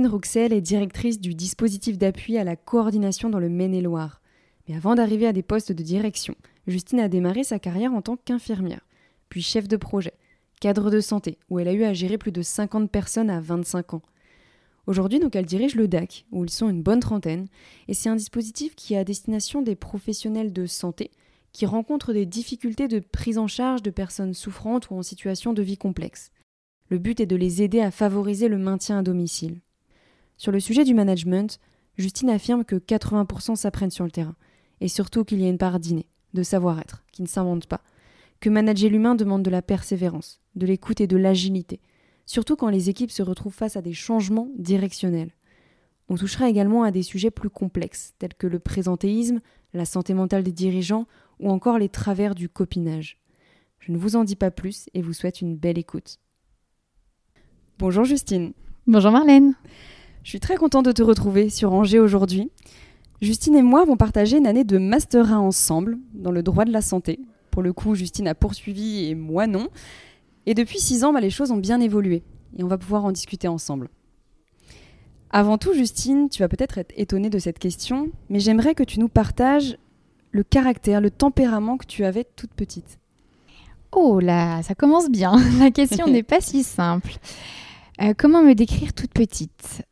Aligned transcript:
Justine 0.00 0.14
Rouxel 0.14 0.52
est 0.54 0.62
directrice 0.62 1.20
du 1.20 1.34
dispositif 1.34 1.98
d'appui 1.98 2.38
à 2.38 2.44
la 2.44 2.56
coordination 2.56 3.28
dans 3.28 3.38
le 3.38 3.50
Maine-et-Loire. 3.50 4.22
Mais 4.66 4.74
avant 4.74 4.94
d'arriver 4.94 5.26
à 5.26 5.34
des 5.34 5.42
postes 5.42 5.72
de 5.72 5.82
direction, 5.82 6.34
Justine 6.66 7.00
a 7.00 7.08
démarré 7.10 7.44
sa 7.44 7.58
carrière 7.58 7.92
en 7.92 8.00
tant 8.00 8.16
qu'infirmière, 8.16 8.80
puis 9.28 9.42
chef 9.42 9.68
de 9.68 9.76
projet, 9.76 10.14
cadre 10.58 10.90
de 10.90 11.00
santé, 11.00 11.36
où 11.50 11.58
elle 11.58 11.68
a 11.68 11.74
eu 11.74 11.84
à 11.84 11.92
gérer 11.92 12.16
plus 12.16 12.32
de 12.32 12.40
50 12.40 12.90
personnes 12.90 13.28
à 13.28 13.40
25 13.40 13.92
ans. 13.92 14.02
Aujourd'hui, 14.86 15.18
donc, 15.18 15.36
elle 15.36 15.44
dirige 15.44 15.74
le 15.74 15.86
DAC, 15.86 16.24
où 16.32 16.46
ils 16.46 16.50
sont 16.50 16.70
une 16.70 16.82
bonne 16.82 17.00
trentaine, 17.00 17.48
et 17.86 17.92
c'est 17.92 18.08
un 18.08 18.16
dispositif 18.16 18.74
qui 18.76 18.94
est 18.94 18.98
à 18.98 19.04
destination 19.04 19.60
des 19.60 19.76
professionnels 19.76 20.54
de 20.54 20.64
santé 20.64 21.10
qui 21.52 21.66
rencontrent 21.66 22.14
des 22.14 22.24
difficultés 22.24 22.88
de 22.88 23.00
prise 23.00 23.36
en 23.36 23.48
charge 23.48 23.82
de 23.82 23.90
personnes 23.90 24.32
souffrantes 24.32 24.88
ou 24.88 24.94
en 24.94 25.02
situation 25.02 25.52
de 25.52 25.60
vie 25.60 25.76
complexe. 25.76 26.30
Le 26.88 26.96
but 26.96 27.20
est 27.20 27.26
de 27.26 27.36
les 27.36 27.60
aider 27.60 27.82
à 27.82 27.90
favoriser 27.90 28.48
le 28.48 28.56
maintien 28.56 29.00
à 29.00 29.02
domicile. 29.02 29.60
Sur 30.40 30.52
le 30.52 30.60
sujet 30.60 30.84
du 30.84 30.94
management, 30.94 31.60
Justine 31.98 32.30
affirme 32.30 32.64
que 32.64 32.76
80% 32.76 33.56
s'apprennent 33.56 33.90
sur 33.90 34.06
le 34.06 34.10
terrain, 34.10 34.36
et 34.80 34.88
surtout 34.88 35.22
qu'il 35.22 35.38
y 35.38 35.44
a 35.44 35.50
une 35.50 35.58
part 35.58 35.78
d'inné, 35.78 36.06
de 36.32 36.42
savoir-être, 36.42 37.04
qui 37.12 37.20
ne 37.20 37.26
s'invente 37.26 37.66
pas, 37.66 37.82
que 38.40 38.48
manager 38.48 38.88
l'humain 38.88 39.14
demande 39.14 39.42
de 39.42 39.50
la 39.50 39.60
persévérance, 39.60 40.40
de 40.54 40.64
l'écoute 40.64 41.02
et 41.02 41.06
de 41.06 41.18
l'agilité, 41.18 41.78
surtout 42.24 42.56
quand 42.56 42.70
les 42.70 42.88
équipes 42.88 43.10
se 43.10 43.22
retrouvent 43.22 43.52
face 43.52 43.76
à 43.76 43.82
des 43.82 43.92
changements 43.92 44.48
directionnels. 44.56 45.34
On 46.08 46.16
touchera 46.16 46.48
également 46.48 46.84
à 46.84 46.90
des 46.90 47.02
sujets 47.02 47.30
plus 47.30 47.50
complexes, 47.50 48.14
tels 48.18 48.32
que 48.32 48.46
le 48.46 48.60
présentéisme, 48.60 49.40
la 49.74 49.84
santé 49.84 50.14
mentale 50.14 50.42
des 50.42 50.52
dirigeants 50.52 51.06
ou 51.38 51.50
encore 51.50 51.78
les 51.78 51.90
travers 51.90 52.34
du 52.34 52.48
copinage. 52.48 53.20
Je 53.78 53.92
ne 53.92 53.98
vous 53.98 54.16
en 54.16 54.24
dis 54.24 54.36
pas 54.36 54.50
plus 54.50 54.88
et 54.94 55.02
vous 55.02 55.12
souhaite 55.12 55.42
une 55.42 55.58
belle 55.58 55.76
écoute. 55.76 56.16
Bonjour 57.78 58.04
Justine. 58.04 58.54
Bonjour 58.86 59.10
Marlène. 59.10 59.54
Je 60.22 60.28
suis 60.28 60.40
très 60.40 60.56
contente 60.56 60.84
de 60.84 60.92
te 60.92 61.02
retrouver 61.02 61.48
sur 61.48 61.72
Angers 61.72 61.98
aujourd'hui. 61.98 62.50
Justine 63.22 63.56
et 63.56 63.62
moi 63.62 63.82
avons 63.82 63.96
partagé 63.96 64.36
une 64.36 64.46
année 64.46 64.64
de 64.64 64.78
Master 64.78 65.32
1 65.32 65.38
ensemble 65.38 65.98
dans 66.14 66.30
le 66.30 66.42
droit 66.42 66.64
de 66.64 66.72
la 66.72 66.82
santé. 66.82 67.20
Pour 67.50 67.62
le 67.62 67.72
coup, 67.72 67.94
Justine 67.94 68.28
a 68.28 68.34
poursuivi 68.34 69.06
et 69.06 69.14
moi 69.14 69.46
non. 69.46 69.68
Et 70.46 70.54
depuis 70.54 70.78
six 70.78 71.04
ans, 71.04 71.12
bah, 71.12 71.20
les 71.20 71.30
choses 71.30 71.50
ont 71.50 71.56
bien 71.56 71.80
évolué 71.80 72.22
et 72.56 72.62
on 72.62 72.68
va 72.68 72.78
pouvoir 72.78 73.04
en 73.04 73.12
discuter 73.12 73.48
ensemble. 73.48 73.88
Avant 75.30 75.58
tout, 75.58 75.72
Justine, 75.72 76.28
tu 76.28 76.42
vas 76.42 76.48
peut-être 76.48 76.78
être 76.78 76.92
étonnée 76.96 77.30
de 77.30 77.38
cette 77.38 77.58
question, 77.58 78.10
mais 78.28 78.40
j'aimerais 78.40 78.74
que 78.74 78.82
tu 78.82 79.00
nous 79.00 79.08
partages 79.08 79.78
le 80.32 80.42
caractère, 80.42 81.00
le 81.00 81.10
tempérament 81.10 81.76
que 81.76 81.86
tu 81.86 82.04
avais 82.04 82.24
toute 82.24 82.52
petite. 82.52 82.98
Oh 83.92 84.20
là, 84.20 84.62
ça 84.62 84.74
commence 84.74 85.08
bien. 85.08 85.36
La 85.58 85.70
question 85.70 86.06
n'est 86.10 86.22
pas 86.22 86.40
si 86.40 86.62
simple. 86.62 87.12
Euh, 88.02 88.14
comment 88.16 88.42
me 88.42 88.54
décrire 88.54 88.92
toute 88.92 89.12
petite? 89.12 89.82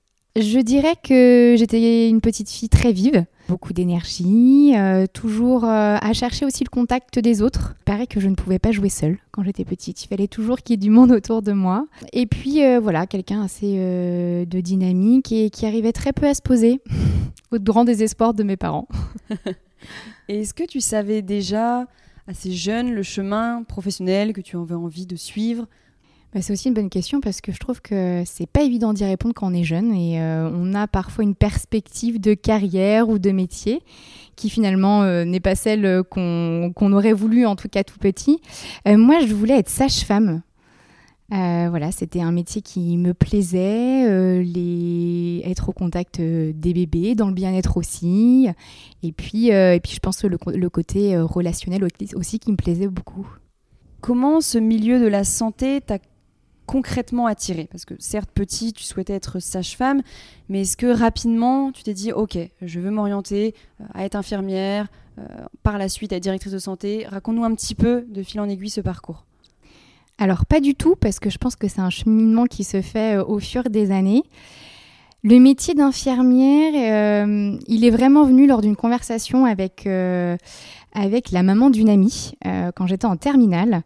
Je 0.40 0.58
dirais 0.60 0.94
que 1.02 1.54
j'étais 1.58 2.08
une 2.08 2.20
petite 2.20 2.50
fille 2.50 2.68
très 2.68 2.92
vive, 2.92 3.24
beaucoup 3.48 3.72
d'énergie, 3.72 4.72
euh, 4.76 5.06
toujours 5.06 5.64
euh, 5.64 5.96
à 6.00 6.12
chercher 6.12 6.44
aussi 6.44 6.64
le 6.64 6.68
contact 6.68 7.18
des 7.18 7.42
autres. 7.42 7.74
Il 7.80 7.84
paraît 7.84 8.06
que 8.06 8.20
je 8.20 8.28
ne 8.28 8.34
pouvais 8.34 8.58
pas 8.58 8.70
jouer 8.70 8.88
seule 8.88 9.18
quand 9.30 9.42
j'étais 9.42 9.64
petite. 9.64 10.04
Il 10.04 10.08
fallait 10.08 10.28
toujours 10.28 10.58
qu'il 10.58 10.74
y 10.74 10.74
ait 10.74 10.76
du 10.76 10.90
monde 10.90 11.10
autour 11.12 11.42
de 11.42 11.52
moi. 11.52 11.86
Et 12.12 12.26
puis 12.26 12.64
euh, 12.64 12.78
voilà, 12.80 13.06
quelqu'un 13.06 13.42
assez 13.42 13.76
de 13.76 14.60
dynamique 14.60 15.32
et 15.32 15.50
qui 15.50 15.66
arrivait 15.66 15.92
très 15.92 16.12
peu 16.12 16.26
à 16.26 16.34
se 16.34 16.42
poser, 16.42 16.80
au 17.50 17.58
grand 17.58 17.84
désespoir 17.84 18.34
de 18.34 18.42
mes 18.42 18.56
parents. 18.56 18.88
est-ce 20.28 20.54
que 20.54 20.64
tu 20.64 20.80
savais 20.80 21.22
déjà 21.22 21.86
assez 22.26 22.52
jeune 22.52 22.92
le 22.92 23.02
chemin 23.02 23.62
professionnel 23.64 24.32
que 24.32 24.40
tu 24.40 24.56
avais 24.56 24.74
envie 24.74 25.06
de 25.06 25.16
suivre? 25.16 25.66
Bah, 26.34 26.42
c'est 26.42 26.52
aussi 26.52 26.68
une 26.68 26.74
bonne 26.74 26.90
question 26.90 27.20
parce 27.20 27.40
que 27.40 27.52
je 27.52 27.58
trouve 27.58 27.80
que 27.80 28.22
c'est 28.26 28.46
pas 28.46 28.62
évident 28.62 28.92
d'y 28.92 29.04
répondre 29.04 29.34
quand 29.34 29.50
on 29.50 29.54
est 29.54 29.64
jeune 29.64 29.94
et 29.94 30.20
euh, 30.20 30.50
on 30.52 30.74
a 30.74 30.86
parfois 30.86 31.24
une 31.24 31.34
perspective 31.34 32.20
de 32.20 32.34
carrière 32.34 33.08
ou 33.08 33.18
de 33.18 33.30
métier 33.30 33.80
qui 34.36 34.50
finalement 34.50 35.02
euh, 35.02 35.24
n'est 35.24 35.40
pas 35.40 35.54
celle 35.54 36.02
qu'on 36.10 36.92
aurait 36.92 37.14
voulu 37.14 37.46
en 37.46 37.56
tout 37.56 37.68
cas 37.68 37.82
tout 37.82 37.98
petit. 37.98 38.40
Euh, 38.86 38.98
moi, 38.98 39.20
je 39.26 39.32
voulais 39.32 39.58
être 39.58 39.70
sage-femme. 39.70 40.42
voilà, 41.30 41.92
c'était 41.92 42.20
un 42.20 42.30
métier 42.30 42.60
qui 42.60 42.98
me 42.98 43.14
plaisait, 43.14 44.02
être 45.50 45.70
au 45.70 45.72
contact 45.72 46.20
des 46.20 46.74
bébés, 46.74 47.14
dans 47.14 47.28
le 47.28 47.34
bien-être 47.34 47.78
aussi, 47.78 48.48
et 49.02 49.12
puis, 49.12 49.48
et 49.48 49.80
puis 49.82 49.92
je 49.92 50.00
pense 50.00 50.20
que 50.20 50.26
le 50.26 50.68
côté 50.68 51.18
relationnel 51.18 51.86
aussi 52.14 52.38
qui 52.38 52.52
me 52.52 52.56
plaisait 52.56 52.88
beaucoup. 52.88 53.26
Comment 54.00 54.40
ce 54.40 54.58
milieu 54.58 55.00
de 55.00 55.06
la 55.06 55.24
santé 55.24 55.80
t'a 55.80 55.98
concrètement 56.68 57.26
attiré 57.26 57.66
Parce 57.72 57.86
que 57.86 57.94
certes, 57.98 58.30
petit, 58.32 58.72
tu 58.72 58.84
souhaitais 58.84 59.14
être 59.14 59.40
sage-femme, 59.40 60.02
mais 60.48 60.60
est-ce 60.60 60.76
que 60.76 60.86
rapidement, 60.86 61.72
tu 61.72 61.82
t'es 61.82 61.94
dit, 61.94 62.12
OK, 62.12 62.38
je 62.60 62.78
veux 62.80 62.90
m'orienter 62.90 63.54
euh, 63.80 63.84
à 63.94 64.04
être 64.04 64.14
infirmière, 64.14 64.86
euh, 65.18 65.22
par 65.62 65.78
la 65.78 65.88
suite 65.88 66.12
à 66.12 66.16
être 66.16 66.22
directrice 66.22 66.52
de 66.52 66.58
santé 66.58 67.06
Raconte-nous 67.08 67.42
un 67.42 67.54
petit 67.54 67.74
peu 67.74 68.04
de 68.08 68.22
fil 68.22 68.38
en 68.38 68.48
aiguille 68.48 68.70
ce 68.70 68.82
parcours. 68.82 69.24
Alors 70.18 70.44
pas 70.44 70.60
du 70.60 70.74
tout, 70.74 70.94
parce 70.94 71.18
que 71.18 71.30
je 71.30 71.38
pense 71.38 71.56
que 71.56 71.68
c'est 71.68 71.80
un 71.80 71.90
cheminement 71.90 72.44
qui 72.44 72.64
se 72.64 72.82
fait 72.82 73.16
euh, 73.16 73.24
au 73.24 73.38
fur 73.38 73.64
des 73.70 73.90
années. 73.90 74.22
Le 75.24 75.40
métier 75.40 75.74
d'infirmière, 75.74 77.26
il 77.66 77.84
est 77.84 77.90
vraiment 77.90 78.24
venu 78.24 78.46
lors 78.46 78.60
d'une 78.60 78.76
conversation 78.76 79.46
avec, 79.46 79.84
avec 80.92 81.30
la 81.30 81.42
maman 81.42 81.70
d'une 81.70 81.88
amie 81.88 82.32
euh, 82.46 82.70
quand 82.74 82.86
j'étais 82.86 83.06
en 83.06 83.16
terminale, 83.16 83.82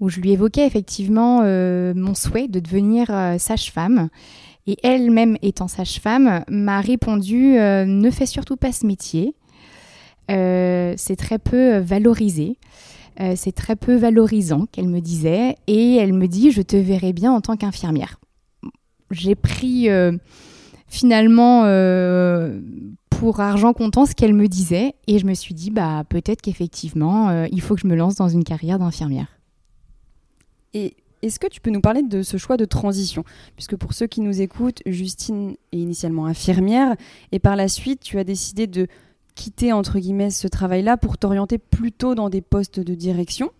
où 0.00 0.08
je 0.08 0.20
lui 0.20 0.32
évoquais 0.32 0.66
effectivement 0.66 1.42
euh, 1.44 1.92
mon 1.94 2.14
souhait 2.14 2.48
de 2.48 2.60
devenir 2.60 3.08
euh, 3.10 3.38
sage-femme. 3.38 4.08
Et 4.66 4.76
elle-même 4.82 5.36
étant 5.42 5.68
sage-femme, 5.68 6.44
m'a 6.48 6.80
répondu 6.80 7.54
ne 7.54 8.10
fais 8.10 8.26
surtout 8.26 8.56
pas 8.56 8.72
ce 8.72 8.84
métier. 8.84 9.36
c'est 10.28 11.16
très 11.16 11.38
peu 11.38 11.76
valorisé. 11.78 12.58
c'est 13.36 13.54
très 13.54 13.76
peu 13.76 13.94
valorisant 13.94 14.66
qu'elle 14.72 14.88
me 14.88 14.98
disait. 14.98 15.54
Et 15.68 15.94
elle 15.94 16.12
me 16.12 16.26
dit 16.26 16.50
je 16.50 16.62
te 16.62 16.74
verrai 16.74 17.12
bien 17.12 17.32
en 17.32 17.40
tant 17.40 17.56
qu'infirmière. 17.56 18.18
J'ai 19.12 19.36
pris 19.36 19.88
finalement 20.88 21.64
pour 23.16 23.40
argent 23.40 23.72
comptant 23.72 24.04
ce 24.04 24.14
qu'elle 24.14 24.34
me 24.34 24.46
disait 24.46 24.94
et 25.06 25.18
je 25.18 25.26
me 25.26 25.32
suis 25.32 25.54
dit 25.54 25.70
bah 25.70 26.04
peut-être 26.08 26.42
qu'effectivement 26.42 27.30
euh, 27.30 27.46
il 27.50 27.62
faut 27.62 27.74
que 27.74 27.80
je 27.80 27.86
me 27.86 27.94
lance 27.94 28.16
dans 28.16 28.28
une 28.28 28.44
carrière 28.44 28.78
d'infirmière. 28.78 29.28
Et 30.74 30.96
est-ce 31.22 31.38
que 31.38 31.46
tu 31.46 31.62
peux 31.62 31.70
nous 31.70 31.80
parler 31.80 32.02
de 32.02 32.22
ce 32.22 32.36
choix 32.36 32.58
de 32.58 32.66
transition? 32.66 33.24
Puisque 33.54 33.76
pour 33.76 33.94
ceux 33.94 34.06
qui 34.06 34.20
nous 34.20 34.42
écoutent, 34.42 34.82
Justine 34.84 35.56
est 35.72 35.78
initialement 35.78 36.26
infirmière 36.26 36.94
et 37.32 37.38
par 37.38 37.56
la 37.56 37.68
suite 37.68 38.00
tu 38.00 38.18
as 38.18 38.24
décidé 38.24 38.66
de 38.66 38.86
quitter 39.34 39.72
entre 39.72 39.98
guillemets 39.98 40.30
ce 40.30 40.46
travail-là 40.46 40.98
pour 40.98 41.16
t'orienter 41.16 41.56
plutôt 41.56 42.14
dans 42.14 42.28
des 42.28 42.42
postes 42.42 42.80
de 42.80 42.94
direction, 42.94 43.50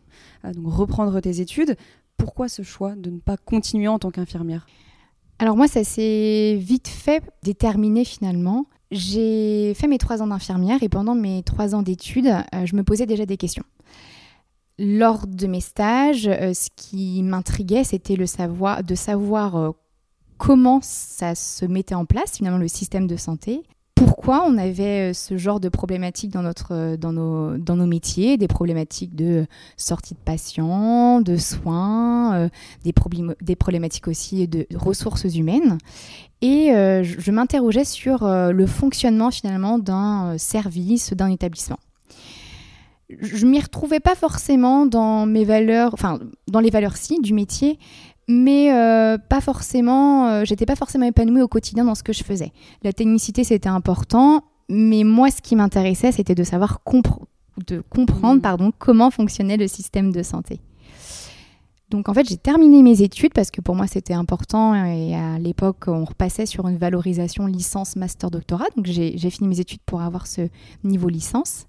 donc 0.44 0.72
reprendre 0.72 1.18
tes 1.20 1.40
études. 1.40 1.76
Pourquoi 2.18 2.48
ce 2.48 2.62
choix 2.62 2.94
de 2.94 3.10
ne 3.10 3.18
pas 3.18 3.36
continuer 3.38 3.88
en 3.88 3.98
tant 3.98 4.10
qu'infirmière? 4.10 4.66
Alors 5.38 5.56
moi, 5.56 5.68
ça 5.68 5.84
s'est 5.84 6.56
vite 6.58 6.88
fait 6.88 7.22
déterminer 7.42 8.04
finalement. 8.04 8.66
J'ai 8.90 9.74
fait 9.74 9.88
mes 9.88 9.98
trois 9.98 10.22
ans 10.22 10.28
d'infirmière 10.28 10.82
et 10.82 10.88
pendant 10.88 11.14
mes 11.14 11.42
trois 11.42 11.74
ans 11.74 11.82
d'études, 11.82 12.28
euh, 12.54 12.64
je 12.66 12.76
me 12.76 12.84
posais 12.84 13.06
déjà 13.06 13.26
des 13.26 13.36
questions. 13.36 13.64
Lors 14.78 15.26
de 15.26 15.46
mes 15.46 15.60
stages, 15.60 16.28
euh, 16.28 16.54
ce 16.54 16.68
qui 16.74 17.22
m'intriguait, 17.22 17.84
c'était 17.84 18.16
de 18.16 18.24
savoir 18.26 19.56
euh, 19.56 19.70
comment 20.38 20.80
ça 20.82 21.34
se 21.34 21.66
mettait 21.66 21.94
en 21.94 22.04
place, 22.04 22.36
finalement, 22.36 22.58
le 22.58 22.68
système 22.68 23.06
de 23.06 23.16
santé, 23.16 23.62
pourquoi 23.96 24.44
on 24.46 24.56
avait 24.58 25.12
ce 25.12 25.36
genre 25.36 25.58
de 25.58 25.68
problématiques 25.68 26.30
dans, 26.30 26.42
notre, 26.42 26.96
dans, 26.96 27.12
nos, 27.12 27.56
dans 27.56 27.74
nos 27.74 27.86
métiers, 27.86 28.36
des 28.36 28.46
problématiques 28.46 29.16
de 29.16 29.46
sortie 29.76 30.14
de 30.14 30.18
patients, 30.18 31.20
de 31.20 31.36
soins, 31.36 32.48
des, 32.84 32.92
des 33.40 33.56
problématiques 33.56 34.06
aussi 34.06 34.46
de 34.46 34.66
ressources 34.76 35.24
humaines. 35.34 35.78
Et 36.42 36.72
euh, 36.72 37.02
je, 37.02 37.30
m'interrogeais 37.30 37.84
sur 37.84 38.24
euh, 38.24 38.52
le 38.52 38.66
fonctionnement 38.66 39.30
finalement 39.30 39.78
d'un 39.78 40.34
euh, 40.34 40.38
service, 40.38 41.14
d'un 41.14 41.30
établissement. 41.30 41.78
Je 43.08 43.46
m'y 43.46 43.60
retrouvais 43.60 44.00
pas 44.00 44.14
forcément 44.14 44.84
dans 44.84 45.26
mes 45.26 45.44
valeurs, 45.44 45.94
enfin 45.94 46.18
dans 46.48 46.60
les 46.60 46.70
valeurs 46.70 46.96
si 46.96 47.20
du 47.20 47.32
métier, 47.32 47.78
mais 48.28 48.70
pas 49.28 49.40
forcément, 49.40 50.44
j'étais 50.44 50.66
pas 50.66 50.76
forcément 50.76 51.06
épanouie 51.06 51.42
au 51.42 51.48
quotidien 51.48 51.84
dans 51.84 51.94
ce 51.94 52.02
que 52.02 52.12
je 52.12 52.24
faisais. 52.24 52.52
La 52.82 52.92
technicité, 52.92 53.44
c'était 53.44 53.68
important, 53.68 54.42
mais 54.68 55.04
moi, 55.04 55.30
ce 55.30 55.40
qui 55.40 55.56
m'intéressait, 55.56 56.12
c'était 56.12 56.34
de 56.34 56.44
savoir 56.44 56.82
de 57.66 57.82
comprendre 57.88 58.36
mmh. 58.36 58.42
pardon, 58.42 58.72
comment 58.78 59.10
fonctionnait 59.10 59.56
le 59.56 59.68
système 59.68 60.12
de 60.12 60.22
santé. 60.22 60.60
Donc 61.90 62.08
en 62.08 62.14
fait, 62.14 62.28
j'ai 62.28 62.36
terminé 62.36 62.82
mes 62.82 63.02
études 63.02 63.32
parce 63.32 63.52
que 63.52 63.60
pour 63.60 63.76
moi 63.76 63.86
c'était 63.86 64.14
important 64.14 64.74
et 64.74 65.14
à 65.14 65.38
l'époque 65.38 65.84
on 65.86 66.04
repassait 66.04 66.44
sur 66.44 66.66
une 66.66 66.78
valorisation 66.78 67.46
licence, 67.46 67.94
master, 67.94 68.30
doctorat. 68.30 68.66
Donc 68.76 68.86
j'ai 68.86 69.30
fini 69.30 69.48
mes 69.48 69.60
études 69.60 69.80
pour 69.86 70.00
avoir 70.00 70.26
ce 70.26 70.48
niveau 70.82 71.08
licence. 71.08 71.66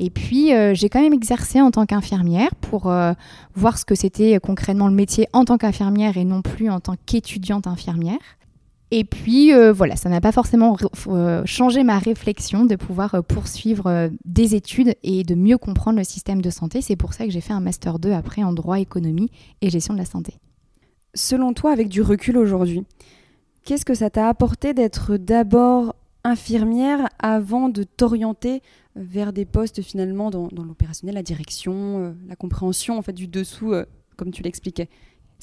Et 0.00 0.10
puis 0.10 0.52
euh, 0.52 0.74
j'ai 0.74 0.90
quand 0.90 1.00
même 1.00 1.14
exercé 1.14 1.62
en 1.62 1.70
tant 1.70 1.86
qu'infirmière 1.86 2.54
pour 2.56 2.90
euh, 2.90 3.14
voir 3.54 3.78
ce 3.78 3.86
que 3.86 3.94
c'était 3.94 4.38
concrètement 4.38 4.88
le 4.88 4.94
métier 4.94 5.28
en 5.32 5.46
tant 5.46 5.56
qu'infirmière 5.56 6.18
et 6.18 6.24
non 6.24 6.42
plus 6.42 6.68
en 6.68 6.80
tant 6.80 6.96
qu'étudiante 7.06 7.66
infirmière. 7.66 8.18
Et 8.96 9.02
puis 9.02 9.52
euh, 9.52 9.72
voilà, 9.72 9.96
ça 9.96 10.08
n'a 10.08 10.20
pas 10.20 10.30
forcément 10.30 10.76
euh, 11.08 11.42
changé 11.46 11.82
ma 11.82 11.98
réflexion 11.98 12.64
de 12.64 12.76
pouvoir 12.76 13.16
euh, 13.16 13.22
poursuivre 13.22 14.08
des 14.24 14.54
études 14.54 14.94
et 15.02 15.24
de 15.24 15.34
mieux 15.34 15.58
comprendre 15.58 15.98
le 15.98 16.04
système 16.04 16.40
de 16.40 16.48
santé. 16.48 16.80
C'est 16.80 16.94
pour 16.94 17.12
ça 17.12 17.24
que 17.24 17.32
j'ai 17.32 17.40
fait 17.40 17.52
un 17.52 17.58
master 17.58 17.98
2 17.98 18.12
après 18.12 18.44
en 18.44 18.52
droit, 18.52 18.78
économie 18.78 19.32
et 19.62 19.68
gestion 19.68 19.94
de 19.94 19.98
la 19.98 20.04
santé. 20.04 20.38
Selon 21.12 21.54
toi, 21.54 21.72
avec 21.72 21.88
du 21.88 22.02
recul 22.02 22.38
aujourd'hui, 22.38 22.84
qu'est-ce 23.64 23.84
que 23.84 23.94
ça 23.94 24.10
t'a 24.10 24.28
apporté 24.28 24.74
d'être 24.74 25.16
d'abord 25.16 25.96
infirmière 26.22 27.08
avant 27.18 27.70
de 27.70 27.82
t'orienter 27.82 28.62
vers 28.94 29.32
des 29.32 29.44
postes 29.44 29.82
finalement 29.82 30.30
dans, 30.30 30.48
l'opérationnel, 30.64 31.16
la 31.16 31.24
direction, 31.24 32.14
la 32.28 32.36
compréhension 32.36 32.96
en 32.96 33.02
fait 33.02 33.12
du 33.12 33.26
dessous, 33.26 33.74
comme 34.16 34.30
tu 34.30 34.44
l'expliquais? 34.44 34.88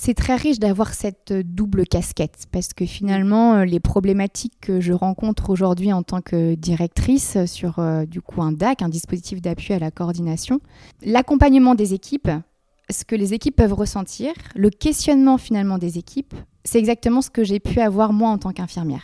C'est 0.04 0.16
très 0.16 0.36
riche 0.36 0.58
d'avoir 0.58 0.96
cette 0.96 1.32
double 1.32 1.86
casquette 1.86 2.48
parce 2.52 2.74
que 2.74 2.88
finalement, 2.88 3.58
euh, 3.58 3.66
les 3.66 3.80
problématiques 3.80 4.56
que 4.60 4.82
je 4.82 4.94
rencontre 4.94 5.52
aujourd'hui 5.52 5.94
en 5.94 6.02
tant 6.02 6.22
que 6.22 6.56
directrice 6.56 7.38
sur 7.46 7.78
euh, 7.78 8.08
du 8.08 8.20
coup 8.20 8.42
un 8.42 8.52
DAC, 8.52 8.82
un 8.82 8.90
dispositif 8.90 9.44
d'appui 9.44 9.76
à 9.76 9.80
la 9.80 9.92
coordination, 9.92 10.60
l'accompagnement 11.06 11.76
des 11.76 11.94
équipes, 11.94 12.32
ce 12.90 13.06
que 13.06 13.16
les 13.16 13.36
équipes 13.36 13.56
peuvent 13.56 13.76
ressentir, 13.76 14.34
le 14.56 14.72
questionnement 14.72 15.38
finalement 15.38 15.78
des 15.78 16.00
équipes, 16.00 16.34
c'est 16.64 16.80
exactement 16.80 17.22
ce 17.22 17.30
que 17.30 17.44
j'ai 17.44 17.60
pu 17.60 17.80
avoir 17.80 18.12
moi 18.12 18.32
en 18.32 18.40
tant 18.40 18.54
qu'infirmière. 18.54 19.04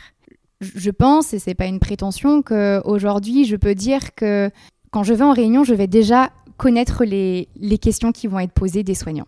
Je 0.61 0.89
pense, 0.89 1.31
et 1.31 1.37
c'est 1.37 1.53
pas 1.53 1.67
une 1.67 1.79
prétention, 1.79 2.41
qu'aujourd'hui 2.41 3.45
je 3.45 3.55
peux 3.55 3.75
dire 3.75 4.15
que 4.15 4.49
quand 4.89 5.03
je 5.03 5.13
vais 5.13 5.23
en 5.23 5.33
réunion, 5.33 5.63
je 5.63 5.75
vais 5.75 5.85
déjà 5.85 6.31
connaître 6.57 7.05
les 7.05 7.77
questions 7.79 8.11
qui 8.11 8.25
vont 8.25 8.39
être 8.39 8.53
posées 8.53 8.81
des 8.81 8.95
soignants. 8.95 9.27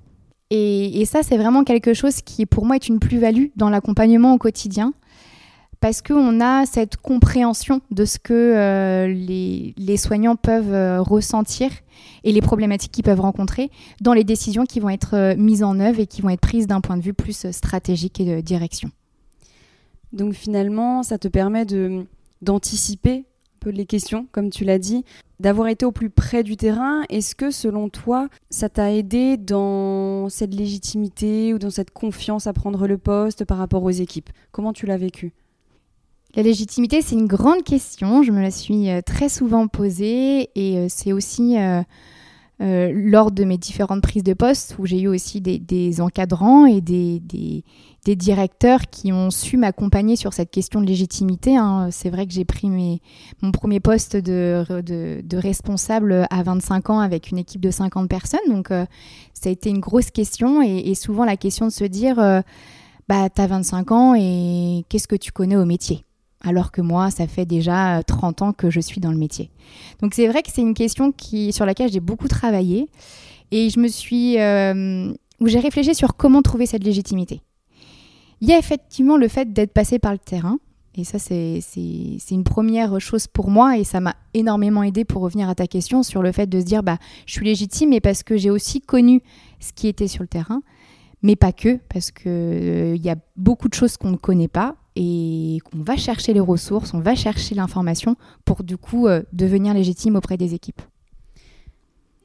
Et, 0.52 1.06
ça, 1.06 1.22
c'est 1.22 1.38
vraiment 1.38 1.64
quelque 1.64 1.94
chose 1.94 2.22
qui, 2.22 2.46
pour 2.46 2.66
moi, 2.66 2.76
est 2.76 2.88
une 2.88 3.00
plus-value 3.00 3.48
dans 3.56 3.70
l'accompagnement 3.70 4.34
au 4.34 4.38
quotidien, 4.40 4.94
parce 5.80 6.02
qu'on 6.02 6.42
a 6.42 6.66
cette 6.66 6.98
compréhension 6.98 7.82
de 7.92 8.04
ce 8.04 8.18
que 8.18 8.34
euh, 8.34 9.08
les, 9.08 9.98
soignants 9.98 10.36
peuvent 10.36 10.74
euh, 10.74 11.02
ressentir 11.02 11.72
et 12.24 12.32
les 12.32 12.42
problématiques 12.42 12.92
qu'ils 12.92 13.04
peuvent 13.04 13.22
rencontrer 13.22 13.70
dans 14.02 14.14
les 14.14 14.24
décisions 14.24 14.66
qui 14.66 14.80
vont 14.80 14.90
être 14.90 15.16
euh, 15.16 15.36
mises 15.38 15.64
en 15.64 15.80
œuvre 15.80 16.00
et 16.00 16.08
qui 16.08 16.22
vont 16.22 16.30
être 16.30 16.42
prises 16.42 16.68
d'un 16.68 16.82
point 16.82 16.98
de 16.98 17.02
vue 17.02 17.14
plus 17.14 17.50
stratégique 17.52 18.20
et 18.20 18.26
de 18.26 18.42
direction. 18.42 18.92
Donc 20.12 20.34
finalement, 20.34 21.04
ça 21.04 21.18
te 21.18 21.28
permet 21.28 21.66
d'anticiper 22.42 23.26
peu 23.60 23.70
les 23.70 23.86
questions, 23.86 24.28
comme 24.32 24.50
tu 24.50 24.64
l'as 24.64 24.80
dit, 24.80 25.06
d'avoir 25.40 25.68
été 25.68 25.86
au 25.86 25.92
plus 25.92 26.10
près 26.10 26.44
du 26.44 26.58
terrain. 26.58 27.04
Est-ce 27.10 27.36
que 27.36 27.52
selon 27.52 27.90
toi, 27.90 28.28
ça 28.50 28.70
t'a 28.70 28.94
aidé 28.94 29.38
dans 29.38 30.30
cette 30.30 30.54
légitimité 30.54 31.54
ou 31.54 31.60
dans 31.60 31.70
cette 31.70 31.92
confiance 31.92 32.48
à 32.48 32.54
prendre 32.54 32.88
le 32.88 32.98
poste 32.98 33.46
par 33.46 33.58
rapport 33.58 33.84
aux 33.84 33.90
équipes? 33.90 34.30
Comment 34.52 34.74
tu 34.74 34.86
l'as 34.86 34.98
vécu? 34.98 35.34
La 36.36 36.44
légitimité, 36.44 37.02
c'est 37.02 37.16
une 37.16 37.28
grande 37.28 37.64
question. 37.64 38.22
Je 38.22 38.32
me 38.32 38.42
la 38.42 38.52
suis 38.52 38.90
euh, 38.90 39.02
très 39.02 39.30
souvent 39.30 39.68
posée 39.68 40.50
et 40.54 40.78
euh, 40.78 40.86
c'est 40.88 41.12
aussi 41.12 41.58
euh, 41.58 42.92
lors 42.94 43.32
de 43.32 43.46
mes 43.46 43.58
différentes 43.58 44.04
prises 44.04 44.24
de 44.24 44.34
poste 44.34 44.76
où 44.78 44.86
j'ai 44.86 45.02
eu 45.02 45.08
aussi 45.08 45.42
des, 45.42 46.02
encadrants 46.02 46.66
et 46.68 46.82
des, 46.82 47.20
des 47.22 47.64
directeurs 48.06 48.82
qui 48.90 49.12
ont 49.12 49.30
su 49.30 49.58
m'accompagner 49.58 50.16
sur 50.16 50.34
cette 50.34 50.52
question 50.52 50.82
de 50.82 50.86
légitimité. 50.86 51.58
Hein. 51.58 51.90
C'est 51.92 52.10
vrai 52.10 52.26
que 52.26 52.34
j'ai 52.34 52.46
pris 52.46 52.70
mon 53.42 53.52
premier 53.52 53.80
poste 53.80 54.16
de, 54.16 54.66
responsable 55.34 56.28
à 56.30 56.44
25 56.44 56.90
ans 56.90 57.00
avec 57.00 57.32
une 57.32 57.38
équipe 57.38 57.62
de 57.62 57.72
50 57.72 58.10
personnes. 58.10 58.40
Donc, 58.50 58.72
euh, 58.72 58.86
ça 59.34 59.50
a 59.50 59.52
été 59.52 59.70
une 59.70 59.80
grosse 59.80 60.12
question 60.12 60.62
et, 60.62 60.96
souvent 60.96 61.26
la 61.26 61.38
question 61.38 61.68
de 61.68 61.72
se 61.72 61.84
dire 61.86 62.20
euh, 62.20 62.42
bah, 63.08 63.30
tu 63.30 63.42
as 63.42 63.48
25 63.48 63.92
ans 63.92 64.16
et 64.16 64.86
qu'est-ce 64.90 65.08
que 65.08 65.16
tu 65.16 65.32
connais 65.32 65.56
au 65.56 65.66
métier? 65.66 66.04
Alors 66.42 66.72
que 66.72 66.82
moi, 66.82 67.12
ça 67.12 67.28
fait 67.28 67.46
déjà 67.46 68.02
30 68.04 68.42
ans 68.42 68.54
que 68.54 68.70
je 68.70 68.80
suis 68.80 69.02
dans 69.02 69.12
le 69.12 69.18
métier. 69.18 69.52
Donc 70.02 70.14
c'est 70.14 70.28
vrai 70.28 70.42
que 70.42 70.50
c'est 70.52 70.62
une 70.62 70.74
question 70.74 71.14
sur 71.52 71.66
laquelle 71.66 71.92
j'ai 71.92 72.00
beaucoup 72.00 72.28
travaillé 72.30 72.90
et 73.52 73.70
je 73.70 73.80
me 73.80 73.88
suis, 73.88 74.40
euh, 74.40 75.12
où 75.42 75.48
j'ai 75.48 75.60
réfléchi 75.60 75.96
sur 75.96 76.16
comment 76.16 76.42
trouver 76.42 76.66
cette 76.66 76.84
légitimité. 76.84 77.42
Il 78.42 78.48
y 78.48 78.54
a 78.54 78.58
effectivement 78.58 79.18
le 79.18 79.28
fait 79.28 79.52
d'être 79.52 79.74
passé 79.74 80.00
par 80.00 80.12
le 80.12 80.18
terrain. 80.18 80.60
Et 80.96 81.04
ça, 81.04 81.20
c'est 81.20 81.62
une 82.32 82.44
première 82.44 83.00
chose 83.00 83.28
pour 83.28 83.50
moi 83.50 83.78
et 83.78 83.84
ça 83.84 84.02
m'a 84.02 84.16
énormément 84.34 84.84
aidé 84.84 85.06
pour 85.06 85.22
revenir 85.22 85.48
à 85.48 85.56
ta 85.56 85.68
question 85.68 86.04
sur 86.04 86.22
le 86.22 86.32
fait 86.32 86.48
de 86.48 86.60
se 86.60 86.66
dire 86.66 86.84
bah, 86.84 86.98
je 87.26 87.34
suis 87.34 87.46
légitime 87.46 87.94
et 87.94 88.02
parce 88.02 88.24
que 88.24 88.38
j'ai 88.38 88.50
aussi 88.50 88.82
connu 88.82 89.22
ce 89.60 89.72
qui 89.72 89.88
était 89.88 90.08
sur 90.08 90.24
le 90.24 90.28
terrain, 90.28 90.62
mais 91.22 91.36
pas 91.36 91.54
que, 91.54 91.80
parce 91.94 92.12
qu'il 92.12 92.32
euh, 92.32 92.96
y 92.98 93.10
a 93.10 93.16
beaucoup 93.38 93.70
de 93.70 93.76
choses 93.76 93.98
qu'on 93.98 94.12
ne 94.12 94.18
connaît 94.18 94.48
pas 94.48 94.76
et 94.96 95.60
qu'on 95.64 95.84
va 95.84 95.96
chercher 95.96 96.34
les 96.34 96.40
ressources, 96.40 96.94
on 96.94 97.00
va 97.00 97.16
chercher 97.16 97.56
l'information 97.56 98.16
pour 98.44 98.64
du 98.64 98.76
coup 98.76 99.08
euh, 99.08 99.22
devenir 99.32 99.74
légitime 99.74 100.16
auprès 100.16 100.36
des 100.36 100.54
équipes. 100.54 100.82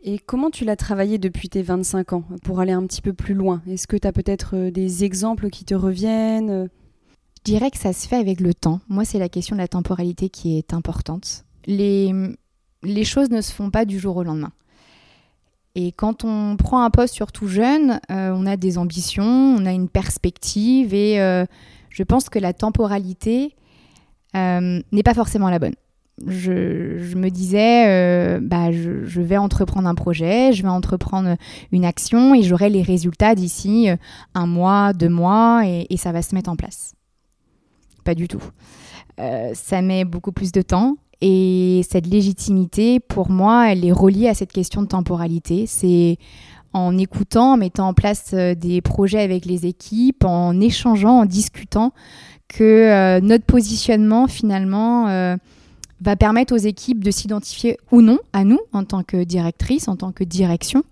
Et 0.07 0.19
comment 0.19 0.51
tu 0.51 0.67
l'as 0.67 0.77
travaillé 0.77 1.17
depuis 1.17 1.49
tes 1.49 1.63
25 1.63 2.13
ans 2.13 2.25
pour 2.43 2.61
aller 2.61 2.73
un 2.73 2.87
petit 2.87 3.01
peu 3.01 3.15
plus 3.15 3.33
loin? 3.33 3.63
Est-ce 3.67 3.87
que 3.87 3.97
tu 3.97 4.07
as 4.07 4.13
peut-être 4.13 4.55
euh, 4.55 4.71
des 4.71 5.03
exemples 5.03 5.49
qui 5.49 5.65
te 5.65 5.75
reviennent 5.75 6.69
Je 7.39 7.53
dirais 7.53 7.71
que 7.71 7.79
ça 7.79 7.95
se 7.95 8.07
fait 8.07 8.17
avec 8.17 8.41
le 8.41 8.53
temps. 8.53 8.81
Moi, 8.91 9.07
c'est 9.07 9.19
la 9.19 9.31
question 9.31 9.57
de 9.57 9.63
la 9.63 9.69
temporalité 9.69 10.29
qui 10.29 10.59
est 10.59 10.75
importante. 10.75 11.47
Les, 11.67 12.13
choses 13.05 13.31
ne 13.31 13.41
se 13.41 13.51
font 13.51 13.71
pas 13.71 13.87
du 13.87 13.99
jour 13.99 14.19
au 14.19 14.23
lendemain. 14.23 14.53
Et 15.75 15.91
quand 15.91 16.23
on 16.23 16.59
prend 16.59 16.83
un 16.83 16.91
poste 16.91 17.15
surtout 17.15 17.49
jeune, 17.49 17.99
euh, 18.11 18.31
on 18.37 18.45
a 18.45 18.59
des 18.59 18.77
ambitions, 18.77 19.25
on 19.25 19.65
a 19.65 19.73
une 19.73 19.89
perspective 19.89 20.93
et 20.93 21.19
euh, 21.19 21.47
je 21.89 22.03
pense 22.03 22.29
que 22.29 22.39
la 22.39 22.53
temporalité 22.53 23.57
n'est 24.35 25.03
pas 25.05 25.15
forcément 25.15 25.49
la 25.49 25.61
bonne 25.61 25.77
je, 26.27 27.17
me 27.17 27.29
disais, 27.29 27.89
euh, 27.89 28.41
bah, 28.41 28.71
je, 28.71 29.21
vais 29.21 29.37
entreprendre 29.37 29.89
un 29.89 29.95
projet, 29.95 30.53
je 30.53 30.63
vais 30.63 30.69
entreprendre 30.69 31.37
une 31.73 31.85
action 31.85 32.35
et 32.35 32.43
j'aurai 32.43 32.71
les 32.71 32.83
résultats 32.83 33.35
d'ici 33.35 33.91
euh, 33.91 33.97
un 34.35 34.47
mois, 34.47 34.93
deux 34.93 35.09
mois 35.09 35.63
et, 35.67 35.97
ça 35.97 36.13
va 36.13 36.23
se 36.23 36.35
mettre 36.35 36.51
en 36.51 36.57
place. 36.57 36.95
Pas 38.05 38.15
du 38.15 38.29
tout. 38.29 38.43
Euh, 39.21 39.51
ça 39.55 39.81
met 39.81 40.05
beaucoup 40.05 40.33
plus 40.33 40.53
de 40.53 40.63
temps 40.63 40.97
et 41.21 41.83
cette 41.89 42.07
légitimité, 42.07 43.01
pour 43.01 43.31
moi, 43.31 43.73
elle 43.73 43.85
est 43.85 43.93
reliée 43.93 44.29
à 44.29 44.35
cette 44.35 44.53
question 44.53 44.83
de 44.83 44.89
temporalité. 44.89 45.67
C'est 45.67 46.19
en 46.73 46.99
écoutant, 46.99 47.53
en 47.53 47.57
mettant 47.57 47.89
en 47.89 47.95
place 47.95 48.35
des 48.35 48.81
projets 48.83 49.21
avec 49.21 49.47
les 49.47 49.65
équipes, 49.65 50.25
en 50.25 50.61
échangeant, 50.61 51.21
en 51.21 51.25
discutant, 51.25 51.93
que 52.49 53.21
notre 53.21 53.47
positionnement, 53.47 54.27
finalement, 54.27 55.37
va 56.05 56.17
permettre 56.17 56.55
aux 56.55 56.59
équipes 56.59 57.03
de 57.03 57.11
s'identifier 57.11 57.79
ou 57.91 58.03
non 58.03 58.19
à 58.33 58.45
nous 58.45 58.61
en 58.73 58.85
tant 58.85 59.03
que 59.03 59.25
directrice, 59.25 59.89
en 59.89 59.97
tant 59.97 60.13
que 60.13 60.23
direction. 60.23 60.85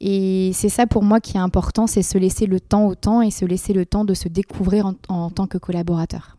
Et 0.00 0.50
c'est 0.54 0.70
ça 0.70 0.86
pour 0.86 1.02
moi 1.02 1.20
qui 1.20 1.36
est 1.36 1.40
important, 1.40 1.86
c'est 1.86 2.02
se 2.02 2.18
laisser 2.18 2.46
le 2.46 2.58
temps 2.58 2.86
au 2.86 2.94
temps 2.94 3.22
et 3.22 3.30
se 3.30 3.44
laisser 3.44 3.72
le 3.72 3.84
temps 3.84 4.04
de 4.04 4.14
se 4.14 4.28
découvrir 4.28 4.92
en, 5.08 5.30
tant 5.30 5.46
que 5.46 5.58
collaborateur. 5.58 6.38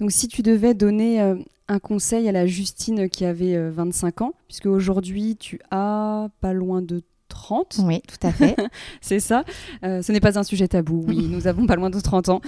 Donc 0.00 0.10
si 0.10 0.26
tu 0.26 0.42
devais 0.42 0.74
donner 0.74 1.20
euh, 1.20 1.36
un 1.68 1.78
conseil 1.78 2.28
à 2.28 2.32
la 2.32 2.46
Justine 2.46 3.08
qui 3.08 3.24
avait 3.24 3.70
25 3.70 4.20
euh, 4.20 4.24
ans, 4.24 4.34
puisque 4.48 4.66
aujourd'hui 4.66 5.36
tu 5.36 5.60
as 5.70 6.28
pas 6.40 6.52
loin 6.52 6.82
de 6.82 7.02
30. 7.34 7.80
Oui, 7.84 8.00
tout 8.06 8.26
à 8.26 8.32
fait. 8.32 8.56
c'est 9.00 9.20
ça. 9.20 9.44
Euh, 9.84 10.00
ce 10.00 10.12
n'est 10.12 10.20
pas 10.20 10.38
un 10.38 10.42
sujet 10.42 10.68
tabou. 10.68 11.04
Oui, 11.06 11.28
nous 11.30 11.46
avons 11.46 11.66
pas 11.66 11.76
loin 11.76 11.90
de 11.90 12.00
30 12.00 12.30
ans. 12.30 12.40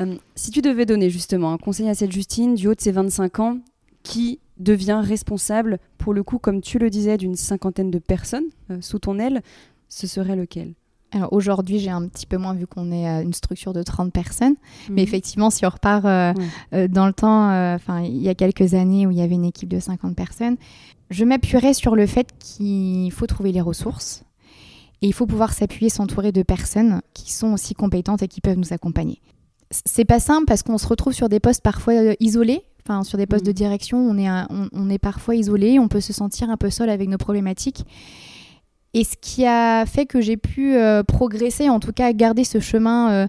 Euh, 0.00 0.14
si 0.36 0.50
tu 0.50 0.60
devais 0.60 0.86
donner 0.86 1.10
justement 1.10 1.52
un 1.52 1.58
conseil 1.58 1.88
à 1.88 1.94
cette 1.94 2.12
Justine 2.12 2.54
du 2.54 2.68
haut 2.68 2.74
de 2.74 2.80
ses 2.80 2.92
25 2.92 3.40
ans 3.40 3.58
qui 4.02 4.38
devient 4.58 5.00
responsable, 5.02 5.78
pour 5.98 6.14
le 6.14 6.22
coup, 6.22 6.38
comme 6.38 6.60
tu 6.60 6.78
le 6.78 6.90
disais, 6.90 7.16
d'une 7.16 7.34
cinquantaine 7.34 7.90
de 7.90 7.98
personnes 7.98 8.44
euh, 8.70 8.78
sous 8.80 9.00
ton 9.00 9.18
aile, 9.18 9.42
ce 9.88 10.06
serait 10.06 10.36
lequel? 10.36 10.74
Alors 11.12 11.32
aujourd'hui, 11.32 11.78
j'ai 11.78 11.90
un 11.90 12.06
petit 12.08 12.26
peu 12.26 12.36
moins 12.36 12.54
vu 12.54 12.66
qu'on 12.66 12.90
est 12.90 13.06
une 13.22 13.32
structure 13.32 13.72
de 13.72 13.84
30 13.84 14.12
personnes. 14.12 14.56
Mais 14.88 15.02
mhm. 15.02 15.08
effectivement, 15.08 15.50
si 15.50 15.64
on 15.64 15.68
repart 15.68 16.02
dans 16.02 17.06
le 17.06 17.12
temps, 17.12 17.50
enfin 17.72 18.00
il 18.00 18.20
y 18.20 18.28
a 18.28 18.34
quelques 18.34 18.74
années 18.74 19.06
où 19.06 19.12
il 19.12 19.18
y 19.18 19.22
avait 19.22 19.36
une 19.36 19.44
équipe 19.44 19.68
de 19.68 19.78
50 19.78 20.16
personnes, 20.16 20.56
je 21.10 21.24
m'appuierais 21.24 21.74
sur 21.74 21.94
le 21.94 22.06
fait 22.06 22.30
qu'il 22.40 23.12
faut 23.12 23.26
trouver 23.26 23.52
les 23.52 23.60
ressources 23.60 24.23
Et 25.04 25.06
il 25.06 25.12
faut 25.12 25.26
pouvoir 25.26 25.52
s'appuyer, 25.52 25.90
s'entourer 25.90 26.32
de 26.32 26.42
personnes 26.42 27.02
qui 27.12 27.30
sont 27.30 27.52
aussi 27.52 27.74
compétentes 27.74 28.22
et 28.22 28.26
qui 28.26 28.40
peuvent 28.40 28.56
nous 28.56 28.72
accompagner. 28.72 29.20
C'est 29.70 30.06
pas 30.06 30.18
simple 30.18 30.46
parce 30.46 30.62
qu'on 30.62 30.78
se 30.78 30.86
retrouve 30.86 31.12
sur 31.12 31.28
des 31.28 31.40
postes 31.40 31.60
parfois 31.60 31.92
euh, 31.92 32.14
isolés. 32.20 32.62
Enfin, 32.82 33.04
sur 33.04 33.18
des 33.18 33.26
postes 33.26 33.44
de 33.44 33.50
mm. 33.50 33.54
direction, 33.54 33.98
on 33.98 34.16
est, 34.16 34.30
on, 34.50 34.88
est 34.88 34.98
parfois 34.98 35.34
isolé, 35.34 35.78
on 35.78 35.88
peut 35.88 36.00
se 36.00 36.14
sentir 36.14 36.48
un 36.48 36.56
peu 36.56 36.70
seul 36.70 36.88
avec 36.88 37.10
nos 37.10 37.18
problématiques. 37.18 37.84
Et 38.94 39.04
ce 39.04 39.16
qui 39.20 39.44
a 39.44 39.84
fait 39.84 40.06
que 40.06 40.22
j'ai 40.22 40.38
pu 40.38 40.74
euh, 40.74 41.02
progresser, 41.02 41.68
en 41.68 41.80
tout 41.80 41.92
cas 41.92 42.10
garder 42.14 42.44
ce 42.44 42.58
chemin 42.58 43.28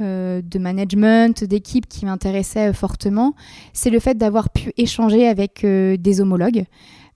euh, 0.00 0.42
de 0.42 0.58
management, 0.58 1.44
d'équipe 1.44 1.86
qui 1.86 2.04
m'intéressait 2.04 2.72
fortement, 2.72 3.36
c'est 3.72 3.90
le 3.90 4.00
fait 4.00 4.18
d'avoir 4.18 4.50
pu 4.50 4.72
échanger 4.76 5.28
avec 5.28 5.64
des 5.64 6.20
homologues. 6.20 6.64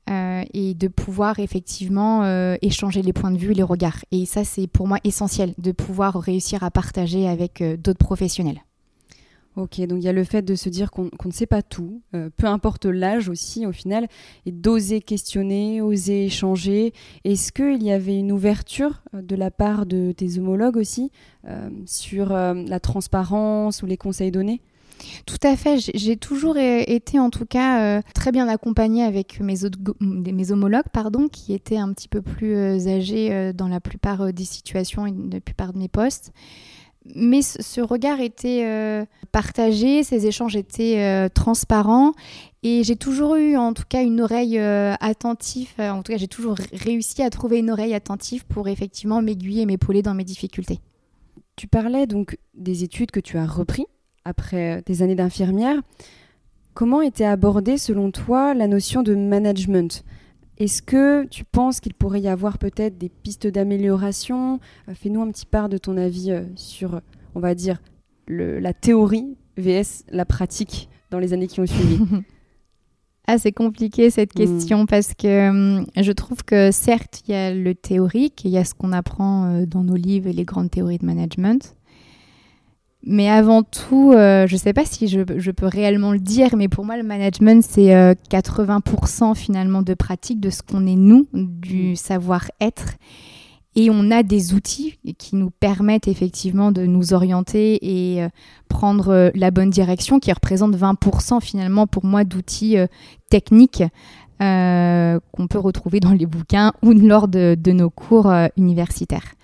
Euh, 0.09 0.45
et 0.55 0.75
de 0.75 0.87
pouvoir 0.87 1.41
effectivement 1.41 2.23
euh, 2.23 2.55
échanger 2.63 3.03
les 3.03 3.13
points 3.13 3.33
de 3.33 3.39
vue, 3.39 3.53
les 3.53 3.65
regards. 3.65 4.05
Et 4.13 4.25
ça, 4.25 4.45
c'est 4.45 4.69
pour 4.69 4.87
moi 4.87 4.99
essentiel, 5.03 5.53
de 5.59 5.73
pouvoir 5.73 6.21
réussir 6.21 6.63
à 6.63 6.71
partager 6.71 7.27
avec 7.27 7.61
euh, 7.61 7.77
d'autres 7.77 7.99
professionnels. 7.99 8.63
Ok, 9.57 9.81
donc 9.81 9.99
il 10.01 10.05
y 10.05 10.09
a 10.09 10.13
le 10.13 10.23
fait 10.23 10.43
de 10.43 10.55
se 10.55 10.69
dire 10.69 10.93
qu'on 10.93 11.11
ne 11.25 11.33
sait 11.33 11.47
pas 11.47 11.63
tout, 11.63 12.03
peu 12.13 12.47
importe 12.47 12.85
l'âge 12.85 13.31
aussi 13.31 13.65
au 13.65 13.73
final, 13.73 14.07
et 14.45 14.53
d'oser 14.53 15.01
questionner, 15.01 15.81
oser 15.81 16.27
échanger. 16.27 16.93
Est-ce 17.25 17.53
qu'il 17.53 17.83
y 17.83 17.91
avait 17.91 18.19
une 18.19 18.33
ouverture 18.33 19.03
de 19.15 19.35
la 19.35 19.51
part 19.51 19.87
de 19.87 20.13
tes 20.13 20.39
homologues 20.39 20.77
aussi 20.77 21.11
sur 21.87 22.35
la 22.35 22.81
transparence 22.81 23.83
ou 23.83 23.87
les 23.87 23.97
conseils 23.97 24.31
donnés? 24.31 24.61
Tout 25.27 25.39
à 25.43 25.57
fait. 25.57 25.79
J'ai 25.95 26.17
toujours 26.17 26.57
été 26.57 27.19
en 27.19 27.31
tout 27.31 27.47
cas 27.47 27.81
euh, 27.81 28.03
très 28.15 28.33
bien 28.33 28.49
accompagnée 28.49 29.05
avec 29.05 29.41
mes, 29.41 29.57
mes 30.01 30.53
homologues, 30.53 30.89
pardon, 30.93 31.29
qui 31.29 31.53
étaient 31.53 31.77
un 31.77 31.93
petit 31.93 32.09
peu 32.09 32.23
plus 32.23 32.57
euh, 32.57 32.89
âgés 32.89 33.33
euh, 33.33 33.53
dans 33.53 33.69
la 33.69 33.81
plupart 33.81 34.33
des 34.33 34.45
situations 34.45 35.07
et 35.07 35.15
la 35.33 35.41
plupart 35.41 35.73
de 35.73 35.79
mes 35.79 35.89
postes. 35.89 36.33
Mais 37.15 37.41
ce 37.43 37.81
regard 37.81 38.21
était 38.21 39.07
partagé, 39.31 40.03
ces 40.03 40.27
échanges 40.27 40.57
étaient 40.57 41.31
transparents 41.31 42.15
et 42.65 42.83
j'ai 42.83 42.97
toujours 42.97 43.37
eu 43.37 43.57
en 43.57 43.75
tout 43.75 43.85
cas 43.89 44.03
une 44.03 44.21
oreille 44.21 44.59
attentive, 44.59 45.69
en 45.79 46.03
tout 46.03 46.11
cas 46.11 46.19
j'ai 46.19 46.27
toujours 46.27 46.57
réussi 46.73 47.23
à 47.23 47.31
trouver 47.31 47.59
une 47.59 47.71
oreille 47.71 47.95
attentive 47.95 48.45
pour 48.47 48.67
effectivement 48.67 49.23
m'aiguiller 49.23 49.63
et 49.63 49.67
m'épauler 49.67 50.03
dans 50.03 50.15
mes 50.15 50.25
difficultés. 50.25 50.81
Tu 51.55 51.69
parlais 51.69 52.09
donc 52.09 52.39
des 52.55 52.83
études 52.83 53.13
que 53.13 53.21
tu 53.21 53.39
as 53.39 53.47
repris 53.47 53.87
après 54.27 54.83
des 54.87 55.03
années 55.03 55.15
d'infirmière. 55.15 55.81
Comment 56.75 57.01
était 57.01 57.25
abordée 57.25 57.79
selon 57.79 58.11
toi 58.11 58.53
la 58.53 58.67
notion 58.67 59.03
de 59.03 59.15
management? 59.15 60.05
Est-ce 60.59 60.83
que 60.83 61.25
tu 61.27 61.45
penses 61.45 61.81
qu'il 61.81 61.95
pourrait 61.95 62.21
y 62.21 62.29
avoir 62.29 62.59
peut-être 62.59 62.99
des 62.99 63.09
pistes 63.09 63.47
d'amélioration? 63.47 64.59
Euh, 64.89 64.95
Fais-nous 64.95 65.23
un 65.23 65.31
petit 65.31 65.47
part 65.47 65.69
de 65.69 65.79
ton 65.79 65.97
avis 65.97 66.33
euh, 66.33 66.43
sur, 66.55 67.01
on 67.35 67.41
va 67.41 67.55
dire, 67.55 67.81
la 68.29 68.73
théorie 68.73 69.37
vs 69.57 70.05
la 70.11 70.25
pratique 70.25 70.89
dans 71.11 71.19
les 71.19 71.33
années 71.33 71.47
qui 71.47 71.61
ont 71.61 71.67
suivi. 71.67 71.99
Ah, 73.29 73.39
c'est 73.39 73.51
compliqué 73.51 74.09
cette 74.11 74.37
hmm. 74.37 74.39
question 74.39 74.87
parce 74.87 75.13
que 75.13 75.49
hum, 75.49 75.87
je 75.97 76.13
trouve 76.13 76.45
que 76.45 76.71
certes, 76.71 77.23
il 77.27 77.33
y 77.33 77.35
a 77.35 77.53
le 77.53 77.75
théorique, 77.75 78.45
il 78.45 78.53
y 78.53 78.57
a 78.57 78.65
ce 78.65 78.73
qu'on 78.73 78.93
apprend 78.93 79.47
euh, 79.47 79.67
dans 79.67 79.83
nos 79.83 79.97
livres 79.97 80.29
et 80.29 80.33
les 80.33 80.45
grandes 80.45 80.71
théories 80.71 80.99
de 80.99 81.07
management. 81.07 81.75
Mais 83.09 83.31
avant 83.31 83.63
tout, 83.63 84.13
euh, 84.13 84.49
je 84.49 84.55
ne 84.55 84.59
sais 84.59 84.73
pas 84.73 84.85
si 84.85 85.07
je, 85.07 85.51
peux 85.53 85.67
réellement 85.67 86.11
le 86.11 86.19
dire, 86.19 86.57
mais 86.57 86.67
pour 86.67 86.85
moi, 86.85 86.97
le 86.97 87.05
management, 87.05 87.63
c'est 87.63 88.17
80% 88.31 89.31
euh, 89.31 89.35
finalement 89.35 89.83
de 89.83 89.95
pratique 89.95 90.41
de 90.41 90.51
ce 90.51 90.63
qu'on 90.63 90.89
est 90.89 90.97
nous, 90.97 91.29
du 91.33 91.93
mm. 91.93 91.97
savoir-être. 91.97 92.95
Et 93.77 93.91
on 93.91 94.11
a 94.11 94.25
des 94.25 94.55
outils 94.55 94.99
qui 95.19 95.37
nous 95.37 95.51
permettent 95.51 96.09
effectivement 96.09 96.73
de 96.73 96.85
nous 96.85 97.15
orienter 97.15 97.79
et 97.81 98.25
euh, 98.25 98.29
prendre 98.69 99.31
la 99.37 99.53
bonne 99.53 99.71
direction, 99.71 100.19
qui 100.19 100.33
représentent 100.33 100.77
20% 100.77 101.41
finalement 101.41 101.87
pour 101.87 102.05
moi 102.05 102.25
d'outils 102.25 102.77
techniques 103.31 103.85
qu'on 104.41 105.47
peut 105.49 105.59
retrouver 105.59 106.01
dans 106.01 106.13
les 106.13 106.27
bouquins 106.27 106.73
ou 106.83 106.93
lors 106.93 107.29
de 107.29 107.71
nos 107.71 107.89
cours 107.89 108.33
universitaires 108.57 109.37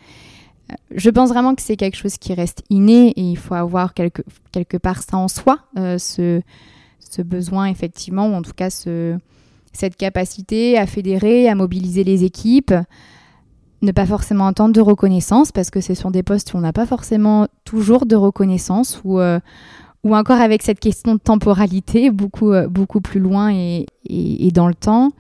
je 0.95 1.11
pense 1.11 1.31
vraiment 1.31 1.55
que 1.55 1.63
c'est 1.63 1.77
quelque 1.77 1.97
chose 1.97 2.17
qui 2.19 2.35
reste 2.35 2.63
inné 2.71 3.11
et 3.11 3.23
il 3.23 3.37
faut 3.37 3.55
avoir 3.55 3.95
quelque, 3.95 4.23
quelque 4.53 4.77
part 4.77 5.03
ça 5.03 5.17
en 5.17 5.29
soi, 5.29 5.59
euh, 5.79 5.99
ce, 5.99 6.43
besoin 7.23 7.67
effectivement, 7.67 8.29
ou 8.29 8.35
en 8.35 8.43
tout 8.43 8.55
cas 8.55 8.71
ce, 8.71 9.19
cette 9.73 9.97
capacité 9.97 10.79
à 10.79 10.87
fédérer, 10.87 11.49
à 11.49 11.55
mobiliser 11.55 12.05
les 12.05 12.25
équipes, 12.25 12.73
ne 13.83 13.93
pas 13.93 14.07
forcément 14.07 14.47
attendre 14.47 14.73
de 14.73 14.81
reconnaissance 14.81 15.53
parce 15.53 15.71
que 15.71 15.81
ce 15.81 15.95
sont 15.95 16.11
des 16.11 16.23
postes 16.23 16.55
où 16.55 16.57
on 16.57 16.61
n'a 16.61 16.73
pas 16.73 16.87
forcément 16.87 17.49
toujours 17.65 18.07
de 18.07 18.17
reconnaissance 18.17 19.01
ou, 19.05 19.19
euh, 19.19 19.41
ou 20.05 20.17
encore 20.17 20.41
avec 20.41 20.63
cette 20.63 20.81
question 20.81 21.15
de 21.15 21.21
temporalité 21.21 22.11
beaucoup, 22.11 22.53
euh, 22.53 22.69
beaucoup 22.69 23.01
plus 23.01 23.21
loin 23.21 23.53
et, 23.53 23.87
et 24.07 24.51
dans 24.53 24.69
le 24.69 24.75
temps. 24.75 25.13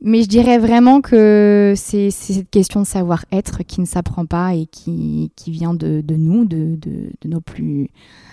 Mais 0.00 0.22
je 0.22 0.28
dirais 0.28 0.58
vraiment 0.58 1.00
que 1.00 1.74
c'est 1.76 2.10
cette 2.10 2.50
question 2.50 2.80
de 2.80 2.86
savoir-être 2.86 3.64
qui 3.64 3.80
ne 3.80 3.86
s'apprend 3.86 4.26
pas 4.26 4.54
et 4.54 4.66
qui, 4.66 5.32
qui 5.34 5.50
vient 5.50 5.74
de, 5.74 6.00
de 6.00 6.14
nous, 6.14 6.44
de, 6.44 6.76
de, 6.76 7.10
de, 7.20 7.28
nos 7.28 7.40
plus, 7.40 7.90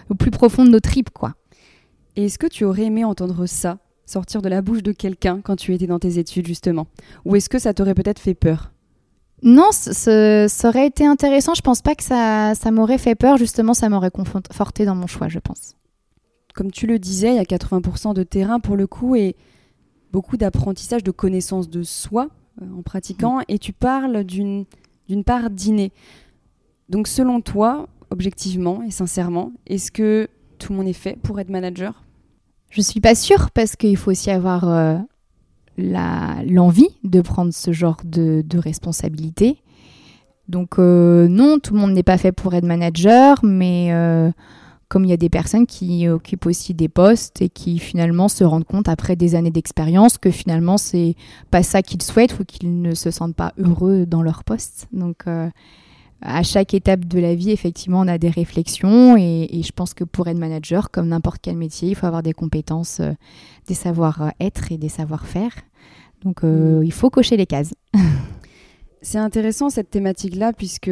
au 0.09 0.15
plus 0.15 0.29
profond 0.29 0.63
de 0.63 0.69
nos 0.69 0.79
tripes, 0.79 1.09
quoi. 1.09 1.33
Est-ce 2.15 2.37
que 2.37 2.47
tu 2.47 2.65
aurais 2.65 2.83
aimé 2.83 3.03
entendre 3.03 3.45
ça, 3.47 3.79
sortir 4.05 4.41
de 4.41 4.49
la 4.49 4.61
bouche 4.61 4.83
de 4.83 4.91
quelqu'un 4.91 5.41
quand 5.41 5.55
tu 5.55 5.73
étais 5.73 5.87
dans 5.87 5.99
tes 5.99 6.19
études, 6.19 6.47
justement? 6.47 6.87
Ou 7.25 7.35
est-ce 7.35 7.49
que 7.49 7.59
ça 7.59 7.73
t'aurait 7.73 7.95
peut-être 7.95 8.19
fait 8.19 8.35
peur? 8.35 8.71
Non, 9.41 9.69
ça 9.71 10.45
aurait 10.63 10.87
été 10.87 11.05
intéressant. 11.05 11.53
Je 11.55 11.61
pense 11.61 11.81
pas 11.81 11.95
que 11.95 12.03
ça, 12.03 12.53
ça 12.55 12.71
m'aurait 12.71 12.97
fait 12.97 13.15
peur. 13.15 13.37
Justement, 13.37 13.73
ça 13.73 13.89
m'aurait 13.89 14.11
conforté 14.11 14.85
dans 14.85 14.95
mon 14.95 15.07
choix, 15.07 15.27
je 15.27 15.39
pense. 15.39 15.75
Comme 16.53 16.71
tu 16.71 16.87
le 16.87 16.99
disais, 16.99 17.31
il 17.31 17.35
y 17.35 17.39
a 17.39 17.43
80% 17.43 18.13
de 18.13 18.23
terrain 18.23 18.59
pour 18.59 18.77
le 18.77 18.87
coup. 18.87 19.15
Et 19.15 19.35
beaucoup 20.15 20.37
d'apprentissage, 20.37 21.03
de 21.03 21.11
connaissance 21.11 21.69
de 21.69 21.83
soi 21.83 22.29
euh, 22.61 22.65
en 22.79 22.83
pratiquant, 22.83 23.41
et 23.49 23.59
tu 23.59 23.73
parles 23.73 24.23
d'une 24.23 24.65
part 25.25 25.49
d'inné. 25.49 25.91
Donc 26.87 27.09
selon 27.09 27.41
toi, 27.41 27.89
objectivement 28.11 28.81
et 28.81 28.91
sincèrement, 28.91 29.51
est-ce 29.67 29.91
que 29.91 30.29
tout 30.57 30.71
le 30.71 30.77
monde 30.77 30.87
est 30.87 30.93
fait 30.93 31.17
pour 31.21 31.37
être 31.41 31.49
manager? 31.49 32.05
Je 32.69 32.79
suis 32.79 33.01
pas 33.01 33.13
sûre 33.13 33.51
parce 33.51 33.75
qu'il 33.75 33.97
faut 33.97 34.11
aussi 34.11 34.31
avoir 34.31 34.69
euh, 34.69 34.95
l'envie 35.77 36.95
de 37.03 37.19
prendre 37.19 37.53
ce 37.53 37.73
genre 37.73 37.97
de, 38.05 38.41
responsabilité. 38.57 39.57
Donc 40.47 40.79
euh, 40.79 41.27
non, 41.27 41.59
tout 41.59 41.73
le 41.73 41.81
monde 41.81 41.91
n'est 41.91 42.03
pas 42.03 42.17
fait 42.17 42.31
pour 42.31 42.53
être 42.53 42.63
manager, 42.63 43.43
mais 43.43 43.91
comme 44.87 45.03
il 45.03 45.09
y 45.09 45.13
a 45.13 45.17
des 45.17 45.29
personnes 45.29 45.65
qui 45.65 46.07
occupent 46.07 46.45
aussi 46.45 46.73
des 46.73 46.89
postes 46.89 47.41
et 47.41 47.49
qui 47.49 47.79
finalement 47.79 48.27
se 48.27 48.43
rendent 48.43 48.65
compte 48.65 48.87
après 48.87 49.15
des 49.15 49.35
années 49.35 49.51
d'expérience 49.51 50.17
que 50.17 50.31
finalement 50.31 50.77
c'est 50.77 51.15
pas 51.51 51.63
ça 51.63 51.81
qu'ils 51.81 52.01
souhaitent 52.01 52.39
ou 52.39 52.45
qu'ils 52.45 52.81
ne 52.81 52.93
se 52.93 53.11
sentent 53.11 53.35
pas 53.35 53.53
heureux 53.57 54.05
dans 54.05 54.21
leur 54.21 54.43
poste. 54.43 54.87
Donc 54.91 55.23
euh, 55.27 55.49
à 56.21 56.43
chaque 56.43 56.73
étape 56.73 57.05
de 57.05 57.19
la 57.19 57.35
vie, 57.35 57.51
effectivement, 57.51 57.99
on 57.99 58.07
a 58.07 58.17
des 58.17 58.29
réflexions 58.29 59.17
et, 59.17 59.61
je 59.63 59.71
pense 59.71 59.93
que 59.93 60.03
pour 60.03 60.27
être 60.27 60.37
manager, 60.37 60.89
comme 60.89 61.07
n'importe 61.07 61.39
quel 61.41 61.55
métier, 61.55 61.89
il 61.89 61.95
faut 61.95 62.07
avoir 62.07 62.23
des 62.23 62.33
compétences, 62.33 62.99
euh, 62.99 63.11
des 63.67 63.73
savoir-être 63.73 64.71
et 64.71 64.77
des 64.77 64.89
savoir-faire. 64.89 65.51
Donc 66.23 66.43
euh, 66.43 66.79
mm. 66.79 66.83
il 66.83 66.91
faut 66.91 67.09
cocher 67.09 67.37
les 67.37 67.45
cases. 67.45 67.73
c'est 69.01 69.19
intéressant 69.19 69.69
cette 69.69 69.89
thématique-là 69.89 70.53
puisque 70.53 70.91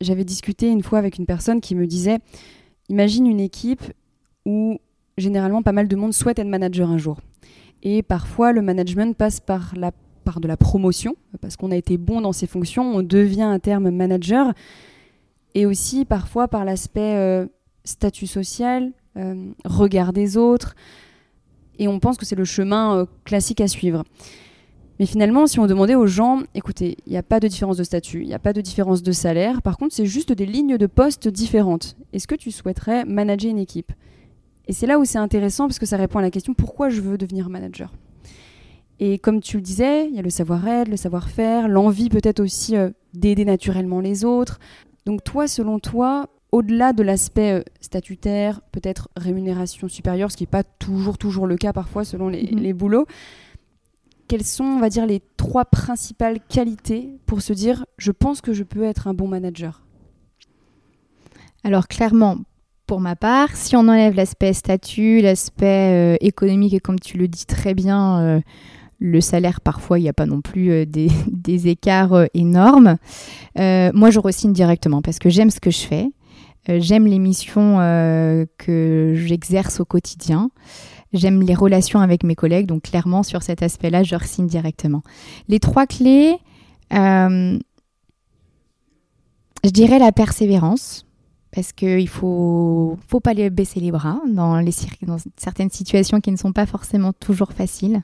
j'avais 0.00 0.24
discuté 0.24 0.68
une 0.68 0.82
fois 0.82 0.98
avec 0.98 1.18
une 1.18 1.26
personne 1.26 1.60
qui 1.60 1.74
me 1.74 1.86
disait 1.86 2.18
Imagine 2.88 3.26
une 3.26 3.40
équipe 3.40 3.82
où 4.44 4.78
généralement 5.18 5.62
pas 5.62 5.72
mal 5.72 5.88
de 5.88 5.96
monde 5.96 6.12
souhaite 6.12 6.38
être 6.38 6.46
manager 6.46 6.90
un 6.90 6.98
jour. 6.98 7.18
Et 7.82 8.02
parfois 8.02 8.52
le 8.52 8.62
management 8.62 9.16
passe 9.16 9.40
par, 9.40 9.74
de 9.74 10.48
la 10.48 10.56
promotion, 10.56 11.16
parce 11.40 11.56
qu'on 11.56 11.70
a 11.70 11.76
été 11.76 11.96
bon 11.96 12.20
dans 12.20 12.32
ses 12.32 12.46
fonctions, 12.46 12.94
on 12.94 13.02
devient 13.02 13.42
un 13.42 13.58
terme 13.58 13.90
manager, 13.90 14.52
et 15.54 15.66
aussi 15.66 16.04
parfois 16.04 16.48
par 16.48 16.64
l'aspect 16.64 17.14
euh, 17.16 17.46
statut 17.84 18.26
social, 18.26 18.92
euh, 19.16 19.50
regard 19.64 20.12
des 20.12 20.36
autres, 20.36 20.74
et 21.78 21.88
on 21.88 22.00
pense 22.00 22.16
que 22.16 22.24
c'est 22.24 22.36
le 22.36 22.44
chemin 22.44 22.96
euh, 22.96 23.06
classique 23.24 23.60
à 23.60 23.68
suivre. 23.68 24.04
Mais 24.98 25.06
finalement, 25.06 25.46
si 25.46 25.60
on 25.60 25.66
demandait 25.66 25.94
aux 25.94 26.06
gens, 26.06 26.42
écoutez, 26.54 26.96
il 27.06 27.10
n'y 27.10 27.18
a 27.18 27.22
pas 27.22 27.40
de 27.40 27.48
différence 27.48 27.76
de 27.76 27.84
statut, 27.84 28.22
il 28.22 28.28
n'y 28.28 28.34
a 28.34 28.38
pas 28.38 28.52
de 28.52 28.60
différence 28.60 29.02
de 29.02 29.12
salaire, 29.12 29.60
par 29.62 29.76
contre, 29.76 29.94
c'est 29.94 30.06
juste 30.06 30.32
des 30.32 30.46
lignes 30.46 30.78
de 30.78 30.86
poste 30.86 31.28
différentes. 31.28 31.96
Est-ce 32.12 32.26
que 32.26 32.34
tu 32.34 32.50
souhaiterais 32.50 33.04
manager 33.04 33.50
une 33.50 33.58
équipe? 33.58 33.92
Et 34.68 34.72
c'est 34.72 34.86
là 34.86 34.98
où 34.98 35.04
c'est 35.04 35.18
intéressant 35.18 35.66
parce 35.66 35.78
que 35.78 35.86
ça 35.86 35.96
répond 35.96 36.18
à 36.18 36.22
la 36.22 36.30
question 36.30 36.54
pourquoi 36.54 36.88
je 36.88 37.00
veux 37.00 37.18
devenir 37.18 37.48
manager? 37.48 37.92
Et 38.98 39.18
comme 39.18 39.40
tu 39.40 39.56
le 39.56 39.62
disais, 39.62 40.08
il 40.08 40.14
y 40.14 40.18
a 40.18 40.22
le 40.22 40.30
savoir-être, 40.30 40.88
le 40.88 40.96
savoir-faire, 40.96 41.68
l'envie 41.68 42.08
peut-être 42.08 42.40
aussi 42.40 42.76
euh, 42.76 42.90
d'aider 43.12 43.44
naturellement 43.44 44.00
les 44.00 44.24
autres. 44.24 44.58
Donc 45.04 45.22
toi, 45.22 45.46
selon 45.46 45.78
toi, 45.78 46.28
au-delà 46.50 46.94
de 46.94 47.02
l'aspect 47.02 47.52
euh, 47.52 47.62
statutaire, 47.80 48.62
peut-être 48.72 49.10
rémunération 49.14 49.88
supérieure, 49.88 50.30
ce 50.30 50.38
qui 50.38 50.44
n'est 50.44 50.50
pas 50.50 50.64
toujours, 50.64 51.18
toujours 51.18 51.46
le 51.46 51.56
cas 51.56 51.74
parfois 51.74 52.04
selon 52.04 52.28
les, 52.28 52.44
mm-hmm. 52.44 52.58
les 52.58 52.72
boulots, 52.72 53.06
quelles 54.28 54.44
sont, 54.44 54.64
on 54.64 54.80
va 54.80 54.88
dire, 54.88 55.06
les 55.06 55.22
trois 55.36 55.64
principales 55.64 56.38
qualités 56.48 57.10
pour 57.26 57.42
se 57.42 57.52
dire 57.52 57.86
je 57.98 58.12
pense 58.12 58.40
que 58.40 58.52
je 58.52 58.62
peux 58.62 58.84
être 58.84 59.08
un 59.08 59.14
bon 59.14 59.28
manager? 59.28 59.82
Alors 61.64 61.88
clairement, 61.88 62.38
pour 62.86 63.00
ma 63.00 63.16
part, 63.16 63.56
si 63.56 63.74
on 63.74 63.88
enlève 63.88 64.14
l'aspect 64.14 64.52
statut, 64.52 65.20
l'aspect 65.20 66.14
euh, 66.14 66.16
économique 66.20 66.74
et 66.74 66.80
comme 66.80 67.00
tu 67.00 67.18
le 67.18 67.26
dis 67.26 67.46
très 67.46 67.74
bien, 67.74 68.20
euh, 68.20 68.40
le 68.98 69.20
salaire 69.20 69.60
parfois 69.60 69.98
il 69.98 70.02
n'y 70.02 70.08
a 70.08 70.14
pas 70.14 70.26
non 70.26 70.40
plus 70.40 70.70
euh, 70.70 70.86
des, 70.86 71.68
écarts 71.68 72.26
énormes, 72.34 72.96
moi 73.56 74.10
je 74.10 74.20
re-signe 74.20 74.52
directement 74.52 75.02
parce 75.02 75.18
que 75.18 75.28
j'aime 75.28 75.50
ce 75.50 75.60
que 75.60 75.70
je 75.70 75.80
fais, 75.80 76.10
j'aime 76.68 77.06
les 77.06 77.18
missions 77.18 77.78
que 78.58 79.14
j'exerce 79.16 79.80
au 79.80 79.84
quotidien. 79.84 80.50
J'aime 81.16 81.42
les 81.42 81.54
relations 81.54 82.00
avec 82.00 82.22
mes 82.22 82.34
collègues, 82.34 82.66
donc 82.66 82.82
clairement 82.82 83.22
sur 83.22 83.42
cet 83.42 83.62
aspect-là, 83.62 84.02
je 84.02 84.14
re-signe 84.14 84.46
directement. 84.46 85.02
Les 85.48 85.58
trois 85.58 85.86
clés, 85.86 86.38
je 86.90 87.58
dirais 89.64 89.98
la 89.98 90.12
persévérance 90.12 91.06
parce 91.52 91.72
qu'il 91.72 92.02
ne 92.02 92.06
faut, 92.06 92.98
faut 93.08 93.20
pas 93.20 93.34
baisser 93.34 93.80
les 93.80 93.90
bras 93.90 94.20
dans, 94.28 94.60
les, 94.60 94.72
dans 95.02 95.16
certaines 95.36 95.70
situations 95.70 96.20
qui 96.20 96.30
ne 96.30 96.36
sont 96.36 96.52
pas 96.52 96.66
forcément 96.66 97.12
toujours 97.12 97.52
faciles. 97.52 98.02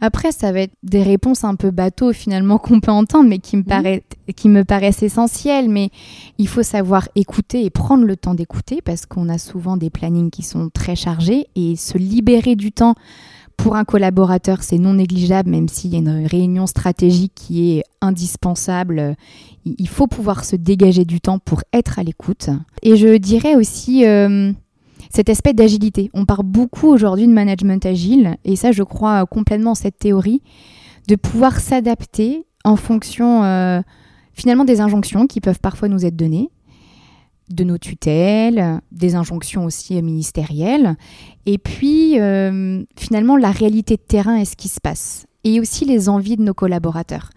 Après, 0.00 0.32
ça 0.32 0.52
va 0.52 0.60
être 0.60 0.74
des 0.82 1.02
réponses 1.02 1.44
un 1.44 1.54
peu 1.54 1.70
bateaux 1.70 2.12
finalement 2.12 2.58
qu'on 2.58 2.80
peut 2.80 2.90
entendre, 2.90 3.28
mais 3.28 3.38
qui 3.38 3.56
me, 3.56 3.62
paraît, 3.62 4.02
qui 4.36 4.48
me 4.48 4.64
paraissent 4.64 5.02
essentielles. 5.02 5.68
Mais 5.68 5.90
il 6.38 6.48
faut 6.48 6.62
savoir 6.62 7.08
écouter 7.14 7.64
et 7.64 7.70
prendre 7.70 8.04
le 8.04 8.16
temps 8.16 8.34
d'écouter 8.34 8.80
parce 8.82 9.06
qu'on 9.06 9.28
a 9.28 9.38
souvent 9.38 9.76
des 9.76 9.90
plannings 9.90 10.30
qui 10.30 10.42
sont 10.42 10.70
très 10.72 10.96
chargés 10.96 11.46
et 11.56 11.76
se 11.76 11.96
libérer 11.98 12.56
du 12.56 12.72
temps 12.72 12.94
pour 13.56 13.76
un 13.76 13.84
collaborateur, 13.84 14.62
c'est 14.62 14.78
non 14.78 14.94
négligeable, 14.94 15.50
même 15.50 15.68
s'il 15.68 15.92
y 15.92 15.96
a 15.96 15.98
une 15.98 16.26
réunion 16.26 16.66
stratégique 16.66 17.32
qui 17.34 17.78
est 17.78 17.84
indispensable. 18.00 19.16
Il 19.64 19.88
faut 19.88 20.06
pouvoir 20.06 20.44
se 20.44 20.56
dégager 20.56 21.04
du 21.04 21.20
temps 21.20 21.38
pour 21.38 21.62
être 21.72 21.98
à 21.98 22.02
l'écoute. 22.02 22.50
Et 22.82 22.96
je 22.96 23.16
dirais 23.16 23.54
aussi 23.54 24.06
euh, 24.06 24.52
cet 25.14 25.30
aspect 25.30 25.52
d'agilité. 25.52 26.10
On 26.12 26.24
parle 26.24 26.44
beaucoup 26.44 26.88
aujourd'hui 26.88 27.28
de 27.28 27.32
management 27.32 27.86
agile, 27.86 28.36
et 28.44 28.56
ça, 28.56 28.72
je 28.72 28.82
crois 28.82 29.24
complètement 29.26 29.76
cette 29.76 29.96
théorie, 29.96 30.42
de 31.06 31.14
pouvoir 31.14 31.60
s'adapter 31.60 32.46
en 32.64 32.74
fonction 32.74 33.44
euh, 33.44 33.80
finalement 34.32 34.64
des 34.64 34.80
injonctions 34.80 35.28
qui 35.28 35.40
peuvent 35.40 35.60
parfois 35.60 35.86
nous 35.86 36.04
être 36.04 36.16
données 36.16 36.50
de 37.48 37.62
nos 37.62 37.78
tutelles, 37.78 38.80
des 38.90 39.14
injonctions 39.14 39.64
aussi 39.64 40.02
ministérielles, 40.02 40.96
et 41.46 41.58
puis 41.58 42.18
euh, 42.18 42.82
finalement 42.96 43.36
la 43.36 43.52
réalité 43.52 43.94
de 43.94 44.02
terrain 44.02 44.36
et 44.36 44.44
ce 44.44 44.56
qui 44.56 44.66
se 44.66 44.80
passe, 44.80 45.26
et 45.44 45.60
aussi 45.60 45.84
les 45.84 46.08
envies 46.08 46.36
de 46.36 46.42
nos 46.42 46.54
collaborateurs. 46.54 47.30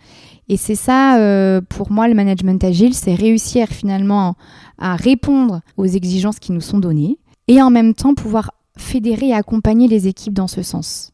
Et 0.50 0.58
c'est 0.58 0.76
ça, 0.76 1.20
euh, 1.20 1.62
pour 1.62 1.92
moi, 1.92 2.08
le 2.08 2.16
management 2.16 2.64
agile, 2.64 2.96
c'est 2.96 3.14
réussir 3.14 3.68
finalement 3.68 4.34
à 4.80 4.96
répondre 4.96 5.62
aux 5.76 5.86
exigences 5.86 6.40
qui 6.40 6.54
nous 6.54 6.62
sont 6.62 6.80
données, 6.80 7.20
et 7.48 7.62
en 7.62 7.70
même 7.70 7.94
temps 7.94 8.14
pouvoir 8.14 8.52
fédérer 8.78 9.30
et 9.30 9.34
accompagner 9.34 9.88
les 9.88 10.08
équipes 10.08 10.34
dans 10.34 10.48
ce 10.48 10.62
sens. 10.62 11.14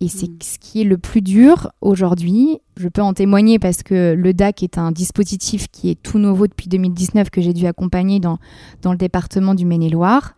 Et 0.00 0.08
c'est 0.08 0.28
mm. 0.28 0.38
ce 0.42 0.58
qui 0.58 0.80
est 0.80 0.84
le 0.84 0.98
plus 0.98 1.22
dur 1.22 1.70
aujourd'hui. 1.80 2.58
Je 2.76 2.88
peux 2.88 3.02
en 3.02 3.14
témoigner 3.14 3.58
parce 3.58 3.82
que 3.82 4.14
le 4.14 4.34
DAC 4.34 4.64
est 4.64 4.76
un 4.76 4.90
dispositif 4.90 5.68
qui 5.68 5.90
est 5.90 6.02
tout 6.02 6.18
nouveau 6.18 6.48
depuis 6.48 6.68
2019 6.68 7.30
que 7.30 7.40
j'ai 7.40 7.52
dû 7.52 7.66
accompagner 7.66 8.18
dans, 8.18 8.38
dans 8.82 8.90
le 8.90 8.98
département 8.98 9.54
du 9.54 9.64
Maine-et-Loire. 9.64 10.34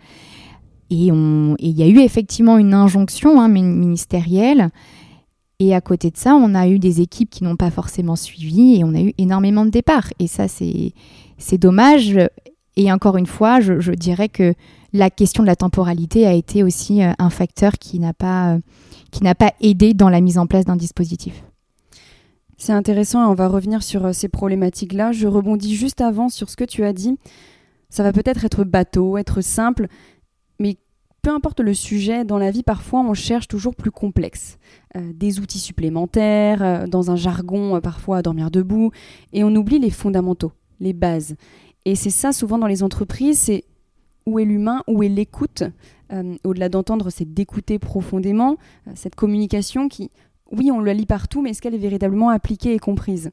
Et 0.91 1.07
il 1.07 1.57
y 1.59 1.83
a 1.83 1.87
eu 1.87 2.01
effectivement 2.01 2.59
une 2.59 2.75
injonction 2.75 3.41
hein, 3.41 3.49
ministérielle. 3.49 4.71
Et 5.61 5.75
à 5.75 5.81
côté 5.81 6.11
de 6.11 6.17
ça, 6.19 6.35
on 6.35 6.55
a 6.55 6.69
eu 6.69 6.79
des 6.79 7.01
équipes 7.01 7.31
qui 7.31 7.43
n'ont 7.43 7.57
pas 7.57 7.71
forcément 7.71 8.17
suivi 8.17 8.77
et 8.77 8.85
on 8.85 8.95
a 8.95 9.01
eu 9.01 9.15
énormément 9.17 9.65
de 9.65 9.71
départs. 9.71 10.09
Et 10.19 10.27
ça, 10.27 10.47
c'est 10.47 11.59
dommage. 11.59 12.19
Et 12.77 12.93
encore 12.93 13.17
une 13.17 13.27
fois, 13.27 13.61
je, 13.61 13.81
je, 13.81 13.93
dirais 13.93 14.29
que 14.29 14.53
la 14.95 15.11
question 15.11 15.43
de 15.43 15.49
la 15.49 15.57
temporalité 15.57 16.25
a 16.25 16.33
été 16.33 16.63
aussi 16.63 17.03
euh, 17.03 17.13
un 17.19 17.29
facteur 17.29 17.73
qui 17.73 17.99
n'a 17.99 18.15
pas, 18.15 18.55
euh, 18.55 18.61
qui 19.11 19.25
n'a 19.25 19.35
pas 19.35 19.53
aidé 19.61 19.93
dans 19.93 20.09
la 20.09 20.21
mise 20.21 20.39
en 20.39 20.47
place 20.47 20.65
d'un 20.65 20.77
dispositif. 20.77 21.45
C'est 22.57 22.73
intéressant 22.73 23.25
et 23.25 23.27
on 23.27 23.35
va 23.35 23.49
revenir 23.49 23.83
sur 23.83 24.07
euh, 24.07 24.13
ces 24.13 24.29
problématiques-là. 24.29 25.11
Je 25.11 25.27
rebondis 25.27 25.75
juste 25.75 26.01
avant 26.01 26.29
sur 26.29 26.49
ce 26.49 26.57
que 26.57 26.63
tu 26.63 26.85
as 26.85 26.93
dit. 26.93 27.19
Ça 27.91 28.05
va 28.05 28.13
peut-être 28.13 28.45
être 28.45 28.63
bateau, 28.63 29.19
être 29.19 29.41
simple, 29.41 29.89
mais 30.61 30.77
peu 31.23 31.31
importe 31.31 31.59
le 31.59 31.75
sujet, 31.75 32.25
dans 32.25 32.39
la 32.39 32.53
vie, 32.53 32.63
parfois, 32.63 33.01
on 33.01 33.15
cherche 33.15 33.49
toujours 33.49 33.75
plus 33.75 33.91
complexe. 33.91 34.59
Des 34.95 35.41
outils 35.41 35.59
supplémentaires, 35.59 36.87
dans 36.87 37.11
un 37.11 37.17
jargon, 37.17 37.81
parfois 37.81 38.19
à 38.19 38.23
dormir 38.23 38.51
debout, 38.51 38.91
et 39.33 39.43
on 39.43 39.55
oublie 39.55 39.79
les 39.79 39.91
fondamentaux, 39.91 40.53
les 40.81 40.93
bases. 40.93 41.37
Et 41.87 41.95
c'est 41.95 42.11
ça, 42.11 42.33
souvent, 42.33 42.59
dans 42.59 42.67
les 42.67 42.83
entreprises, 42.83 43.39
c'est 43.39 43.65
où 44.27 44.39
est 44.39 44.45
l'humain, 44.45 44.83
où 44.87 45.03
est 45.03 45.09
l'écoute, 45.09 45.65
euh, 46.13 46.35
au-delà 46.45 46.69
d'entendre, 46.69 47.11
c'est 47.11 47.33
d'écouter 47.33 47.79
profondément 47.79 48.57
euh, 48.87 48.93
cette 48.95 49.15
communication 49.15 49.89
qui, 49.89 50.11
oui, 50.53 50.71
on 50.71 50.81
la 50.81 50.95
lit 50.95 51.07
partout, 51.07 51.43
mais 51.43 51.51
est-ce 51.51 51.63
qu'elle 51.63 51.75
est 51.75 51.79
véritablement 51.79 52.31
appliquée 52.31 52.75
et 52.75 52.79
comprise? 52.79 53.31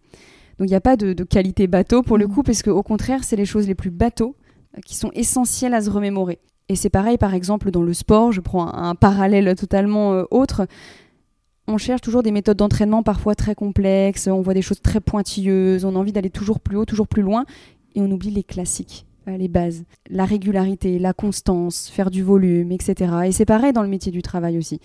Donc 0.58 0.67
il 0.67 0.71
n'y 0.71 0.75
a 0.75 0.82
pas 0.82 0.97
de, 0.97 1.13
qualité 1.23 1.67
bateau 1.67 2.01
pour 2.01 2.17
le 2.17 2.27
mmh. 2.27 2.34
coup, 2.34 2.43
parce 2.43 2.63
qu'au 2.63 2.84
contraire, 2.84 3.23
c'est 3.23 3.36
les 3.36 3.45
choses 3.45 3.67
les 3.67 3.75
plus 3.75 3.91
bateaux 3.91 4.36
euh, 4.77 4.82
qui 4.86 4.95
sont 4.95 5.12
essentielles 5.13 5.73
à 5.73 5.82
se 5.82 5.89
remémorer. 5.89 6.39
Et 6.69 6.75
c'est 6.75 6.89
pareil, 6.89 7.17
par 7.17 7.34
exemple, 7.34 7.71
dans 7.71 7.84
le 7.84 7.93
sport, 7.93 8.32
je 8.32 8.39
prends 8.39 8.73
un, 8.73 8.95
parallèle 8.95 9.56
totalement 9.56 10.23
autre. 10.32 10.67
On 11.67 11.77
cherche 11.77 11.99
toujours 11.99 12.23
des 12.23 12.32
méthodes 12.32 12.56
d'entraînement 12.56 13.04
parfois 13.04 13.36
très 13.36 13.56
complexes, 13.56 14.27
on 14.27 14.41
voit 14.41 14.54
des 14.54 14.62
choses 14.62 14.82
très 14.82 15.01
pointilleuses, 15.01 15.84
on 15.84 15.95
a 15.95 15.99
envie 15.99 16.13
d'aller 16.13 16.30
toujours 16.30 16.62
plus 16.62 16.77
haut, 16.77 16.86
toujours 16.86 17.10
plus 17.10 17.23
loin, 17.23 17.45
et 17.93 18.01
on 18.01 18.10
oublie 18.10 18.32
les 18.32 18.43
classiques. 18.43 19.06
Euh, 19.32 19.38
les 19.38 19.48
bases, 19.48 19.84
la 20.10 20.26
régularité, 20.26 21.00
la 21.00 21.13
constance, 21.13 21.89
faire 21.89 22.12
du 22.12 22.24
volume, 22.24 22.72
etc. 22.72 23.13
Et 23.26 23.32
c'est 23.32 23.46
pareil 23.46 23.74
dans 23.74 23.84
le 23.84 23.89
métier 23.89 24.12
du 24.12 24.22
travail 24.22 24.58
aussi. 24.58 24.80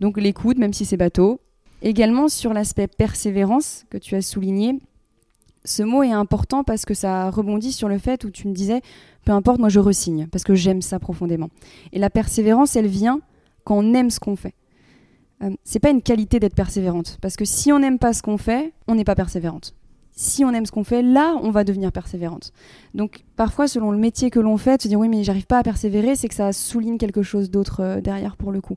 Donc 0.00 0.18
l'écoute, 0.18 0.58
même 0.58 0.72
si 0.72 0.84
c'est 0.84 0.96
bateau. 0.96 1.40
Également 1.82 2.28
sur 2.28 2.52
l'aspect 2.52 2.88
persévérance 2.88 3.86
que 3.88 3.96
tu 3.96 4.14
as 4.14 4.22
souligné, 4.22 4.78
ce 5.64 5.82
mot 5.82 6.02
est 6.02 6.12
important 6.12 6.62
parce 6.62 6.84
que 6.84 6.94
ça 6.94 7.30
rebondit 7.30 7.72
sur 7.72 7.88
le 7.88 7.98
fait 7.98 8.24
où 8.24 8.30
tu 8.30 8.48
me 8.48 8.52
disais, 8.52 8.82
peu 9.24 9.32
importe, 9.32 9.60
moi 9.60 9.68
je 9.68 9.80
resigne, 9.80 10.26
parce 10.30 10.44
que 10.44 10.54
j'aime 10.54 10.82
ça 10.82 10.98
profondément. 10.98 11.48
Et 11.92 11.98
la 11.98 12.10
persévérance, 12.10 12.76
elle 12.76 12.86
vient 12.86 13.20
quand 13.64 13.78
on 13.78 13.94
aime 13.94 14.10
ce 14.10 14.20
qu'on 14.20 14.36
fait. 14.36 14.54
Euh, 15.42 15.50
c'est 15.64 15.78
pas 15.78 15.90
une 15.90 16.02
qualité 16.02 16.38
d'être 16.38 16.54
persévérante, 16.54 17.18
parce 17.22 17.36
que 17.36 17.46
si 17.46 17.72
on 17.72 17.78
n'aime 17.78 17.98
pas 17.98 18.12
ce 18.12 18.22
qu'on 18.22 18.36
fait, 18.36 18.72
on 18.88 18.94
n'est 18.94 19.04
pas 19.04 19.14
persévérante 19.14 19.74
si 20.20 20.44
on 20.44 20.52
aime 20.52 20.66
ce 20.66 20.70
qu'on 20.70 20.84
fait, 20.84 21.00
là, 21.00 21.34
on 21.42 21.50
va 21.50 21.64
devenir 21.64 21.92
persévérante. 21.92 22.52
Donc, 22.92 23.24
parfois, 23.36 23.66
selon 23.66 23.90
le 23.90 23.96
métier 23.96 24.28
que 24.28 24.38
l'on 24.38 24.58
fait, 24.58 24.82
se 24.82 24.86
dire 24.86 24.98
oui, 24.98 25.08
mais 25.08 25.24
j'arrive 25.24 25.46
pas 25.46 25.58
à 25.58 25.62
persévérer, 25.62 26.14
c'est 26.14 26.28
que 26.28 26.34
ça 26.34 26.52
souligne 26.52 26.98
quelque 26.98 27.22
chose 27.22 27.50
d'autre 27.50 27.80
euh, 27.80 28.00
derrière 28.02 28.36
pour 28.36 28.52
le 28.52 28.60
coup. 28.60 28.76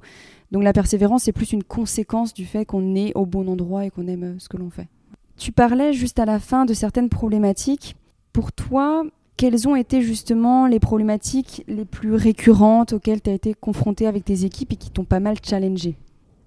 Donc, 0.53 0.63
la 0.63 0.71
persévérance, 0.71 1.23
c'est 1.23 1.33
plus 1.33 1.51
une 1.51 1.63
conséquence 1.63 2.33
du 2.33 2.45
fait 2.45 2.63
qu'on 2.63 2.95
est 2.95 3.11
au 3.15 3.25
bon 3.25 3.49
endroit 3.49 3.83
et 3.83 3.89
qu'on 3.89 4.07
aime 4.07 4.23
euh, 4.23 4.35
ce 4.39 4.47
que 4.47 4.55
l'on 4.55 4.69
fait. 4.69 4.87
Tu 5.35 5.51
parlais 5.51 5.91
juste 5.91 6.17
à 6.17 6.23
la 6.23 6.39
fin 6.39 6.63
de 6.63 6.73
certaines 6.73 7.09
problématiques. 7.09 7.97
Pour 8.31 8.53
toi, 8.53 9.03
quelles 9.35 9.67
ont 9.67 9.75
été 9.75 10.01
justement 10.01 10.65
les 10.65 10.79
problématiques 10.79 11.65
les 11.67 11.83
plus 11.83 12.15
récurrentes 12.15 12.93
auxquelles 12.93 13.21
tu 13.21 13.29
as 13.29 13.33
été 13.33 13.53
confronté 13.53 14.07
avec 14.07 14.23
tes 14.23 14.45
équipes 14.45 14.71
et 14.71 14.77
qui 14.77 14.91
t'ont 14.91 15.03
pas 15.03 15.19
mal 15.19 15.35
challengé 15.43 15.97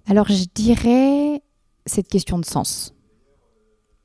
Alors, 0.07 0.27
je 0.27 0.45
dirais 0.55 1.43
cette 1.85 2.07
question 2.07 2.39
de 2.39 2.45
sens 2.45 2.95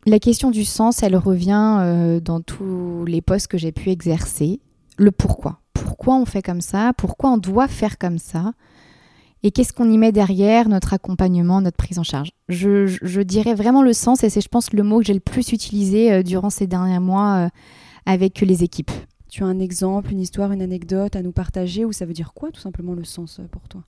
la 0.05 0.19
question 0.19 0.51
du 0.51 0.65
sens, 0.65 1.03
elle 1.03 1.17
revient 1.17 1.79
euh, 1.81 2.21
dans 2.21 2.41
tous 2.41 3.05
les 3.07 3.21
postes 3.21 3.47
que 3.47 3.59
j'ai 3.59 3.73
pu 3.73 3.91
exercer. 3.91 4.61
Le 4.99 5.13
pourquoi. 5.13 5.61
Pourquoi 5.73 6.17
on 6.17 6.25
fait 6.25 6.43
comme 6.43 6.61
ça? 6.61 6.93
Pourquoi 6.97 7.31
on 7.31 7.39
doit 7.39 7.69
faire 7.69 7.99
comme 7.99 8.19
ça? 8.19 8.53
Et 9.45 9.51
qu'est-ce 9.51 9.73
qu'on 9.73 9.91
y 9.91 9.99
met 9.99 10.13
derrière 10.13 10.69
notre 10.69 10.93
accompagnement, 10.93 11.61
notre 11.61 11.77
prise 11.77 11.99
en 11.99 12.05
charge? 12.05 12.31
Je, 12.49 13.23
dirais 13.23 13.55
vraiment 13.55 13.83
le 13.83 13.93
sens, 13.93 14.23
et 14.23 14.31
c'est, 14.31 14.41
je 14.41 14.49
pense, 14.49 14.73
le 14.73 14.83
mot 14.83 14.99
que 14.99 15.07
j'ai 15.07 15.15
le 15.15 15.21
plus 15.21 15.53
utilisé 15.53 16.13
euh, 16.13 16.23
durant 16.23 16.51
ces 16.51 16.67
derniers 16.67 17.01
mois 17.01 17.47
euh, 17.47 17.49
avec 18.07 18.41
les 18.41 18.63
équipes. 18.63 18.93
Tu 19.29 19.43
as 19.43 19.47
un 19.47 19.59
exemple, 19.59 20.13
une 20.13 20.21
histoire, 20.21 20.53
une 20.53 20.63
anecdote 20.63 21.17
à 21.17 21.23
nous 21.23 21.33
partager, 21.33 21.85
ou 21.85 21.93
ça 21.93 22.07
veut 22.07 22.13
dire 22.13 22.35
quoi 22.35 22.51
tout 22.51 22.61
simplement 22.61 22.95
le 22.95 23.05
sens 23.05 23.41
pour 23.51 23.69
toi? 23.69 23.83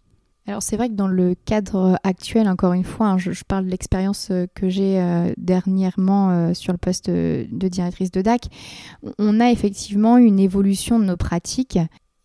Alors 0.47 0.63
c'est 0.63 0.77
vrai 0.77 0.91
que 0.91 0.95
dans 0.95 1.09
le 1.09 1.35
cadre 1.35 1.99
actuel, 2.05 2.49
encore 2.49 2.75
une 2.75 2.85
fois, 2.85 3.09
hein, 3.09 3.19
je, 3.19 3.31
parle 3.49 3.65
de 3.65 3.71
l'expérience 3.71 4.29
euh, 4.31 4.47
que 4.55 4.69
j'ai 4.69 5.01
euh, 5.01 5.33
dernièrement 5.39 6.31
euh, 6.31 6.55
sur 6.55 6.73
le 6.73 6.79
poste 6.79 7.09
de, 7.09 7.47
directrice 7.51 8.11
de 8.11 8.21
DAC, 8.21 8.49
on 9.19 9.41
a 9.41 9.51
effectivement 9.51 10.19
une 10.19 10.39
évolution 10.39 10.99
de 10.99 11.05
nos 11.05 11.17
pratiques 11.17 11.79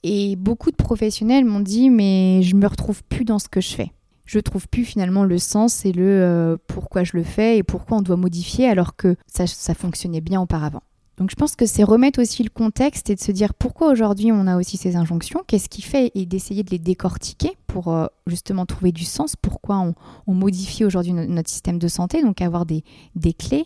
et 0.03 0.36
beaucoup 0.36 0.69
de 0.69 0.75
professionnels 0.75 1.45
m'ont 1.45 1.62
dit 1.62 1.89
mais 1.89 2.41
je 2.43 2.55
me 2.55 2.67
retrouve 2.67 3.03
plus 3.05 3.23
dans 3.23 3.39
ce 3.39 3.47
que 3.47 3.62
je 3.62 3.69
fais. 3.69 3.91
Je 4.25 4.39
trouve 4.39 4.67
plus 4.67 4.84
finalement 4.84 5.23
le 5.23 5.38
sens 5.38 5.86
et 5.86 5.91
le 5.91 6.60
pourquoi 6.67 7.03
je 7.03 7.17
le 7.17 7.23
fais 7.23 7.58
et 7.58 7.63
pourquoi 7.63 7.97
on 7.97 8.01
doit 8.01 8.15
modifier 8.15 8.67
alors 8.67 8.95
que 8.95 9.15
ça 9.25 9.73
fonctionnait 9.73 10.21
bien 10.21 10.39
auparavant. 10.39 10.84
Donc 11.19 11.29
je 11.29 11.36
pense 11.36 11.58
que 11.58 11.65
c'est 11.65 11.84
remettre 11.84 12.21
aussi 12.21 12.43
le 12.43 12.49
contexte 12.49 13.10
et 13.10 13.15
de 13.15 13.19
se 13.19 13.34
dire 13.34 13.53
pourquoi 13.53 13.91
aujourd'hui 13.91 14.32
on 14.32 14.47
a 14.47 14.58
aussi 14.58 14.77
ces 14.77 14.95
injonctions, 14.95 15.43
qu'est-ce 15.45 15.67
qui 15.67 15.82
fait 15.82 16.12
et 16.15 16.25
d'essayer 16.25 16.63
de 16.63 16.71
les 16.71 16.79
décortiquer 16.79 17.51
pour 17.67 17.89
euh, 17.89 18.05
justement 18.25 18.65
trouver 18.65 18.93
du 18.93 19.03
sens, 19.03 19.36
pourquoi 19.36 19.93
on, 20.25 20.34
modifie 20.34 20.86
aujourd'hui 20.86 21.12
notre 21.12 21.49
système 21.49 21.77
de 21.77 21.89
santé, 21.89 22.21
donc 22.21 22.41
avoir 22.41 22.65
des, 22.65 22.86
des 23.15 23.34
clés. 23.34 23.65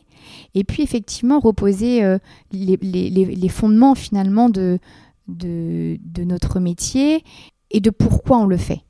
Et 0.56 0.64
puis 0.64 0.82
effectivement 0.82 1.40
reposer 1.40 2.04
euh, 2.04 2.18
les, 2.52 2.80
les, 2.82 3.10
les, 3.10 3.50
fondements 3.50 3.94
finalement 3.94 4.50
de, 4.50 4.80
de, 5.28 6.24
notre 6.24 6.60
métier 6.60 7.24
et 7.70 7.82
de 7.82 7.92
pourquoi 7.92 8.40
on 8.40 8.46
le 8.48 8.58
fait. 8.58 8.82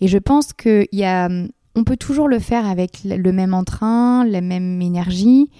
Et 0.00 0.08
je 0.08 0.18
pense 0.18 0.52
qu'il 0.52 0.88
y 0.90 1.04
a, 1.04 1.28
on 1.76 1.84
peut 1.84 1.96
toujours 1.96 2.26
le 2.26 2.40
faire 2.40 2.66
avec 2.66 3.04
le 3.04 3.32
même 3.32 3.54
entrain, 3.54 4.24
la 4.24 4.40
même 4.40 4.82
énergie, 4.82 5.50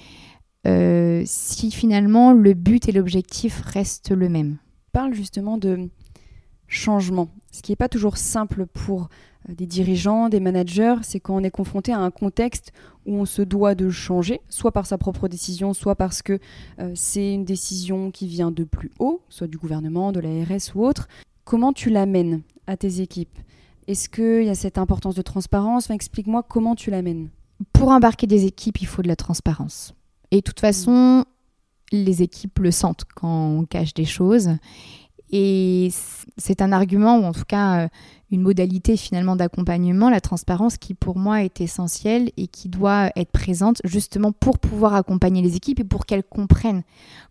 euh, 0.66 1.22
si 1.24 1.70
finalement 1.70 2.32
le 2.32 2.54
but 2.54 2.88
et 2.88 2.92
l'objectif 2.92 3.60
restent 3.60 4.10
le 4.10 4.28
même. 4.28 4.58
parle 4.92 5.14
justement 5.14 5.58
de 5.58 5.88
changement. 6.66 7.28
Ce 7.52 7.62
qui 7.62 7.72
n'est 7.72 7.76
pas 7.76 7.88
toujours 7.88 8.16
simple 8.16 8.66
pour 8.66 9.08
euh, 9.48 9.54
des 9.54 9.66
dirigeants, 9.66 10.28
des 10.28 10.40
managers, 10.40 10.96
c'est 11.02 11.20
quand 11.20 11.36
on 11.36 11.42
est 11.44 11.50
confronté 11.50 11.92
à 11.92 11.98
un 11.98 12.10
contexte 12.10 12.72
où 13.06 13.14
on 13.14 13.24
se 13.24 13.42
doit 13.42 13.74
de 13.74 13.88
changer, 13.88 14.40
soit 14.48 14.72
par 14.72 14.86
sa 14.86 14.98
propre 14.98 15.28
décision, 15.28 15.72
soit 15.72 15.94
parce 15.94 16.22
que 16.22 16.38
euh, 16.78 16.92
c'est 16.94 17.34
une 17.34 17.44
décision 17.44 18.10
qui 18.10 18.26
vient 18.26 18.50
de 18.50 18.64
plus 18.64 18.90
haut, 18.98 19.22
soit 19.28 19.46
du 19.46 19.56
gouvernement, 19.58 20.12
de 20.12 20.20
l'ARS 20.20 20.74
ou 20.74 20.86
autre. 20.86 21.08
Comment 21.44 21.72
tu 21.72 21.88
l'amènes 21.90 22.42
à 22.66 22.76
tes 22.76 23.00
équipes? 23.00 23.38
Est-ce 23.86 24.10
qu'il 24.10 24.44
y 24.44 24.50
a 24.50 24.54
cette 24.54 24.76
importance 24.76 25.14
de 25.14 25.22
transparence? 25.22 25.88
Explique-moi 25.88 26.42
comment 26.42 26.74
tu 26.74 26.90
l'amènes. 26.90 27.30
Pour 27.72 27.88
embarquer 27.88 28.26
des 28.26 28.44
équipes, 28.44 28.82
il 28.82 28.86
faut 28.86 29.00
de 29.00 29.08
la 29.08 29.16
transparence. 29.16 29.94
Et 30.30 30.36
de 30.36 30.42
toute 30.42 30.60
façon, 30.60 31.24
les 31.92 32.22
équipes 32.22 32.58
le 32.58 32.70
sentent 32.70 33.04
quand 33.14 33.48
on 33.48 33.64
cache 33.64 33.94
des 33.94 34.04
choses. 34.04 34.50
Et 35.30 35.90
c'est 36.38 36.62
un 36.62 36.72
argument, 36.72 37.18
ou 37.18 37.24
en 37.24 37.32
tout 37.32 37.44
cas 37.46 37.84
euh, 37.84 37.88
une 38.30 38.40
modalité 38.40 38.96
finalement 38.96 39.36
d'accompagnement, 39.36 40.08
la 40.08 40.20
transparence, 40.20 40.78
qui 40.78 40.94
pour 40.94 41.18
moi 41.18 41.42
est 41.42 41.60
essentielle 41.60 42.30
et 42.36 42.46
qui 42.46 42.68
doit 42.68 43.10
être 43.14 43.30
présente 43.30 43.80
justement 43.84 44.32
pour 44.32 44.58
pouvoir 44.58 44.94
accompagner 44.94 45.42
les 45.42 45.56
équipes 45.56 45.80
et 45.80 45.84
pour 45.84 46.06
qu'elles 46.06 46.24
comprennent 46.24 46.82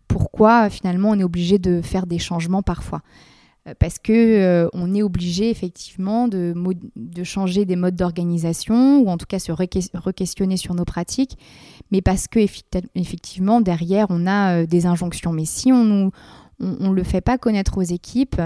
pourquoi 0.06 0.70
finalement 0.70 1.10
on 1.10 1.18
est 1.18 1.24
obligé 1.24 1.58
de 1.58 1.82
faire 1.82 2.06
des 2.06 2.18
changements 2.18 2.62
parfois. 2.62 3.02
Euh, 3.68 3.74
parce 3.78 3.98
que 3.98 4.12
euh, 4.12 4.68
on 4.72 4.94
est 4.94 5.02
obligé 5.02 5.50
effectivement 5.50 6.28
de, 6.28 6.54
changer 7.24 7.64
des 7.64 7.76
modes 7.76 7.96
d'organisation 7.96 9.00
ou 9.00 9.08
en 9.08 9.16
tout 9.16 9.26
cas 9.26 9.38
se 9.38 9.52
re-questionner 9.52 10.56
sur 10.56 10.74
nos 10.74 10.84
pratiques, 10.84 11.36
mais 11.90 12.00
parce 12.00 12.28
que 12.28 12.38
effectivement 12.94 13.60
derrière 13.60 14.06
on 14.10 14.26
a 14.26 14.62
euh, 14.62 14.66
des 14.66 14.86
injonctions. 14.86 15.32
Mais 15.32 15.44
si 15.44 15.72
on 15.72 15.84
nous 15.84 16.10
on 16.60 16.90
ne 16.90 16.94
le 16.94 17.02
fait 17.04 17.20
pas 17.20 17.38
connaître 17.38 17.78
aux 17.78 17.82
équipes, 17.82 18.40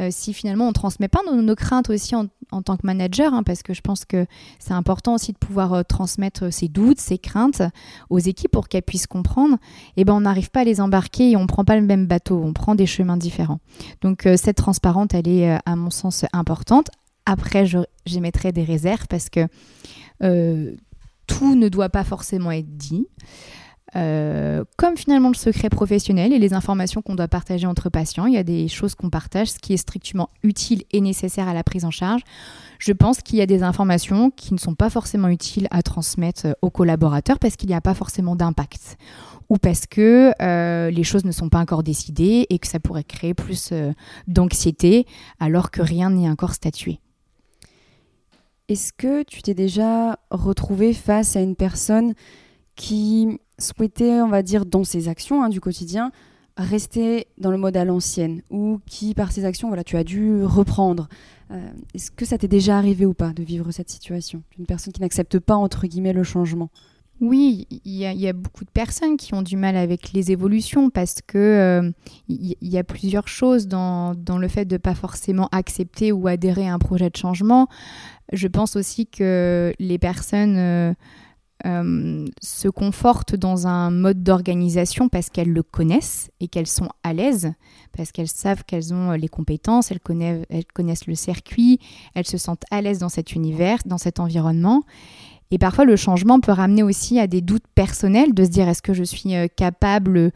euh, 0.00 0.08
si 0.10 0.32
finalement 0.32 0.64
on 0.64 0.68
ne 0.68 0.72
transmet 0.72 1.08
pas 1.08 1.20
nos, 1.24 1.54
craintes 1.54 1.90
aussi 1.90 2.14
en, 2.16 2.28
tant 2.62 2.76
que 2.76 2.84
manager, 2.86 3.32
hein, 3.34 3.42
parce 3.42 3.62
que 3.62 3.74
je 3.74 3.80
pense 3.80 4.04
que 4.04 4.26
c'est 4.58 4.72
important 4.72 5.14
aussi 5.14 5.32
de 5.32 5.38
pouvoir 5.38 5.72
euh, 5.72 5.82
transmettre 5.82 6.52
ses 6.52 6.68
doutes, 6.68 7.00
ses 7.00 7.18
craintes 7.18 7.62
aux 8.10 8.18
équipes 8.18 8.50
pour 8.50 8.68
qu'elles 8.68 8.82
puissent 8.82 9.06
comprendre, 9.06 9.56
et 9.96 10.02
eh 10.02 10.04
ben 10.04 10.14
on 10.14 10.22
n'arrive 10.22 10.50
pas 10.50 10.60
à 10.60 10.64
les 10.64 10.80
embarquer 10.80 11.30
et 11.30 11.36
on 11.36 11.42
ne 11.42 11.46
prend 11.46 11.64
pas 11.64 11.76
le 11.76 11.86
même 11.86 12.06
bateau, 12.06 12.40
on 12.42 12.52
prend 12.52 12.74
des 12.74 12.86
chemins 12.86 13.16
différents. 13.16 13.60
Donc 14.00 14.26
euh, 14.26 14.36
cette 14.36 14.56
transparence, 14.56 15.08
elle 15.12 15.28
est 15.28 15.58
à 15.64 15.76
mon 15.76 15.90
sens 15.90 16.24
importante. 16.32 16.90
Après, 17.26 17.66
j'émettrai 18.04 18.52
des 18.52 18.64
réserves 18.64 19.06
parce 19.08 19.28
que 19.28 19.46
tout 21.26 21.54
ne 21.54 21.68
doit 21.68 21.88
pas 21.88 22.04
forcément 22.04 22.50
être 22.50 22.76
dit. 22.76 23.06
Euh, 23.94 24.64
comme 24.78 24.96
finalement 24.96 25.28
le 25.28 25.34
secret 25.34 25.68
professionnel 25.68 26.32
et 26.32 26.38
les 26.38 26.54
informations 26.54 27.02
qu'on 27.02 27.14
doit 27.14 27.28
partager 27.28 27.66
entre 27.66 27.90
patients, 27.90 28.26
il 28.26 28.34
y 28.34 28.38
a 28.38 28.42
des 28.42 28.68
choses 28.68 28.94
qu'on 28.94 29.10
partage, 29.10 29.48
ce 29.48 29.58
qui 29.58 29.74
est 29.74 29.78
strictement 29.78 30.30
utile 30.42 30.84
et 30.92 31.00
nécessaire 31.00 31.46
à 31.46 31.54
la 31.54 31.62
prise 31.62 31.84
en 31.84 31.90
charge. 31.90 32.22
Je 32.78 32.92
pense 32.92 33.20
qu'il 33.20 33.38
y 33.38 33.42
a 33.42 33.46
des 33.46 33.62
informations 33.62 34.30
qui 34.30 34.54
ne 34.54 34.58
sont 34.58 34.74
pas 34.74 34.88
forcément 34.88 35.28
utiles 35.28 35.68
à 35.70 35.82
transmettre 35.82 36.56
aux 36.62 36.70
collaborateurs 36.70 37.38
parce 37.38 37.56
qu'il 37.56 37.68
n'y 37.68 37.74
a 37.74 37.80
pas 37.80 37.94
forcément 37.94 38.34
d'impact 38.34 38.96
ou 39.48 39.58
parce 39.58 39.86
que 39.86 40.32
euh, 40.40 40.90
les 40.90 41.04
choses 41.04 41.24
ne 41.24 41.32
sont 41.32 41.50
pas 41.50 41.58
encore 41.58 41.82
décidées 41.82 42.46
et 42.48 42.58
que 42.58 42.66
ça 42.66 42.80
pourrait 42.80 43.04
créer 43.04 43.34
plus 43.34 43.70
euh, 43.72 43.92
d'anxiété 44.26 45.06
alors 45.38 45.70
que 45.70 45.82
rien 45.82 46.10
n'est 46.10 46.30
encore 46.30 46.54
statué. 46.54 46.98
Est-ce 48.68 48.92
que 48.94 49.22
tu 49.24 49.42
t'es 49.42 49.52
déjà 49.52 50.18
retrouvé 50.30 50.94
face 50.94 51.36
à 51.36 51.40
une 51.40 51.56
personne 51.56 52.14
qui 52.76 53.38
souhaitait, 53.58 54.20
on 54.20 54.28
va 54.28 54.42
dire, 54.42 54.66
dans 54.66 54.84
ses 54.84 55.08
actions 55.08 55.42
hein, 55.42 55.48
du 55.48 55.60
quotidien, 55.60 56.10
rester 56.56 57.26
dans 57.38 57.50
le 57.50 57.56
mode 57.56 57.76
à 57.76 57.84
l'ancienne 57.84 58.42
ou 58.50 58.80
qui, 58.86 59.14
par 59.14 59.32
ses 59.32 59.44
actions, 59.44 59.68
voilà, 59.68 59.84
tu 59.84 59.96
as 59.96 60.04
dû 60.04 60.44
reprendre. 60.44 61.08
Euh, 61.50 61.70
est-ce 61.94 62.10
que 62.10 62.24
ça 62.24 62.38
t'est 62.38 62.48
déjà 62.48 62.76
arrivé 62.76 63.06
ou 63.06 63.14
pas 63.14 63.32
de 63.32 63.42
vivre 63.42 63.70
cette 63.72 63.90
situation 63.90 64.42
Une 64.58 64.66
personne 64.66 64.92
qui 64.92 65.00
n'accepte 65.00 65.38
pas, 65.38 65.56
entre 65.56 65.86
guillemets, 65.86 66.12
le 66.12 66.22
changement? 66.22 66.70
Oui, 67.20 67.68
il 67.84 67.92
y, 67.92 68.26
a 68.26 68.32
beaucoup 68.32 68.64
de 68.64 68.70
personnes 68.70 69.16
qui 69.16 69.32
ont 69.32 69.42
du 69.42 69.56
mal 69.56 69.76
avec 69.76 70.12
les 70.12 70.32
évolutions 70.32 70.90
parce 70.90 71.20
que 71.24 71.92
il 72.28 72.50
euh, 72.50 72.54
y, 72.60 72.78
a 72.78 72.82
plusieurs 72.82 73.28
choses 73.28 73.68
dans, 73.68 74.16
dans 74.16 74.38
le 74.38 74.48
fait 74.48 74.64
de 74.64 74.74
ne 74.74 74.78
pas 74.78 74.96
forcément 74.96 75.48
accepter 75.52 76.10
ou 76.10 76.26
adhérer 76.26 76.66
à 76.66 76.74
un 76.74 76.80
projet 76.80 77.10
de 77.10 77.16
changement. 77.16 77.68
Je 78.32 78.48
pense 78.48 78.74
aussi 78.74 79.06
que 79.06 79.72
les 79.78 79.98
personnes 79.98 80.56
euh, 80.56 80.94
euh, 81.64 82.26
se 82.42 82.68
confortent 82.68 83.36
dans 83.36 83.66
un 83.66 83.90
mode 83.90 84.22
d'organisation 84.22 85.08
parce 85.08 85.30
qu'elles 85.30 85.52
le 85.52 85.62
connaissent 85.62 86.30
et 86.40 86.48
qu'elles 86.48 86.66
sont 86.66 86.88
à 87.02 87.12
l'aise, 87.12 87.52
parce 87.96 88.10
qu'elles 88.10 88.28
savent 88.28 88.64
qu'elles 88.64 88.92
ont 88.92 89.12
les 89.12 89.28
compétences, 89.28 89.90
elles 89.90 90.00
connaissent, 90.00 91.06
le 91.06 91.14
circuit, 91.14 91.78
elles 92.14 92.26
se 92.26 92.38
sentent 92.38 92.64
à 92.70 92.82
l'aise 92.82 92.98
dans 92.98 93.08
cet 93.08 93.34
univers, 93.34 93.78
dans 93.86 93.98
cet 93.98 94.18
environnement. 94.20 94.82
Et 95.52 95.58
parfois, 95.58 95.84
le 95.84 95.96
changement 95.96 96.40
peut 96.40 96.52
ramener 96.52 96.82
aussi 96.82 97.20
à 97.20 97.26
des 97.26 97.42
doutes 97.42 97.66
personnels, 97.74 98.32
de 98.32 98.42
se 98.42 98.48
dire 98.48 98.68
est-ce 98.68 98.80
que 98.80 98.94
je 98.94 99.04
suis 99.04 99.36
euh, 99.36 99.48
capable 99.54 100.16
euh, 100.16 100.30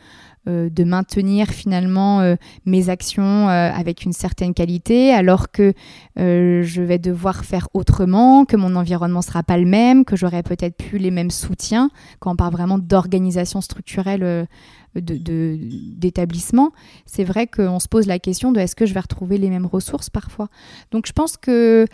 de 0.46 0.84
maintenir 0.84 1.48
finalement 1.48 2.20
euh, 2.20 2.36
mes 2.64 2.88
actions 2.88 3.48
avec 3.48 4.04
une 4.04 4.12
certaine 4.12 4.54
qualité, 4.54 5.12
alors 5.12 5.50
que 5.50 5.72
je 6.16 6.82
vais 6.82 6.98
devoir 6.98 7.44
faire 7.44 7.68
autrement, 7.74 8.44
que 8.44 8.56
mon 8.56 8.76
environnement 8.76 9.20
ne 9.20 9.24
sera 9.24 9.42
pas 9.42 9.58
le 9.58 9.66
même, 9.66 10.04
que 10.04 10.16
j'aurai 10.16 10.42
peut-être 10.42 10.76
plus 10.76 10.98
les 10.98 11.10
mêmes 11.10 11.30
soutiens, 11.30 11.90
quand 12.20 12.32
on 12.32 12.36
parle 12.36 12.52
vraiment 12.52 12.78
d'organisation 12.78 13.60
structurelle 13.60 14.46
d'établissement, 14.94 16.72
c'est 17.04 17.24
vrai 17.24 17.46
qu'on 17.46 17.78
se 17.78 17.88
pose 17.88 18.06
la 18.06 18.18
question 18.18 18.52
de 18.52 18.60
est-ce 18.60 18.76
que 18.76 18.86
je 18.86 18.94
vais 18.94 19.00
retrouver 19.00 19.38
les 19.38 19.50
mêmes 19.50 19.66
ressources 19.66 20.10
parfois. 20.10 20.48
Donc 20.90 21.06
je 21.06 21.12
pense 21.12 21.36
que 21.36 21.86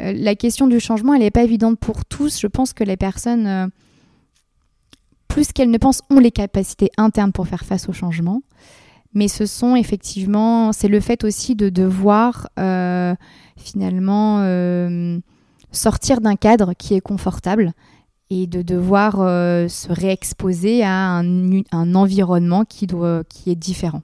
euh, 0.00 0.12
la 0.12 0.34
question 0.34 0.66
du 0.66 0.80
changement, 0.80 1.14
elle 1.14 1.20
n'est 1.20 1.30
pas 1.30 1.44
évidente 1.44 1.78
pour 1.78 2.04
tous. 2.04 2.40
Je 2.40 2.46
pense 2.46 2.72
que 2.72 2.84
les 2.84 2.96
personnes, 2.96 3.46
euh, 3.46 3.66
plus 5.32 5.52
qu'elles 5.52 5.70
ne 5.70 5.78
pensent, 5.78 6.02
ont 6.10 6.18
les 6.18 6.30
capacités 6.30 6.90
internes 6.98 7.32
pour 7.32 7.48
faire 7.48 7.64
face 7.64 7.88
au 7.88 7.92
changement. 7.92 8.42
Mais 9.14 9.28
ce 9.28 9.46
sont 9.46 9.76
effectivement, 9.76 10.72
c'est 10.72 10.88
le 10.88 11.00
fait 11.00 11.24
aussi 11.24 11.54
de 11.54 11.70
devoir 11.70 12.48
euh, 12.58 13.14
finalement 13.56 14.38
sortir 15.70 16.20
d'un 16.20 16.36
cadre 16.36 16.74
qui 16.74 16.94
est 16.94 17.00
confortable 17.00 17.72
et 18.30 18.46
de 18.46 18.62
devoir 18.62 19.16
se 19.68 19.92
réexposer 19.92 20.82
à 20.82 21.18
un, 21.18 21.94
environnement 21.94 22.64
qui, 22.64 22.86
est 23.46 23.54
différent. 23.54 24.02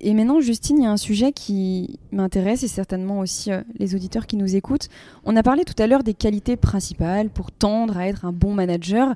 Et 0.00 0.14
maintenant, 0.14 0.40
Justine, 0.40 0.78
il 0.78 0.84
y 0.84 0.86
a 0.86 0.90
un 0.90 0.96
sujet 0.96 1.32
qui 1.32 1.98
m'intéresse 2.12 2.62
et 2.62 2.68
certainement 2.68 3.20
aussi 3.20 3.50
euh, 3.50 3.62
les 3.78 3.94
auditeurs 3.94 4.26
qui 4.26 4.36
nous 4.36 4.56
écoutent. 4.56 4.88
On 5.24 5.36
a 5.36 5.42
parlé 5.42 5.64
tout 5.64 5.80
à 5.82 5.86
l'heure 5.86 6.02
des 6.02 6.14
qualités 6.14 6.56
principales 6.56 7.30
pour 7.30 7.50
tendre 7.50 7.96
à 7.96 8.06
être 8.06 8.24
un 8.24 8.32
bon 8.32 8.52
manager. 8.52 9.14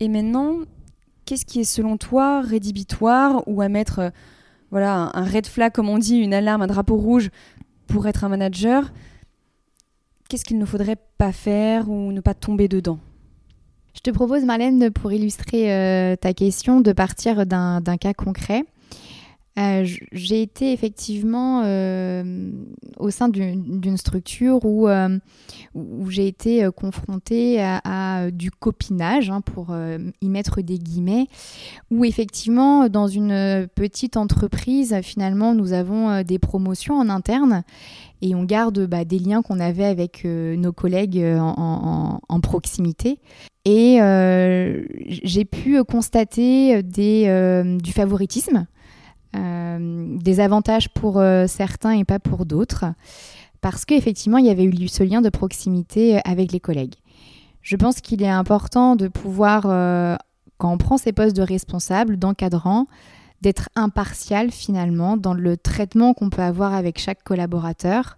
Et 0.00 0.08
maintenant, 0.08 0.56
qu'est-ce 1.24 1.44
qui 1.44 1.60
est 1.60 1.64
selon 1.64 1.96
toi 1.96 2.40
rédhibitoire 2.40 3.42
ou 3.46 3.60
à 3.60 3.68
mettre 3.68 3.98
euh, 4.00 4.10
voilà, 4.70 5.10
un 5.14 5.24
red 5.24 5.46
flag, 5.46 5.72
comme 5.72 5.88
on 5.88 5.98
dit, 5.98 6.16
une 6.16 6.34
alarme, 6.34 6.62
un 6.62 6.66
drapeau 6.66 6.96
rouge 6.96 7.30
pour 7.86 8.06
être 8.06 8.24
un 8.24 8.28
manager 8.28 8.92
Qu'est-ce 10.28 10.44
qu'il 10.44 10.58
ne 10.58 10.64
faudrait 10.64 10.96
pas 11.18 11.32
faire 11.32 11.90
ou 11.90 12.12
ne 12.12 12.20
pas 12.20 12.34
tomber 12.34 12.68
dedans? 12.68 13.00
Je 13.94 14.00
te 14.00 14.10
propose, 14.12 14.44
Marlène, 14.44 14.90
pour 14.92 15.12
illustrer 15.12 15.74
euh, 15.74 16.14
ta 16.14 16.32
question, 16.32 16.80
de 16.80 16.92
partir 16.92 17.46
d'un 17.46 17.96
cas 18.00 18.14
concret. 18.14 18.64
Euh, 19.58 19.84
j'ai 20.12 20.42
été 20.42 20.72
effectivement 20.72 21.62
euh, 21.64 22.50
au 22.98 23.10
sein 23.10 23.28
d'une 23.28 23.96
structure 23.96 24.64
où, 24.64 24.88
euh, 24.88 25.18
où 25.74 26.08
j'ai 26.08 26.28
été 26.28 26.68
confrontée 26.74 27.60
à, 27.60 28.30
du 28.30 28.50
copinage, 28.50 29.28
hein, 29.28 29.40
pour 29.40 29.74
y 30.20 30.28
mettre 30.28 30.62
des 30.62 30.78
guillemets, 30.78 31.26
où 31.90 32.04
effectivement, 32.04 32.88
dans 32.88 33.08
une 33.08 33.68
petite 33.74 34.16
entreprise, 34.16 34.96
finalement, 35.02 35.54
nous 35.54 35.72
avons 35.72 36.22
des 36.22 36.38
promotions 36.38 36.94
en 36.94 37.08
interne 37.08 37.64
et 38.22 38.34
on 38.34 38.44
garde 38.44 38.86
bah, 38.86 39.04
des 39.04 39.18
liens 39.18 39.42
qu'on 39.42 39.60
avait 39.60 39.84
avec 39.84 40.24
nos 40.24 40.72
collègues 40.72 41.24
en, 41.38 42.40
proximité. 42.40 43.18
Et 43.64 43.98
j'ai 45.08 45.44
pu 45.44 45.82
constater 45.84 46.82
du 46.82 47.92
favoritisme 47.92 48.66
des 49.38 50.40
avantages 50.40 50.88
pour 50.88 51.18
euh, 51.18 51.46
certains 51.46 51.92
et 51.92 52.04
pas 52.04 52.18
pour 52.18 52.46
d'autres, 52.46 52.86
parce 53.60 53.84
qu'effectivement, 53.84 54.38
il 54.38 54.46
y 54.46 54.50
avait 54.50 54.64
eu 54.64 54.88
ce 54.88 55.02
lien 55.02 55.20
de 55.20 55.28
proximité 55.28 56.16
euh, 56.16 56.20
avec 56.24 56.52
les 56.52 56.60
collègues. 56.60 56.94
Je 57.62 57.76
pense 57.76 58.00
qu'il 58.00 58.22
est 58.22 58.28
important 58.28 58.96
de 58.96 59.08
pouvoir, 59.08 59.64
quand 60.56 60.72
on 60.72 60.78
prend 60.78 60.96
ces 60.96 61.12
postes 61.12 61.36
de 61.36 61.42
responsable, 61.42 62.16
d'encadrant, 62.16 62.86
d'être 63.42 63.68
impartial 63.76 64.50
finalement 64.50 65.18
dans 65.18 65.34
le 65.34 65.58
traitement 65.58 66.14
qu'on 66.14 66.30
peut 66.30 66.40
avoir 66.40 66.72
avec 66.72 66.98
chaque 66.98 67.22
collaborateur 67.22 68.16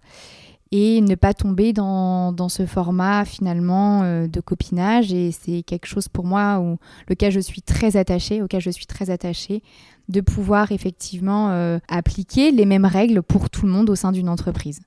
et 0.75 1.01
ne 1.01 1.13
pas 1.13 1.35
tomber 1.35 1.71
dans, 1.71 2.33
dans 2.33 2.49
ce 2.49 2.65
format 2.65 3.25
finalement 3.25 4.27
de 4.27 4.39
copinage. 4.41 5.13
Et 5.13 5.31
c'est 5.31 5.61
quelque 5.61 5.85
chose 5.85 6.07
pour 6.07 6.25
moi 6.25 6.59
où, 6.59 6.77
lequel 7.07 7.31
je 7.31 7.39
suis 7.39 7.61
très 7.61 7.95
attachée, 7.95 8.41
auquel 8.41 8.59
je 8.59 8.71
suis 8.71 8.87
très 8.87 9.11
attachée, 9.11 9.61
de 10.09 10.21
pouvoir 10.21 10.71
effectivement 10.71 11.49
euh, 11.51 11.79
appliquer 11.87 12.51
les 12.51 12.65
mêmes 12.65 12.85
règles 12.85 13.21
pour 13.21 13.49
tout 13.49 13.65
le 13.65 13.71
monde 13.71 13.89
au 13.89 13.95
sein 13.95 14.11
d'une 14.11 14.29
entreprise. 14.29 14.81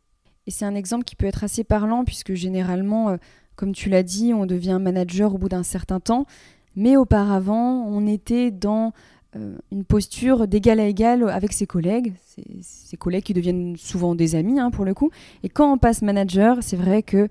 Et 0.47 0.51
c'est 0.51 0.65
un 0.65 0.75
exemple 0.75 1.05
qui 1.05 1.17
peut 1.17 1.27
être 1.27 1.45
assez 1.45 1.65
parlant 1.65 2.05
puisque 2.05 2.35
généralement, 2.35 3.11
euh, 3.11 3.17
comme 3.57 3.73
tu 3.73 3.89
l'as 3.89 4.03
dit, 4.03 4.35
on 4.35 4.47
devient 4.47 4.79
manager 4.81 5.35
au 5.35 5.39
bout 5.39 5.49
d'un 5.49 5.63
certain 5.63 6.01
temps, 6.01 6.27
mais 6.77 6.97
auparavant, 6.97 7.85
on 7.87 8.07
était 8.07 8.51
dans 8.51 8.89
euh, 8.89 8.91
une 9.73 9.85
posture 9.85 10.47
d'égal 10.49 10.81
à 10.81 10.87
égal 10.87 11.29
avec 11.29 11.53
ses 11.53 11.67
collègues, 11.67 12.15
ses, 12.61 12.97
collègues 12.97 13.25
qui 13.25 13.35
deviennent 13.35 13.77
souvent 13.77 14.15
des 14.15 14.35
amis 14.35 14.59
hein, 14.59 14.71
pour 14.71 14.85
le 14.85 14.95
coup. 14.95 15.11
Et 15.43 15.49
quand 15.49 15.73
on 15.73 15.79
passe 15.79 16.03
manager, 16.03 16.59
c'est 16.61 16.77
vrai 16.77 17.03
que 17.03 17.29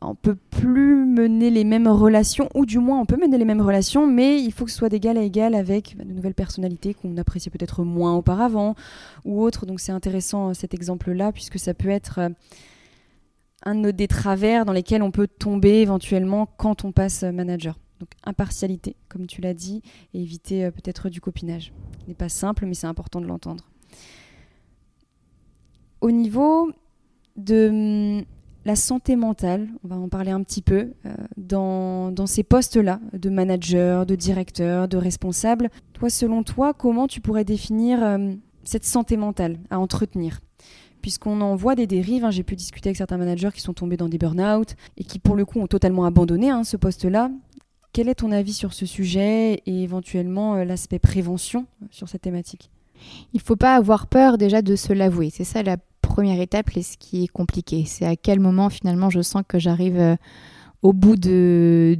on 0.00 0.14
peut 0.14 0.36
plus 0.50 1.04
mener 1.06 1.50
les 1.50 1.64
mêmes 1.64 1.88
relations, 1.88 2.48
ou 2.54 2.66
du 2.66 2.78
moins 2.78 3.00
on 3.00 3.06
peut 3.06 3.16
mener 3.16 3.38
les 3.38 3.44
mêmes 3.44 3.60
relations, 3.60 4.06
mais 4.06 4.40
il 4.40 4.52
faut 4.52 4.64
que 4.64 4.70
ce 4.70 4.76
soit 4.76 4.88
d'égal 4.88 5.16
à 5.16 5.22
égal 5.22 5.54
avec 5.54 5.96
bah, 5.96 6.04
de 6.04 6.12
nouvelles 6.12 6.34
personnalités 6.34 6.94
qu'on 6.94 7.16
appréciait 7.16 7.50
peut-être 7.50 7.84
moins 7.84 8.14
auparavant, 8.14 8.74
ou 9.24 9.42
autres. 9.42 9.66
Donc 9.66 9.80
c'est 9.80 9.92
intéressant 9.92 10.50
euh, 10.50 10.54
cet 10.54 10.74
exemple-là, 10.74 11.32
puisque 11.32 11.58
ça 11.58 11.74
peut 11.74 11.88
être 11.88 12.18
euh, 12.18 12.28
un 13.64 13.74
des 13.92 14.08
travers 14.08 14.64
dans 14.64 14.72
lesquels 14.72 15.02
on 15.02 15.10
peut 15.10 15.28
tomber 15.28 15.80
éventuellement 15.80 16.46
quand 16.56 16.84
on 16.84 16.92
passe 16.92 17.22
euh, 17.22 17.32
manager. 17.32 17.78
Donc 18.04 18.10
impartialité, 18.24 18.96
comme 19.08 19.26
tu 19.26 19.40
l'as 19.40 19.54
dit, 19.54 19.80
et 20.12 20.20
éviter 20.20 20.70
peut-être 20.70 21.08
du 21.08 21.22
copinage. 21.22 21.72
Ce 22.02 22.08
n'est 22.08 22.14
pas 22.14 22.28
simple, 22.28 22.66
mais 22.66 22.74
c'est 22.74 22.86
important 22.86 23.22
de 23.22 23.26
l'entendre. 23.26 23.64
Au 26.02 26.10
niveau 26.10 26.70
de 27.38 28.18
hum, 28.20 28.24
la 28.66 28.76
santé 28.76 29.16
mentale, 29.16 29.68
on 29.84 29.88
va 29.88 29.96
en 29.96 30.10
parler 30.10 30.32
un 30.32 30.42
petit 30.42 30.60
peu, 30.60 30.92
euh, 31.06 31.14
dans, 31.38 32.26
ces 32.26 32.42
postes-là, 32.42 33.00
de 33.14 33.30
manager, 33.30 34.04
de 34.04 34.14
directeur, 34.14 34.86
de 34.86 34.98
responsable. 34.98 35.70
Toi, 35.94 36.10
selon 36.10 36.42
toi, 36.42 36.74
comment 36.74 37.06
tu 37.06 37.22
pourrais 37.22 37.44
définir 37.44 38.02
euh, 38.02 38.34
cette 38.64 38.84
santé 38.84 39.16
mentale 39.16 39.58
à 39.70 39.78
entretenir? 39.78 40.40
Puisqu'on 41.00 41.40
en 41.40 41.56
voit 41.56 41.74
des 41.74 41.86
dérives, 41.86 42.26
hein, 42.26 42.30
j'ai 42.30 42.42
pu 42.42 42.54
discuter 42.54 42.88
avec 42.90 42.98
certains 42.98 43.18
managers 43.18 43.50
qui 43.54 43.62
sont 43.62 43.74
tombés 43.74 43.96
dans 43.96 44.08
des 44.10 44.18
burn-out 44.18 44.74
et 44.98 45.04
qui, 45.04 45.18
pour 45.18 45.36
le 45.36 45.44
coup, 45.46 45.58
ont 45.60 45.66
totalement 45.66 46.04
abandonné 46.04 46.50
hein, 46.50 46.64
ce 46.64 46.76
poste-là. 46.76 47.30
Quel 47.94 48.08
est 48.08 48.16
ton 48.16 48.32
avis 48.32 48.52
sur 48.52 48.72
ce 48.72 48.86
sujet 48.86 49.62
et 49.66 49.82
éventuellement 49.84 50.56
euh, 50.56 50.64
l'aspect 50.64 50.98
prévention 50.98 51.64
sur 51.92 52.08
cette 52.08 52.22
thématique? 52.22 52.68
Il 53.32 53.36
ne 53.36 53.42
faut 53.42 53.54
pas 53.54 53.76
avoir 53.76 54.08
peur 54.08 54.36
déjà 54.36 54.62
de 54.62 54.74
se 54.74 54.92
l'avouer. 54.92 55.30
C'est 55.30 55.44
ça 55.44 55.62
la 55.62 55.76
première 56.02 56.40
étape 56.40 56.76
et 56.76 56.82
ce 56.82 56.96
qui 56.96 57.22
est 57.22 57.28
compliqué. 57.28 57.84
C'est 57.86 58.04
à 58.04 58.16
quel 58.16 58.40
moment 58.40 58.68
finalement 58.68 59.10
je 59.10 59.22
sens 59.22 59.44
que 59.46 59.60
j'arrive 59.60 59.96
euh, 59.96 60.16
au 60.82 60.92
bout 60.92 61.14
de, 61.14 61.96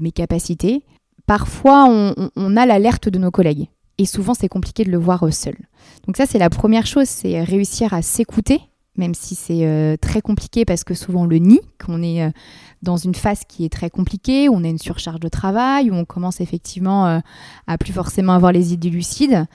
mes 0.00 0.12
capacités. 0.12 0.84
Parfois, 1.26 1.88
on, 1.88 2.56
a 2.56 2.64
l'alerte 2.64 3.08
de 3.08 3.18
nos 3.18 3.32
collègues. 3.32 3.66
Et 3.98 4.06
souvent, 4.06 4.34
c'est 4.34 4.48
compliqué 4.48 4.84
de 4.84 4.92
le 4.92 4.98
voir 4.98 5.26
seul. 5.32 5.56
Donc 6.06 6.16
ça, 6.16 6.26
c'est 6.26 6.38
la 6.38 6.50
première 6.50 6.86
chose, 6.86 7.08
c'est 7.08 7.42
réussir 7.42 7.92
à 7.92 8.02
s'écouter, 8.02 8.60
même 8.96 9.14
si 9.14 9.34
c'est 9.34 9.66
euh, 9.66 9.96
très 9.96 10.20
compliqué 10.20 10.64
parce 10.64 10.84
que 10.84 10.94
souvent 10.94 11.22
on 11.22 11.26
le 11.26 11.38
nie, 11.38 11.60
qu'on 11.84 12.02
est 12.02 12.22
euh, 12.22 12.30
dans 12.82 12.96
une 12.96 13.14
phase 13.14 13.40
qui 13.48 13.64
est 13.64 13.72
très 13.72 13.90
compliquée, 13.90 14.48
où 14.48 14.54
on 14.54 14.64
a 14.64 14.68
une 14.68 14.78
surcharge 14.78 15.20
de 15.20 15.28
travail, 15.28 15.90
où 15.90 15.94
on 15.94 16.04
commence 16.04 16.40
effectivement 16.40 17.20
à 17.66 17.78
plus 17.78 17.92
forcément 17.92 18.34
avoir 18.34 18.52
les 18.52 18.72
idées 18.74 18.90
lucides. 18.90 19.46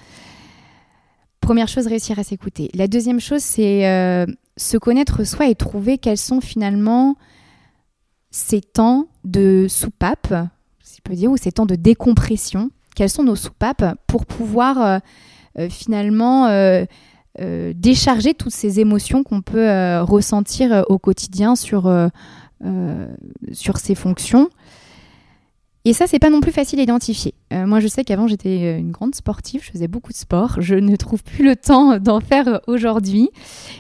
Première 1.42 1.68
chose, 1.68 1.88
réussir 1.88 2.20
à 2.20 2.24
s'écouter. 2.24 2.70
La 2.74 2.88
deuxième 2.88 3.20
chose, 3.20 3.42
c'est 3.42 3.88
euh, 3.88 4.26
se 4.58 4.78
connaître 4.78 5.24
soi 5.24 5.48
et 5.48 5.56
trouver 5.56 5.98
quels 5.98 6.18
sont 6.18 6.42
finalement 6.42 7.16
ces 8.30 8.62
temps 8.62 9.08
de 9.24 9.68
soupape, 9.70 10.34
si 10.84 10.98
je 10.98 11.02
peux 11.02 11.16
dire, 11.16 11.32
ou 11.32 11.38
ces 11.38 11.52
temps 11.52 11.66
de 11.66 11.76
décompression. 11.76 12.70
Quelles 12.96 13.10
sont 13.10 13.24
nos 13.24 13.36
soupapes 13.36 13.98
pour 14.06 14.26
pouvoir 14.26 14.82
euh, 14.82 15.00
euh, 15.58 15.70
finalement 15.70 16.48
décharger 17.74 18.34
toutes 18.34 18.54
ces 18.54 18.80
émotions 18.80 19.24
qu'on 19.24 19.42
peut 19.42 20.00
ressentir 20.02 20.84
au 20.90 20.98
quotidien 20.98 21.56
sur, 21.56 21.92
sur 23.54 23.78
ces 23.78 23.96
fonctions. 23.96 24.50
Et 25.86 25.94
ça, 25.94 26.08
c'est 26.08 26.20
pas 26.20 26.30
non 26.30 26.42
plus 26.42 26.52
facile 26.52 26.80
à 26.80 26.84
identifier. 26.84 27.34
Euh, 27.54 27.66
moi, 27.66 27.80
je 27.80 27.88
sais 27.88 28.04
qu'avant, 28.04 28.28
j'étais 28.28 28.60
euh, 28.64 28.78
une 28.78 28.92
grande 28.92 29.16
sportive, 29.16 29.64
je 29.64 29.72
faisais 29.72 29.88
beaucoup 29.88 30.12
de 30.12 30.18
sport. 30.18 30.58
Je 30.60 30.76
ne 30.76 30.96
trouve 30.98 31.24
plus 31.24 31.46
le 31.46 31.56
temps 31.56 31.98
d'en 32.00 32.20
faire 32.20 32.60
aujourd'hui. 32.68 33.30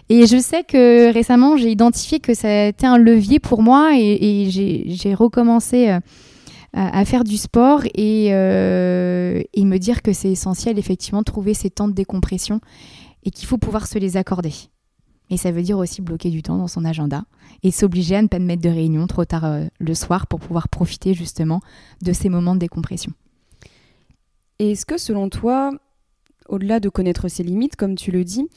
Et 0.07 0.25
je 0.25 0.37
sais 0.37 0.63
que 0.63 1.11
récemment, 1.13 1.57
j'ai 1.57 1.69
identifié 1.69 2.19
que 2.19 2.33
ça 2.33 2.47
a 2.47 2.65
été 2.67 2.87
un 2.87 2.97
levier 2.97 3.39
pour 3.39 3.61
moi 3.61 3.91
et, 3.95 4.47
j'ai 4.49 5.13
recommencé 5.13 5.89
euh, 5.89 5.99
à, 6.73 7.03
faire 7.03 7.25
du 7.25 7.35
sport 7.35 7.83
et, 7.93 8.27
et 8.27 9.65
me 9.65 9.77
dire 9.77 10.01
que 10.01 10.13
c'est 10.13 10.31
essentiel, 10.31 10.79
effectivement, 10.79 11.19
de 11.19 11.25
trouver 11.25 11.53
ces 11.53 11.69
temps 11.69 11.89
de 11.89 11.93
décompression 11.93 12.61
et 13.23 13.32
qu'il 13.32 13.47
faut 13.47 13.58
pouvoir 13.58 13.88
se 13.88 13.97
les 13.99 14.17
accorder. 14.17 14.53
Et 15.29 15.38
ça 15.38 15.51
veut 15.51 15.62
dire 15.62 15.77
aussi 15.77 16.01
bloquer 16.01 16.29
du 16.29 16.41
temps 16.41 16.58
dans 16.58 16.67
son 16.67 16.86
agenda 16.86 17.23
et 17.62 17.71
s'obliger 17.71 18.15
à 18.15 18.21
ne 18.21 18.27
pas 18.27 18.39
mettre 18.39 18.63
de 18.63 18.69
réunion 18.69 19.05
trop 19.08 19.25
tard 19.25 19.45
euh, 19.45 19.65
le 19.79 19.93
soir 19.93 20.27
pour 20.27 20.39
pouvoir 20.39 20.69
profiter 20.69 21.13
justement 21.13 21.62
de 22.01 22.13
ces 22.13 22.29
moments 22.29 22.55
de 22.55 22.60
décompression. 22.60 23.13
Et 24.58 24.71
est-ce 24.71 24.86
que 24.86 24.97
selon 24.97 25.29
toi, 25.29 25.71
au-delà 26.47 26.79
de 26.79 26.89
connaître 26.89 27.27
ses 27.27 27.43
limites, 27.43 27.75
comme 27.75 27.95
tu 27.95 28.12
le 28.12 28.23
dis, 28.23 28.47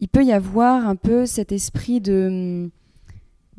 il 0.00 0.08
peut 0.08 0.24
y 0.24 0.32
avoir 0.32 0.86
un 0.86 0.96
peu 0.96 1.24
cet 1.26 1.52
esprit 1.52 2.00
de 2.00 2.70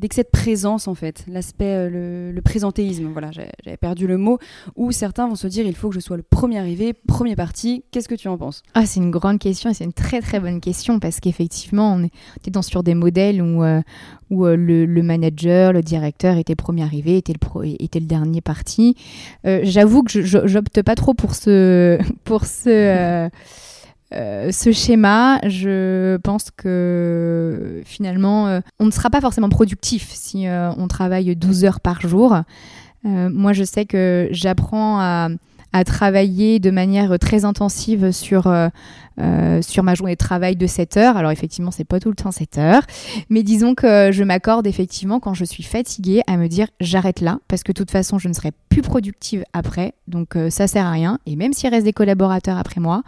d'excès 0.00 0.22
de 0.22 0.28
présence 0.28 0.88
en 0.88 0.94
fait, 0.94 1.24
l'aspect, 1.28 1.64
euh, 1.64 2.32
le, 2.32 2.42
présentéisme, 2.42 3.06
voilà, 3.12 3.30
j'avais 3.30 3.76
perdu 3.76 4.06
le 4.06 4.16
mot, 4.16 4.38
où 4.76 4.92
certains 4.92 5.28
vont 5.28 5.36
se 5.36 5.46
dire 5.46 5.66
il 5.66 5.76
faut 5.76 5.88
que 5.88 5.94
je 5.94 6.00
sois 6.00 6.16
le 6.16 6.22
premier 6.22 6.58
arrivé, 6.58 6.92
premier 6.92 7.36
parti, 7.36 7.84
qu'est-ce 7.90 8.08
que 8.08 8.14
tu 8.14 8.28
en 8.28 8.38
penses? 8.38 8.62
Ah 8.74 8.86
c'est 8.86 9.00
une 9.00 9.10
grande 9.10 9.38
question 9.38 9.70
et 9.70 9.74
c'est 9.74 9.84
une 9.84 9.92
très 9.92 10.20
très 10.20 10.40
bonne 10.40 10.60
question 10.60 10.98
parce 10.98 11.20
qu'effectivement 11.20 11.94
on 11.94 12.04
est, 12.04 12.50
dans, 12.50 12.62
sur 12.62 12.82
des 12.82 12.94
modèles 12.94 13.42
où, 13.42 13.62
euh, 13.62 13.82
où 14.30 14.46
euh, 14.46 14.56
le, 14.56 15.02
manager, 15.02 15.72
le 15.72 15.82
directeur 15.82 16.36
était 16.36 16.56
premier 16.56 16.82
arrivé, 16.82 17.16
était 17.16 17.32
le, 17.34 17.82
était 17.82 18.00
le 18.00 18.06
dernier 18.06 18.40
parti. 18.40 18.96
J'avoue 19.44 20.02
que 20.02 20.22
j'opte 20.22 20.82
pas 20.82 20.94
trop 20.94 21.14
pour 21.14 21.34
ce... 21.34 21.98
Pour 22.24 22.44
ce 22.44 23.28
euh, 24.12 24.50
ce 24.50 24.72
schéma, 24.72 25.38
je 25.46 26.16
pense 26.18 26.50
que 26.50 27.82
finalement, 27.84 28.48
euh, 28.48 28.60
on 28.80 28.86
ne 28.86 28.90
sera 28.90 29.08
pas 29.08 29.20
forcément 29.20 29.48
productif 29.48 30.10
si 30.12 30.48
euh, 30.48 30.72
on 30.76 30.88
travaille 30.88 31.36
12 31.36 31.64
heures 31.64 31.80
par 31.80 32.00
jour. 32.00 32.36
moi, 33.04 33.52
je 33.52 33.64
sais 33.64 33.86
que 33.86 34.28
j'apprends 34.32 34.98
à, 35.00 35.28
travailler 35.86 36.58
de 36.58 36.72
manière 36.72 37.16
très 37.20 37.44
intensive 37.44 38.10
sur, 38.10 38.52
sur 39.62 39.82
ma 39.84 39.94
journée 39.94 40.14
de 40.14 40.18
travail 40.18 40.56
de 40.56 40.66
7 40.66 40.96
heures. 40.96 41.16
Alors 41.16 41.30
effectivement, 41.30 41.70
c'est 41.70 41.84
pas 41.84 42.00
tout 42.00 42.08
le 42.08 42.16
temps 42.16 42.32
7 42.32 42.58
heures, 42.58 42.82
mais 43.30 43.44
disons 43.44 43.76
que 43.76 44.10
je 44.10 44.24
m'accorde 44.24 44.66
effectivement 44.66 45.20
quand 45.20 45.32
je 45.32 45.44
suis 45.44 45.62
fatiguée 45.62 46.22
à 46.26 46.36
me 46.36 46.48
dire 46.48 46.66
j'arrête 46.80 47.20
là 47.20 47.38
parce 47.46 47.62
que 47.62 47.70
de 47.70 47.76
toute 47.76 47.92
façon, 47.92 48.18
je 48.18 48.26
ne 48.26 48.32
serai 48.32 48.50
plus 48.68 48.82
productive 48.82 49.44
après. 49.52 49.94
Donc 50.08 50.36
ça 50.50 50.66
sert 50.66 50.84
à 50.84 50.90
rien 50.90 51.20
et 51.24 51.36
même 51.36 51.52
s'il 51.52 51.70
reste 51.70 51.84
des 51.84 51.92
collaborateurs 51.92 52.58
après 52.58 52.80
moi, 52.80 53.04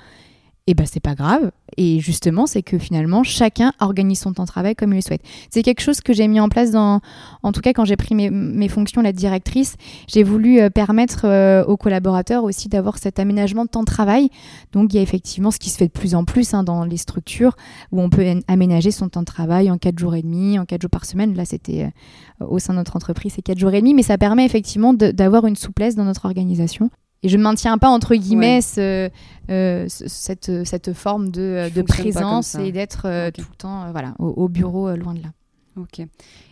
et 0.66 0.74
ben 0.74 0.86
c'est 0.86 1.00
pas 1.00 1.14
grave. 1.14 1.50
Et 1.76 2.00
justement, 2.00 2.46
c'est 2.46 2.62
que 2.62 2.78
finalement, 2.78 3.24
chacun 3.24 3.72
organise 3.80 4.20
son 4.20 4.32
temps 4.32 4.44
de 4.44 4.48
travail 4.48 4.76
comme 4.76 4.92
il 4.92 4.96
le 4.96 5.00
souhaite. 5.00 5.22
C'est 5.50 5.62
quelque 5.62 5.80
chose 5.80 6.00
que 6.00 6.12
j'ai 6.12 6.28
mis 6.28 6.38
en 6.38 6.48
place 6.48 6.70
dans, 6.70 7.00
en 7.42 7.52
tout 7.52 7.60
cas 7.60 7.72
quand 7.72 7.84
j'ai 7.84 7.96
pris 7.96 8.14
mes, 8.14 8.68
fonctions 8.68 9.02
la 9.02 9.12
directrice, 9.12 9.76
j'ai 10.06 10.22
voulu 10.22 10.60
euh, 10.60 10.70
permettre 10.70 11.22
euh, 11.24 11.64
aux 11.64 11.76
collaborateurs 11.76 12.44
aussi 12.44 12.68
d'avoir 12.68 12.98
cet 12.98 13.18
aménagement 13.18 13.64
de 13.64 13.70
temps 13.70 13.80
de 13.80 13.86
travail. 13.86 14.28
Donc 14.72 14.92
il 14.92 14.96
y 14.96 14.98
a 15.00 15.02
effectivement 15.02 15.50
ce 15.50 15.58
qui 15.58 15.70
se 15.70 15.78
fait 15.78 15.86
de 15.86 15.92
plus 15.92 16.14
en 16.14 16.24
plus 16.24 16.54
hein, 16.54 16.62
dans 16.62 16.84
les 16.84 16.96
structures 16.96 17.56
où 17.90 18.00
on 18.00 18.08
peut 18.08 18.24
aménager 18.46 18.90
son 18.90 19.08
temps 19.08 19.20
de 19.20 19.26
travail 19.26 19.70
en 19.70 19.78
4 19.78 19.98
jours 19.98 20.14
et 20.14 20.22
demi, 20.22 20.58
en 20.58 20.64
4 20.64 20.82
jours 20.82 20.90
par 20.90 21.04
semaine. 21.04 21.34
Là, 21.34 21.44
c'était 21.44 21.90
euh, 22.40 22.46
au 22.46 22.58
sein 22.58 22.72
de 22.72 22.78
notre 22.78 22.94
entreprise, 22.94 23.32
c'est 23.34 23.42
4 23.42 23.58
jours 23.58 23.72
et 23.74 23.80
demi, 23.80 23.94
mais 23.94 24.02
ça 24.02 24.18
permet 24.18 24.44
effectivement 24.44 24.94
d'avoir 24.94 25.46
une 25.46 25.56
souplesse 25.56 25.96
dans 25.96 26.04
notre 26.04 26.26
organisation 26.26 26.90
et 27.22 27.28
je 27.28 27.36
ne 27.36 27.42
maintiens 27.42 27.78
pas 27.78 27.88
entre 27.88 28.14
guillemets 28.14 28.60
euh, 28.78 29.08
cette, 29.88 30.64
cette, 30.64 30.92
forme 30.92 31.30
de, 31.30 31.70
de 31.74 31.82
présence 31.82 32.54
et 32.56 32.72
d'être 32.72 33.06
euh, 33.06 33.30
tout 33.30 33.44
le 33.48 33.56
temps 33.56 33.84
euh, 33.84 33.90
voilà, 33.92 34.14
au, 34.18 34.48
bureau 34.48 34.94
loin 34.96 35.14
de 35.14 35.22
là. 35.22 35.32
Ok. 35.76 36.06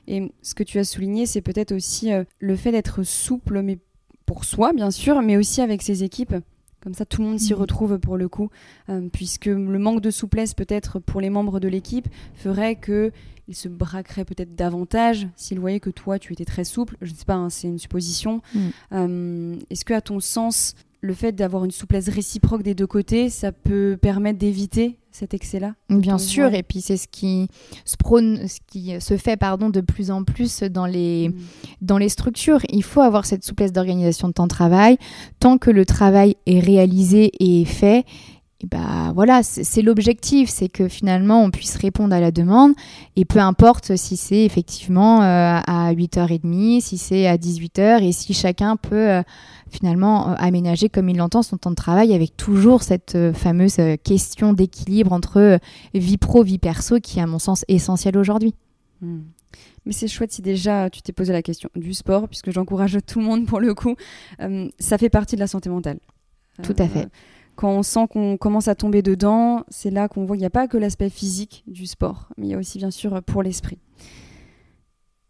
Et 0.06 0.32
ce 0.42 0.54
que 0.54 0.62
tu 0.62 0.78
as 0.78 0.84
souligné, 0.84 1.26
c'est 1.26 1.42
peut-être 1.42 1.72
aussi 1.72 2.10
le 2.38 2.56
fait 2.56 2.72
d'être 2.72 3.02
souple, 3.02 3.62
mais 3.62 3.78
pour 4.26 4.44
soi 4.44 4.72
bien 4.72 4.90
sûr, 4.90 5.20
mais 5.22 5.36
aussi 5.36 5.60
avec 5.60 5.82
ses 5.82 6.04
équipes. 6.04 6.34
Comme 6.82 6.94
ça, 6.94 7.04
tout 7.04 7.22
le 7.22 7.28
monde 7.28 7.38
s'y 7.38 7.52
mhm. 7.52 7.60
retrouve 7.60 7.98
pour 7.98 8.16
le 8.16 8.28
coup, 8.28 8.50
puisque 9.12 9.46
le 9.46 9.78
manque 9.78 10.00
de 10.00 10.10
souplesse 10.10 10.54
peut-être 10.54 10.98
pour 10.98 11.20
les 11.20 11.30
membres 11.30 11.60
de 11.60 11.68
l'équipe 11.68 12.08
ferait 12.34 12.76
que 12.76 13.12
il 13.50 13.56
se 13.56 13.68
braquerait 13.68 14.24
peut-être 14.24 14.54
davantage 14.54 15.26
s'il 15.34 15.58
voyait 15.58 15.80
que 15.80 15.90
toi, 15.90 16.20
tu 16.20 16.32
étais 16.32 16.44
très 16.44 16.62
souple. 16.62 16.96
Je 17.02 17.10
ne 17.10 17.16
sais 17.16 17.24
pas, 17.24 17.34
hein, 17.34 17.50
c'est 17.50 17.66
une 17.66 17.80
supposition. 17.80 18.42
Mm. 18.54 18.60
Euh, 18.92 19.56
est-ce 19.70 19.84
que, 19.84 19.92
à 19.92 20.00
ton 20.00 20.20
sens, 20.20 20.76
le 21.00 21.14
fait 21.14 21.32
d'avoir 21.32 21.64
une 21.64 21.72
souplesse 21.72 22.08
réciproque 22.08 22.62
des 22.62 22.74
deux 22.74 22.86
côtés, 22.86 23.28
ça 23.28 23.50
peut 23.50 23.98
permettre 24.00 24.38
d'éviter 24.38 24.99
cet 25.12 25.34
excès-là 25.34 25.74
Bien 25.88 26.18
sûr, 26.18 26.54
et 26.54 26.62
puis 26.62 26.80
c'est 26.80 26.96
ce 26.96 27.08
qui 27.08 27.48
se 27.84 27.96
prône, 27.96 28.46
ce 28.48 28.58
qui 28.66 29.00
se 29.00 29.16
fait 29.16 29.36
pardon 29.36 29.70
de 29.70 29.80
plus 29.80 30.10
en 30.10 30.24
plus 30.24 30.62
dans 30.62 30.86
les 30.86 31.28
mm. 31.28 31.34
dans 31.82 31.98
les 31.98 32.08
structures. 32.08 32.60
Il 32.68 32.82
faut 32.82 33.00
avoir 33.00 33.26
cette 33.26 33.44
souplesse 33.44 33.72
d'organisation 33.72 34.28
de 34.28 34.32
temps 34.32 34.44
de 34.44 34.48
travail 34.48 34.98
tant 35.40 35.58
que 35.58 35.70
le 35.70 35.84
travail 35.84 36.36
est 36.46 36.60
réalisé 36.60 37.30
et 37.40 37.62
est 37.62 37.64
fait 37.64 38.04
bah 38.68 39.12
voilà, 39.14 39.42
c'est 39.42 39.80
l'objectif, 39.80 40.50
c'est 40.50 40.68
que 40.68 40.86
finalement 40.86 41.42
on 41.42 41.50
puisse 41.50 41.76
répondre 41.76 42.14
à 42.14 42.20
la 42.20 42.30
demande 42.30 42.74
et 43.16 43.24
peu 43.24 43.38
importe 43.38 43.96
si 43.96 44.18
c'est 44.18 44.44
effectivement 44.44 45.22
euh, 45.22 45.60
à 45.66 45.94
8h30, 45.94 46.82
si 46.82 46.98
c'est 46.98 47.26
à 47.26 47.38
18h 47.38 48.02
et 48.02 48.12
si 48.12 48.34
chacun 48.34 48.76
peut 48.76 49.08
euh, 49.08 49.22
finalement 49.70 50.30
euh, 50.30 50.34
aménager 50.36 50.90
comme 50.90 51.08
il 51.08 51.16
l'entend 51.16 51.42
son 51.42 51.56
temps 51.56 51.70
de 51.70 51.74
travail 51.74 52.12
avec 52.12 52.36
toujours 52.36 52.82
cette 52.82 53.16
fameuse 53.32 53.78
question 54.04 54.52
d'équilibre 54.52 55.14
entre 55.14 55.58
vie 55.94 56.18
pro, 56.18 56.42
vie 56.42 56.58
perso 56.58 57.00
qui 57.00 57.18
est 57.18 57.22
à 57.22 57.26
mon 57.26 57.38
sens 57.38 57.64
essentielle 57.68 58.18
aujourd'hui. 58.18 58.54
Hmm. 59.00 59.20
Mais 59.86 59.92
c'est 59.92 60.06
chouette 60.06 60.32
si 60.32 60.42
déjà 60.42 60.90
tu 60.90 61.00
t'es 61.00 61.12
posé 61.12 61.32
la 61.32 61.40
question 61.40 61.70
du 61.74 61.94
sport, 61.94 62.28
puisque 62.28 62.50
j'encourage 62.50 62.98
tout 63.06 63.20
le 63.20 63.24
monde 63.24 63.46
pour 63.46 63.60
le 63.60 63.72
coup. 63.72 63.96
ça 64.78 64.98
fait 64.98 65.08
partie 65.08 65.36
de 65.36 65.40
la 65.40 65.46
santé 65.46 65.70
mentale. 65.70 65.98
Tout 66.62 66.76
à 66.78 66.86
fait 66.86 67.08
quand 67.60 67.72
on 67.72 67.82
sent 67.82 68.06
qu'on 68.08 68.38
commence 68.38 68.68
à 68.68 68.74
tomber 68.74 69.02
dedans, 69.02 69.64
c'est 69.68 69.90
là 69.90 70.08
qu'on 70.08 70.24
voit 70.24 70.34
qu'il 70.34 70.40
n'y 70.40 70.46
a 70.46 70.50
pas 70.50 70.66
que 70.66 70.78
l'aspect 70.78 71.10
physique 71.10 71.62
du 71.66 71.84
sport, 71.84 72.30
mais 72.38 72.46
il 72.46 72.50
y 72.52 72.54
a 72.54 72.58
aussi 72.58 72.78
bien 72.78 72.90
sûr 72.90 73.22
pour 73.22 73.42
l'esprit. 73.42 73.76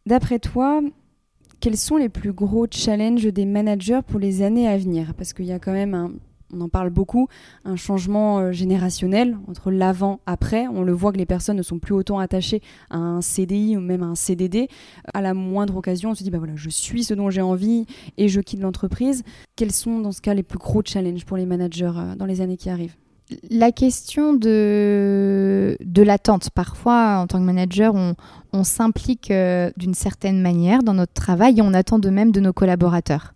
D'après 0.07 0.39
toi, 0.39 0.81
quels 1.59 1.77
sont 1.77 1.97
les 1.97 2.09
plus 2.09 2.33
gros 2.33 2.69
challenges 2.71 3.27
des 3.27 3.47
managers 3.47 4.03
pour 4.07 4.21
les 4.21 4.43
années 4.43 4.69
à 4.69 4.79
venir? 4.79 5.13
Parce 5.15 5.33
qu'il 5.33 5.47
y 5.47 5.53
a 5.53 5.59
quand 5.59 5.73
même 5.73 5.93
un 5.93 6.13
on 6.53 6.61
en 6.61 6.69
parle 6.69 6.91
beaucoup, 6.91 7.29
un 7.65 7.77
changement 7.77 8.39
euh, 8.39 8.53
générationnel 8.53 9.39
entre 9.49 9.71
l'avant-après. 9.71 10.67
On 10.69 10.83
le 10.83 10.93
voit 10.93 11.13
que 11.13 11.19
les 11.19 11.27
personnes 11.27 11.57
ne 11.57 11.63
sont 11.63 11.79
plus 11.79 11.95
autant 11.95 12.19
attachées 12.19 12.63
à 12.91 12.99
un 12.99 13.21
CDI 13.21 13.77
ou 13.77 13.81
même 13.81 14.03
à 14.03 14.07
un 14.07 14.15
CDD. 14.15 14.69
À 15.15 15.21
la 15.21 15.35
moindre 15.35 15.77
occasion, 15.77 16.11
on 16.11 16.15
se 16.15 16.23
dit, 16.23 16.31
bah 16.31 16.39
voilà, 16.39 16.57
je 16.57 16.71
suis 16.71 17.05
ce 17.05 17.15
dont 17.15 17.31
j'ai 17.31 17.43
envie 17.43 17.87
et 18.19 18.29
je 18.29 18.41
quitte 18.41 18.61
l'entreprise. 18.61 19.23
Quels 19.57 19.73
sont 19.73 20.01
dans 20.01 20.13
ce 20.13 20.21
cas 20.21 20.35
les 20.35 20.43
plus 20.43 20.59
gros 20.59 20.83
challenges 20.85 21.25
pour 21.25 21.37
les 21.37 21.47
managers 21.47 21.93
euh, 21.97 22.15
dans 22.17 22.27
les 22.27 22.41
années 22.41 22.57
qui 22.57 22.71
arrivent? 22.71 22.97
La 23.49 23.71
question 23.71 24.35
de, 24.35 25.77
de 25.81 26.03
l'attente. 26.03 26.51
Parfois, 26.51 27.19
en 27.19 27.27
tant 27.27 27.39
que 27.39 27.45
manager, 27.45 27.95
on, 27.95 28.65
s'implique 28.65 29.31
euh, 29.31 29.71
d'une 29.77 29.95
certaine 29.95 30.43
manière 30.43 30.83
dans 30.83 30.95
notre 30.95 31.13
travail 31.13 31.59
et 31.59 31.63
on 31.63 31.73
attend 31.73 31.99
de 32.01 32.11
même 32.11 32.33
de 32.33 32.41
nos 32.41 32.53
collaborateurs. 32.53 33.35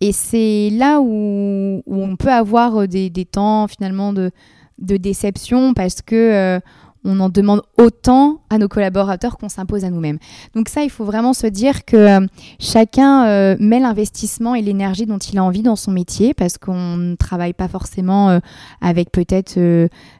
Et 0.00 0.12
c'est 0.12 0.70
là 0.70 1.00
où, 1.00 1.82
on 1.86 2.16
peut 2.16 2.32
avoir 2.32 2.82
euh, 2.82 2.86
des, 2.86 3.10
temps 3.24 3.66
finalement 3.66 4.12
de, 4.12 4.30
déception 4.78 5.74
parce 5.74 6.02
que 6.02 6.14
euh, 6.14 6.60
on 7.04 7.20
en 7.20 7.28
demande 7.28 7.62
autant 7.78 8.40
à 8.50 8.58
nos 8.58 8.66
collaborateurs 8.66 9.38
qu'on 9.38 9.48
s'impose 9.48 9.84
à 9.84 9.90
nous-mêmes. 9.90 10.18
Donc 10.54 10.68
ça, 10.68 10.82
il 10.82 10.90
faut 10.90 11.04
vraiment 11.04 11.34
se 11.34 11.46
dire 11.46 11.84
que 11.84 11.96
euh, 11.96 12.26
chacun 12.58 13.56
met 13.58 13.78
l'investissement 13.78 14.54
et 14.54 14.60
l'énergie 14.60 15.06
dont 15.06 15.18
il 15.18 15.38
a 15.38 15.44
envie 15.44 15.62
dans 15.62 15.76
son 15.76 15.92
métier 15.92 16.34
parce 16.34 16.58
qu'on 16.58 16.96
ne 16.96 17.14
travaille 17.14 17.52
pas 17.52 17.68
forcément 17.68 18.40
avec 18.80 19.12
peut-être 19.12 19.56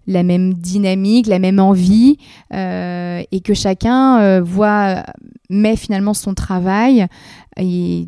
la 0.06 0.22
même 0.22 0.54
dynamique, 0.54 1.26
la 1.26 1.40
même 1.40 1.58
envie 1.58 2.18
et 2.52 3.40
que 3.44 3.54
chacun 3.54 4.40
voit 4.42 5.02
met 5.50 5.76
finalement 5.76 6.14
son 6.14 6.34
travail 6.34 7.06
et 7.56 8.06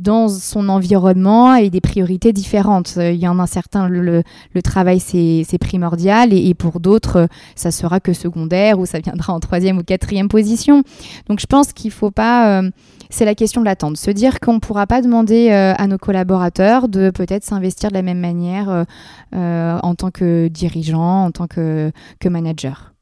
dans 0.00 0.28
son 0.28 0.68
environnement 0.68 1.54
et 1.54 1.68
des 1.68 1.80
priorités 1.80 2.32
différentes. 2.32 2.96
Il 2.96 3.16
y 3.16 3.28
en 3.28 3.38
a 3.38 3.46
certains, 3.46 3.88
le, 3.88 4.22
travail 4.62 5.00
c'est 5.00 5.58
primordial 5.58 6.32
et, 6.32 6.54
pour 6.54 6.80
d'autres, 6.80 7.28
ça 7.54 7.70
sera 7.70 8.00
que 8.00 8.12
secondaire 8.12 8.78
ou 8.78 8.86
ça 8.86 8.98
viendra 8.98 9.32
en 9.32 9.40
troisième 9.40 9.78
ou 9.78 9.82
quatrième 9.82 10.28
position. 10.28 10.82
Donc 11.28 11.40
je 11.40 11.46
pense 11.46 11.72
qu'il 11.72 11.90
faut 11.90 12.10
pas... 12.10 12.60
Euh, 12.60 12.70
c'est 13.12 13.24
la 13.24 13.34
question 13.34 13.60
de 13.60 13.66
l'attente. 13.66 13.96
Se 13.96 14.10
dire 14.10 14.38
qu'on 14.38 14.54
ne 14.54 14.58
pourra 14.60 14.86
pas 14.86 15.02
demander 15.02 15.50
euh, 15.50 15.74
à 15.76 15.86
nos 15.88 15.98
collaborateurs 15.98 16.88
de 16.88 17.10
peut-être 17.10 17.44
s'investir 17.44 17.90
de 17.90 17.94
la 17.94 18.02
même 18.02 18.20
manière 18.20 18.86
euh, 19.34 19.78
en 19.82 19.94
tant 19.96 20.10
que 20.10 20.48
dirigeant, 20.48 21.24
en 21.24 21.30
tant 21.32 21.48
que, 21.48 21.90
que 22.20 22.28
manager. 22.28 22.94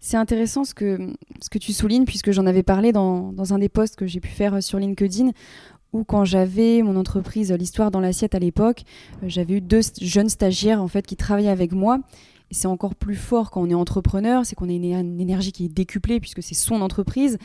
C'est 0.00 0.16
intéressant 0.16 0.64
ce 0.64 0.74
que, 0.74 0.98
ce 1.42 1.50
que 1.50 1.58
tu 1.58 1.72
soulignes, 1.72 2.04
puisque 2.04 2.30
j'en 2.30 2.46
avais 2.46 2.62
parlé 2.62 2.92
dans, 2.92 3.32
dans 3.32 3.52
un 3.52 3.58
des 3.58 3.68
posts 3.68 3.96
que 3.96 4.06
j'ai 4.06 4.20
pu 4.20 4.28
faire 4.28 4.62
sur 4.62 4.78
LinkedIn, 4.78 5.32
ou 5.92 6.04
quand 6.04 6.24
j'avais 6.24 6.82
mon 6.82 6.96
entreprise 6.96 7.52
L'Histoire 7.52 7.90
dans 7.90 8.00
l'assiette 8.00 8.34
à 8.34 8.38
l'époque, 8.38 8.82
euh, 9.22 9.28
j'avais 9.28 9.54
eu 9.54 9.60
deux 9.60 9.80
jeunes 10.00 10.28
stagiaires 10.28 10.82
en 10.82 10.88
fait 10.88 11.06
qui 11.06 11.16
travaillaient 11.16 11.48
avec 11.48 11.72
moi. 11.72 12.00
Et 12.50 12.54
c'est 12.54 12.68
encore 12.68 12.94
plus 12.94 13.16
fort 13.16 13.50
quand 13.50 13.62
on 13.62 13.68
est 13.68 13.74
entrepreneur, 13.74 14.46
c'est 14.46 14.54
qu'on 14.54 14.68
a 14.68 14.72
une 14.72 15.20
énergie 15.20 15.52
qui 15.52 15.66
est 15.66 15.68
décuplée 15.68 16.18
puisque 16.18 16.42
c'est 16.42 16.54
son 16.54 16.80
entreprise. 16.80 17.38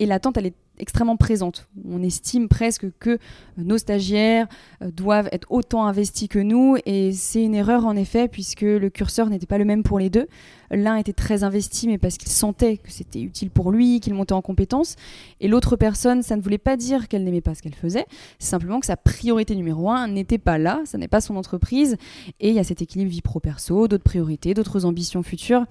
Et 0.00 0.06
l'attente, 0.06 0.38
elle 0.38 0.46
est 0.46 0.54
extrêmement 0.78 1.16
présente. 1.16 1.68
On 1.86 2.02
estime 2.02 2.48
presque 2.48 2.86
que 2.98 3.18
nos 3.58 3.76
stagiaires 3.76 4.48
euh, 4.82 4.90
doivent 4.90 5.28
être 5.30 5.46
autant 5.50 5.84
investis 5.84 6.26
que 6.26 6.38
nous 6.38 6.76
et 6.86 7.12
c'est 7.12 7.44
une 7.44 7.54
erreur 7.54 7.84
en 7.84 7.94
effet 7.96 8.28
puisque 8.28 8.62
le 8.62 8.88
curseur 8.88 9.28
n'était 9.28 9.44
pas 9.44 9.58
le 9.58 9.66
même 9.66 9.82
pour 9.82 9.98
les 9.98 10.08
deux. 10.08 10.26
L'un 10.70 10.96
était 10.96 11.12
très 11.12 11.44
investi 11.44 11.86
mais 11.86 11.98
parce 11.98 12.16
qu'il 12.16 12.30
sentait 12.30 12.78
que 12.78 12.90
c'était 12.90 13.20
utile 13.20 13.50
pour 13.50 13.70
lui, 13.70 14.00
qu'il 14.00 14.14
montait 14.14 14.32
en 14.32 14.40
compétences 14.40 14.96
et 15.40 15.48
l'autre 15.48 15.76
personne, 15.76 16.22
ça 16.22 16.34
ne 16.36 16.40
voulait 16.40 16.56
pas 16.56 16.78
dire 16.78 17.08
qu'elle 17.08 17.24
n'aimait 17.24 17.42
pas 17.42 17.54
ce 17.54 17.60
qu'elle 17.60 17.74
faisait, 17.74 18.06
c'est 18.38 18.48
simplement 18.48 18.80
que 18.80 18.86
sa 18.86 18.96
priorité 18.96 19.54
numéro 19.56 19.90
un 19.90 20.08
n'était 20.08 20.38
pas 20.38 20.56
là, 20.56 20.80
ça 20.86 20.96
n'est 20.96 21.08
pas 21.08 21.20
son 21.20 21.36
entreprise 21.36 21.98
et 22.40 22.48
il 22.48 22.54
y 22.54 22.58
a 22.58 22.64
cet 22.64 22.80
équilibre 22.80 23.10
vie 23.10 23.20
pro-perso, 23.20 23.86
d'autres 23.86 24.04
priorités, 24.04 24.54
d'autres 24.54 24.86
ambitions 24.86 25.22
futures. 25.22 25.66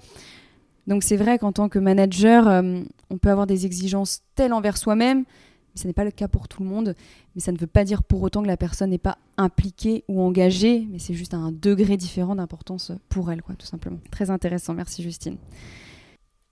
Donc 0.86 1.02
c'est 1.02 1.16
vrai 1.16 1.38
qu'en 1.38 1.52
tant 1.52 1.68
que 1.68 1.78
manager, 1.78 2.48
euh, 2.48 2.80
on 3.10 3.18
peut 3.18 3.30
avoir 3.30 3.46
des 3.46 3.66
exigences 3.66 4.22
telles 4.34 4.52
envers 4.52 4.76
soi-même, 4.76 5.18
mais 5.20 5.80
ce 5.80 5.86
n'est 5.86 5.92
pas 5.92 6.04
le 6.04 6.10
cas 6.10 6.28
pour 6.28 6.48
tout 6.48 6.62
le 6.62 6.68
monde. 6.68 6.94
Mais 7.34 7.40
ça 7.40 7.52
ne 7.52 7.58
veut 7.58 7.66
pas 7.66 7.84
dire 7.84 8.02
pour 8.02 8.22
autant 8.22 8.42
que 8.42 8.48
la 8.48 8.56
personne 8.56 8.90
n'est 8.90 8.98
pas 8.98 9.18
impliquée 9.36 10.04
ou 10.08 10.20
engagée, 10.20 10.86
mais 10.90 10.98
c'est 10.98 11.14
juste 11.14 11.34
un 11.34 11.52
degré 11.52 11.96
différent 11.96 12.34
d'importance 12.34 12.92
pour 13.08 13.30
elle, 13.30 13.42
quoi, 13.42 13.54
tout 13.54 13.66
simplement. 13.66 13.98
Très 14.10 14.30
intéressant, 14.30 14.74
merci 14.74 15.02
Justine. 15.02 15.36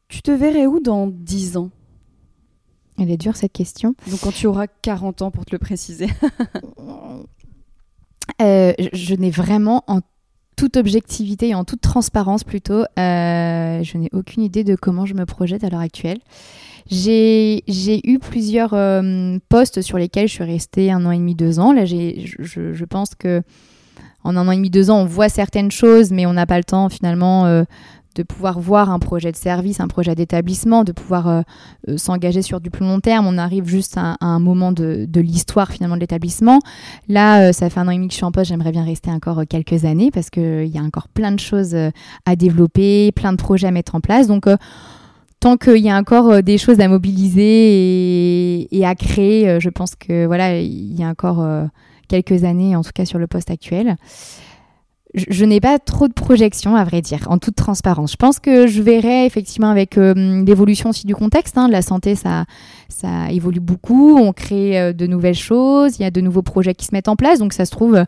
Tu 0.09 0.23
te 0.23 0.31
verrais 0.31 0.67
où 0.67 0.81
dans 0.81 1.07
10 1.07 1.57
ans? 1.57 1.71
Elle 2.99 3.11
est 3.11 3.17
dure 3.17 3.37
cette 3.37 3.53
question. 3.53 3.95
Donc 4.11 4.21
quand 4.21 4.33
tu 4.33 4.47
auras 4.47 4.67
40 4.67 5.23
ans 5.23 5.31
pour 5.31 5.45
te 5.45 5.55
le 5.55 5.59
préciser. 5.59 6.09
Euh, 8.43 8.73
je 8.93 9.15
n'ai 9.15 9.31
vraiment 9.31 9.83
en 9.89 10.01
toute 10.59 10.77
objectivité 10.77 11.51
et 11.51 11.55
en 11.55 11.63
toute 11.63 11.81
transparence 11.81 12.43
plutôt, 12.43 12.83
euh, 12.99 13.83
je 13.83 13.97
n'ai 13.97 14.09
aucune 14.13 14.43
idée 14.43 14.65
de 14.65 14.75
comment 14.75 15.07
je 15.07 15.15
me 15.15 15.25
projette 15.25 15.63
à 15.63 15.71
l'heure 15.71 15.81
actuelle. 15.81 16.19
J'ai 16.91 17.63
eu 17.69 18.19
plusieurs 18.19 18.75
euh, 18.75 19.39
postes 19.49 19.83
sur 19.83 19.99
lesquels 19.99 20.27
je 20.27 20.33
suis 20.33 20.45
restée 20.45 20.91
un 20.91 21.07
an 21.07 21.13
et 21.13 21.19
demi, 21.19 21.37
deux 21.37 21.61
ans. 21.61 21.73
Là, 21.73 21.85
je, 21.85 22.27
je, 22.41 22.85
pense 22.87 23.15
que 23.15 23.43
en 24.25 24.37
un 24.37 24.49
an 24.49 24.51
et 24.51 24.57
demi, 24.57 24.69
deux 24.69 24.91
ans, 24.91 24.99
on 25.03 25.05
voit 25.05 25.29
certaines 25.29 25.71
choses, 25.71 26.11
mais 26.11 26.27
on 26.27 26.33
n'a 26.33 26.47
pas 26.47 26.59
le 26.59 26.65
temps 26.65 26.89
finalement 26.89 27.47
euh, 27.47 27.63
de 28.15 28.23
pouvoir 28.23 28.59
voir 28.59 28.91
un 28.91 28.99
projet 28.99 29.31
de 29.31 29.37
service, 29.37 29.81
un 29.81 29.89
projet 29.89 30.15
d'établissement, 30.15 30.85
de 30.85 30.93
pouvoir 30.93 31.29
euh, 31.29 31.43
euh, 31.89 31.97
s'engager 31.97 32.43
sur 32.43 32.61
du 32.61 32.71
plus 32.71 32.85
long 32.85 33.01
terme. 33.01 33.27
On 33.27 33.39
arrive 33.39 33.67
juste 33.67 33.97
à, 33.97 34.17
un 34.21 34.39
moment 34.39 34.73
de, 34.73 35.07
l'histoire 35.15 35.71
finalement 35.71 35.97
de 35.97 36.01
l'établissement. 36.01 36.61
Là, 37.09 37.53
ça 37.53 37.71
fait 37.71 37.81
un 37.81 37.89
an 37.89 37.91
et 37.91 37.97
demi 37.97 38.09
que 38.09 38.13
je 38.13 38.17
suis 38.17 38.25
en 38.25 38.33
poste, 38.33 38.49
j'aimerais 38.49 38.73
bien 38.73 38.85
rester 38.85 39.11
encore 39.11 39.43
quelques 39.49 39.85
années 39.85 40.11
parce 40.11 40.31
qu'il 40.31 40.67
y 40.67 40.79
a 40.79 40.83
encore 40.83 41.09
plein 41.09 41.33
de 41.33 41.41
choses 41.41 41.77
à 42.25 42.37
développer, 42.37 43.13
plein 43.13 43.33
de 43.33 43.37
projets 43.37 43.67
à 43.67 43.71
mettre 43.71 43.95
en 43.95 44.01
place. 44.01 44.27
Donc, 44.27 44.47
tant 45.41 45.57
qu'il 45.57 45.79
y 45.79 45.91
a 45.91 45.97
encore 45.97 46.43
des 46.43 46.59
choses 46.59 46.81
à 46.81 46.89
mobiliser 46.89 47.43
et, 48.63 48.79
et 48.79 48.87
à 48.87 48.95
créer, 48.95 49.59
je 49.61 49.71
pense 49.71 49.95
que 49.97 50.27
voilà, 50.27 50.61
il 50.61 50.99
y 50.99 51.03
a 51.03 51.09
encore 51.09 51.47
quelques 52.09 52.45
années, 52.45 52.77
en 52.77 52.83
tout 52.83 52.93
cas 52.95 53.05
sur 53.05 53.19
le 53.19 53.27
poste 53.27 53.51
actuel 53.51 53.97
je, 55.19 55.45
n'ai 55.45 55.61
pas 55.61 55.79
trop 55.79 56.09
de 56.09 56.13
projections, 56.13 56.77
à 56.77 56.85
vrai 56.85 57.01
dire, 57.03 57.27
en 57.29 57.39
toute 57.39 57.57
transparence. 57.57 58.13
Je 58.13 58.17
pense 58.17 58.39
que 58.39 58.67
je 58.67 58.83
verrai 58.83 59.27
effectivement 59.27 59.71
avec 59.71 59.99
euh, 59.99 60.45
l'évolution 60.45 60.91
aussi 60.91 61.07
du 61.07 61.15
contexte. 61.15 61.59
Hein. 61.59 61.69
La 61.69 61.83
santé, 61.83 62.15
ça, 62.15 62.47
évolue 63.31 63.61
beaucoup. 63.61 64.17
On 64.19 64.33
crée 64.33 64.81
euh, 64.81 64.93
de 64.93 65.07
nouvelles 65.07 65.35
choses. 65.35 65.99
Il 65.99 66.03
y 66.03 66.07
a 66.07 66.11
de 66.11 66.21
nouveaux 66.21 66.43
projets 66.43 66.75
qui 66.75 66.87
se 66.87 66.95
mettent 66.95 67.09
en 67.09 67.17
place. 67.17 67.39
Donc, 67.39 67.53
ça 67.53 67.65
se 67.65 67.71
trouve 67.71 68.05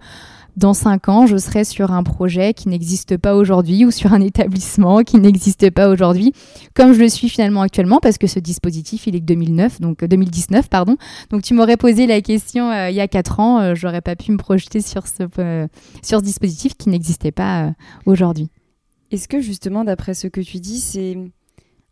dans 0.57 0.74
cinq 0.74 1.09
ans, 1.09 1.26
je 1.26 1.36
serai 1.36 1.64
sur 1.64 1.92
un 1.92 2.03
projet 2.03 2.55
qui 2.55 2.68
n'existe 2.68 3.16
pas 3.16 3.36
aujourd'hui 3.36 3.84
ou 3.84 3.90
sur 3.90 4.12
un 4.12 4.20
établissement 4.20 5.03
qui 5.03 5.18
n'existe 5.18 5.70
pas 5.70 5.88
aujourd'hui, 5.88 6.32
comme 6.74 6.92
je 6.92 7.01
le 7.01 7.09
suis 7.09 7.28
finalement 7.28 7.62
actuellement, 7.62 7.98
parce 8.01 8.18
que 8.18 8.26
ce 8.26 8.38
dispositif, 8.38 9.07
il 9.07 9.16
est 9.16 9.20
de 9.20 9.26
2009, 9.26 9.80
donc 9.80 10.05
2019, 10.05 10.68
pardon. 10.68 10.96
Donc 11.30 11.42
tu 11.42 11.55
m'aurais 11.55 11.76
posé 11.76 12.07
la 12.07 12.20
question 12.20 12.70
euh, 12.70 12.90
il 12.90 12.96
y 12.96 13.01
a 13.01 13.09
quatre 13.09 13.40
ans, 13.40 13.61
euh, 13.61 13.74
j'aurais 13.74 14.01
pas 14.01 14.16
pu 14.16 14.32
me 14.32 14.36
projeter 14.36 14.80
sur 14.80 15.07
ce, 15.07 15.24
euh, 15.38 15.66
dispositif 16.20 16.74
qui 16.76 16.88
n'existait 16.88 17.32
pas 17.32 17.72
aujourd'hui. 18.07 18.51
Est-ce 19.11 19.28
que 19.28 19.40
justement, 19.40 19.84
d'après 19.84 20.14
ce 20.14 20.26
que 20.28 20.40
tu 20.40 20.59
dis, 20.59 20.80
c'est 20.80 21.16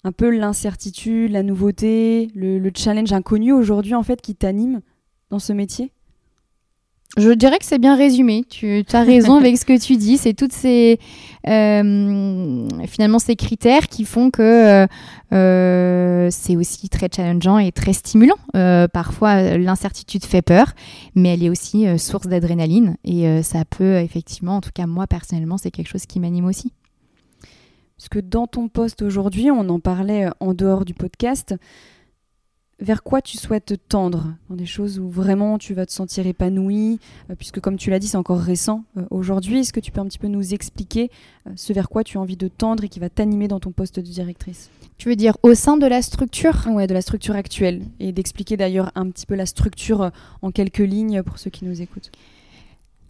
un 0.05 0.13
peu 0.13 0.31
l'incertitude, 0.31 1.33
la 1.33 1.43
nouveauté, 1.43 2.31
le 2.35 2.71
challenge 2.75 3.13
inconnu 3.13 3.53
aujourd'hui 3.53 3.95
en 3.95 4.03
fait 4.03 4.21
qui 4.21 4.35
t'anime 4.35 4.81
dans 5.31 5.39
ce 5.39 5.53
métier? 5.53 5.93
Je 7.17 7.31
dirais 7.31 7.59
que 7.59 7.65
c'est 7.65 7.79
bien 7.79 7.97
résumé. 7.97 8.45
Tu 8.49 8.85
as 8.93 9.03
raison 9.03 9.37
avec 9.39 9.57
ce 9.57 9.65
que 9.65 9.79
tu 9.79 9.97
dis. 9.97 10.19
C'est 10.19 10.35
toutes 10.35 10.53
ces 10.53 10.99
euh, 11.49 12.69
finalement 12.87 13.19
ces 13.19 13.37
critères 13.37 13.89
qui 13.89 14.05
font 14.05 14.31
que 14.31 14.43
euh, 14.43 14.87
euh, 15.33 16.29
c'est 16.31 16.57
aussi 16.57 16.89
très 16.89 17.09
challengeant 17.15 17.59
et 17.59 17.73
très 17.73 17.93
stimulant. 17.93 18.37
parfois, 18.93 19.57
l'incertitude 19.57 20.25
fait 20.25 20.43
peur, 20.43 20.73
mais 21.15 21.35
elle 21.35 21.43
est 21.43 21.51
aussi 21.51 21.87
source 21.99 22.27
d'adrénaline 22.27 22.97
et 23.05 23.43
ça 23.43 23.65
peut 23.65 23.97
effectivement, 23.97 24.57
en 24.57 24.61
tout 24.61 24.71
cas 24.75 24.87
moi 24.87 25.07
personnellement, 25.07 25.59
c'est 25.59 25.71
quelque 25.71 25.89
chose 25.89 26.07
qui 26.07 26.21
m'anime 26.21 26.47
aussi. 26.47 26.73
Parce 27.97 28.09
que 28.09 28.21
dans 28.21 28.47
ton 28.47 28.69
poste 28.69 29.03
aujourd'hui, 29.03 29.51
on 29.51 29.69
en 29.69 29.81
parlait 29.81 30.29
en 30.39 30.55
dehors 30.55 30.85
du 30.85 30.95
podcast 30.95 31.55
vers 32.81 33.03
quoi 33.03 33.21
tu 33.21 33.37
souhaites 33.37 33.75
tendre 33.89 34.35
Dans 34.49 34.57
des 34.57 34.67
choses 34.67 34.99
où 34.99 35.09
vraiment 35.09 35.59
tu 35.59 35.75
vas 35.75 35.87
te 35.87 35.93
sentir 35.93 36.27
épanoui 36.27 37.01
euh, 37.31 37.35
Puisque 37.35 37.61
comme 37.61 37.77
tu 37.77 37.91
l'as 37.91 37.99
dit, 37.99 38.09
c'est 38.09 38.17
encore 38.17 38.39
récent 38.39 38.85
euh, 38.97 39.03
aujourd'hui. 39.11 39.61
Est-ce 39.61 39.73
que 39.73 39.81
tu 39.81 39.91
peux 39.91 40.01
un 40.01 40.07
petit 40.07 40.19
peu 40.19 40.29
nous 40.29 40.55
expliquer 40.55 41.11
euh, 41.47 41.51
ce 41.57 41.73
vers 41.73 41.89
quoi 41.89 42.05
tu 42.05 42.19
as 42.19 42.21
envie 42.21 42.37
de 42.37 42.49
tendre 42.49 42.85
et 42.85 42.89
qui 42.89 43.01
va 43.01 43.09
t'animer 43.09 43.49
dans 43.49 43.61
ton 43.61 43.73
poste 43.73 43.97
de 43.97 44.03
directrice? 44.03 44.71
Tu 44.97 45.09
veux 45.09 45.17
dire 45.17 45.37
au 45.43 45.55
sein 45.55 45.77
de 45.77 45.87
la 45.87 46.03
structure? 46.03 46.67
Ouais, 46.69 46.87
de 46.87 46.95
la 46.95 47.03
structure 47.03 47.37
actuelle. 47.37 47.83
Et 48.01 48.13
d'expliquer 48.13 48.57
d'ailleurs 48.57 48.93
un 48.95 49.11
petit 49.11 49.27
peu 49.27 49.35
la 49.35 49.47
structure 49.47 50.11
en 50.43 50.51
quelques 50.51 50.79
lignes 50.79 51.23
pour 51.23 51.39
ceux 51.39 51.51
qui 51.51 51.65
nous 51.65 51.83
écoutent. 51.83 52.11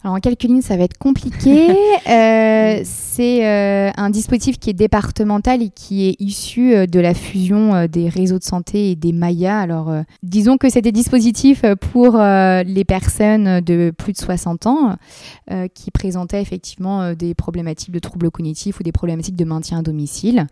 Alors 0.03 0.15
en 0.15 0.19
quelques 0.19 0.43
lignes, 0.43 0.61
ça 0.61 0.77
va 0.77 0.83
être 0.83 0.97
compliqué. 0.97 1.75
Euh, 2.09 2.81
c'est 2.85 3.45
euh, 3.45 3.91
un 3.95 4.09
dispositif 4.09 4.57
qui 4.57 4.71
est 4.71 4.73
départemental 4.73 5.61
et 5.61 5.69
qui 5.69 6.07
est 6.07 6.15
issu 6.19 6.73
euh, 6.73 6.87
de 6.87 6.99
la 6.99 7.13
fusion 7.13 7.85
des 7.85 8.09
réseaux 8.09 8.39
de 8.39 8.43
santé 8.43 8.89
et 8.89 8.95
des 8.95 9.11
Maya. 9.11 9.59
Alors 9.59 9.93
disons 10.23 10.57
que 10.57 10.69
c'est 10.69 10.81
des 10.81 10.91
dispositifs 10.91 11.63
pour 11.91 12.17
les 12.17 12.85
personnes 12.87 13.59
de 13.59 13.91
plus 13.95 14.13
de 14.13 14.17
60 14.17 14.65
ans 14.65 14.95
qui 15.75 15.91
présentaient 15.91 16.41
effectivement 16.41 17.13
des 17.13 17.35
problématiques 17.35 17.91
de 17.91 17.99
troubles 17.99 18.31
cognitifs 18.31 18.79
ou 18.79 18.83
des 18.83 18.93
problématiques 18.93 19.35
de 19.35 19.45
maintien 19.45 19.79
à 19.79 19.81
domicile 19.81 20.47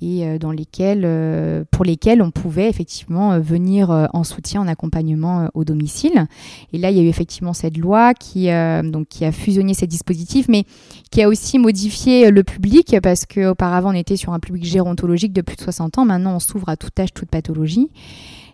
et 0.00 0.24
euh, 0.24 0.38
dans 0.38 0.52
lesquels, 0.52 1.02
euh, 1.04 1.64
pour 1.70 1.84
lesquels 1.84 2.22
on 2.22 2.30
pouvait 2.30 2.68
effectivement 2.68 3.32
euh, 3.32 3.40
venir 3.40 4.08
en 4.12 4.24
soutien, 4.24 4.60
en 4.60 4.68
accompagnement 4.68 5.48
au 5.54 5.64
domicile. 5.64 6.26
Et 6.72 6.78
là, 6.78 6.90
il 6.90 6.96
y 6.96 7.00
a 7.00 7.02
eu 7.02 7.08
effectivement 7.08 7.52
cette 7.52 7.76
loi 7.76 8.14
qui, 8.14 8.48
donc, 8.84 9.08
qui 9.08 9.24
a 9.24 9.32
fusionné 9.32 9.74
ces 9.74 9.86
dispositifs, 9.86 10.46
mais 10.48 10.64
qui 11.10 11.22
a 11.22 11.28
aussi 11.28 11.58
modifié 11.58 12.30
le 12.30 12.42
public 12.42 12.96
parce 13.02 13.26
qu'auparavant, 13.26 13.90
on 13.90 13.94
était 13.94 14.16
sur 14.16 14.32
un 14.32 14.40
public 14.40 14.64
gérontologique 14.64 15.32
de 15.32 15.40
plus 15.40 15.56
de 15.56 15.62
60 15.62 15.98
ans. 15.98 16.04
Maintenant, 16.04 16.36
on 16.36 16.40
s'ouvre 16.40 16.68
à 16.68 16.76
tout 16.76 16.90
âge, 16.98 17.12
toute 17.12 17.28
pathologie 17.28 17.90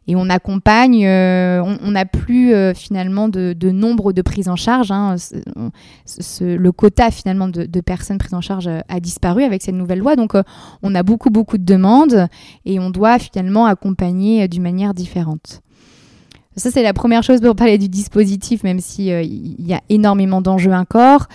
et 0.07 0.17
on 0.17 0.29
accompagne, 0.29 1.07
euh, 1.07 1.63
on 1.63 1.93
n'a 1.93 2.05
plus 2.05 2.53
euh, 2.53 2.75
finalement 2.75 3.29
de, 3.29 3.55
nombre 3.71 4.13
de 4.13 4.23
prises 4.23 4.49
en 4.49 4.57
charge. 4.57 4.91
Hein. 4.91 5.17
le 6.41 6.71
quota 6.71 7.11
finalement 7.11 7.49
de, 7.49 7.81
personnes 7.81 8.19
prises 8.19 8.35
en 8.35 8.41
charge 8.41 8.69
a 8.69 9.01
disparu 9.01 9.45
avec 9.45 9.63
cette 9.63 9.75
nouvelle 9.75 10.01
loi. 10.01 10.17
Donc 10.17 10.35
euh, 10.35 10.43
on 10.83 10.95
a 10.95 11.03
beaucoup 11.03 11.31
beaucoup 11.31 11.59
de 11.59 11.65
demandes 11.65 12.29
et 12.65 12.79
on 12.79 12.91
doit 12.91 13.19
finalement 13.19 13.67
accompagner 13.67 14.47
d'une 14.49 14.63
manière 14.63 14.95
différente. 14.95 15.63
Ça, 16.57 16.71
c'est 16.71 16.83
la 16.83 16.93
première 16.93 17.23
chose 17.23 17.41
pour 17.41 17.57
parler 17.57 17.79
du 17.79 17.89
dispositif, 17.89 18.63
même 18.63 18.79
s'il 18.79 19.07
il 19.07 19.67
y 19.67 19.75
a 19.75 19.81
énormément 19.89 20.41
d'enjeux 20.41 20.73
encore. 20.73 21.27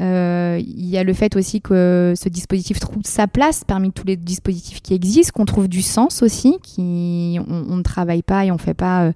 Euh, 0.00 0.60
il 0.60 0.86
y 0.86 0.96
a 0.96 1.04
le 1.04 1.12
fait 1.12 1.36
aussi 1.36 1.60
que 1.60 2.14
ce 2.16 2.28
dispositif 2.28 2.80
trouve 2.80 3.02
sa 3.04 3.26
place 3.26 3.62
parmi 3.64 3.92
tous 3.92 4.06
les 4.06 4.16
dispositifs 4.16 4.80
qui 4.80 4.94
existent, 4.94 5.32
qu'on 5.34 5.44
trouve 5.44 5.68
du 5.68 5.82
sens 5.82 6.22
aussi, 6.22 6.56
qui 6.62 7.38
on, 7.46 7.76
ne 7.76 7.82
travaille 7.82 8.22
pas 8.22 8.46
et 8.46 8.50
on 8.50 8.58
fait 8.58 8.74
pas, 8.74 9.04
euh, 9.04 9.12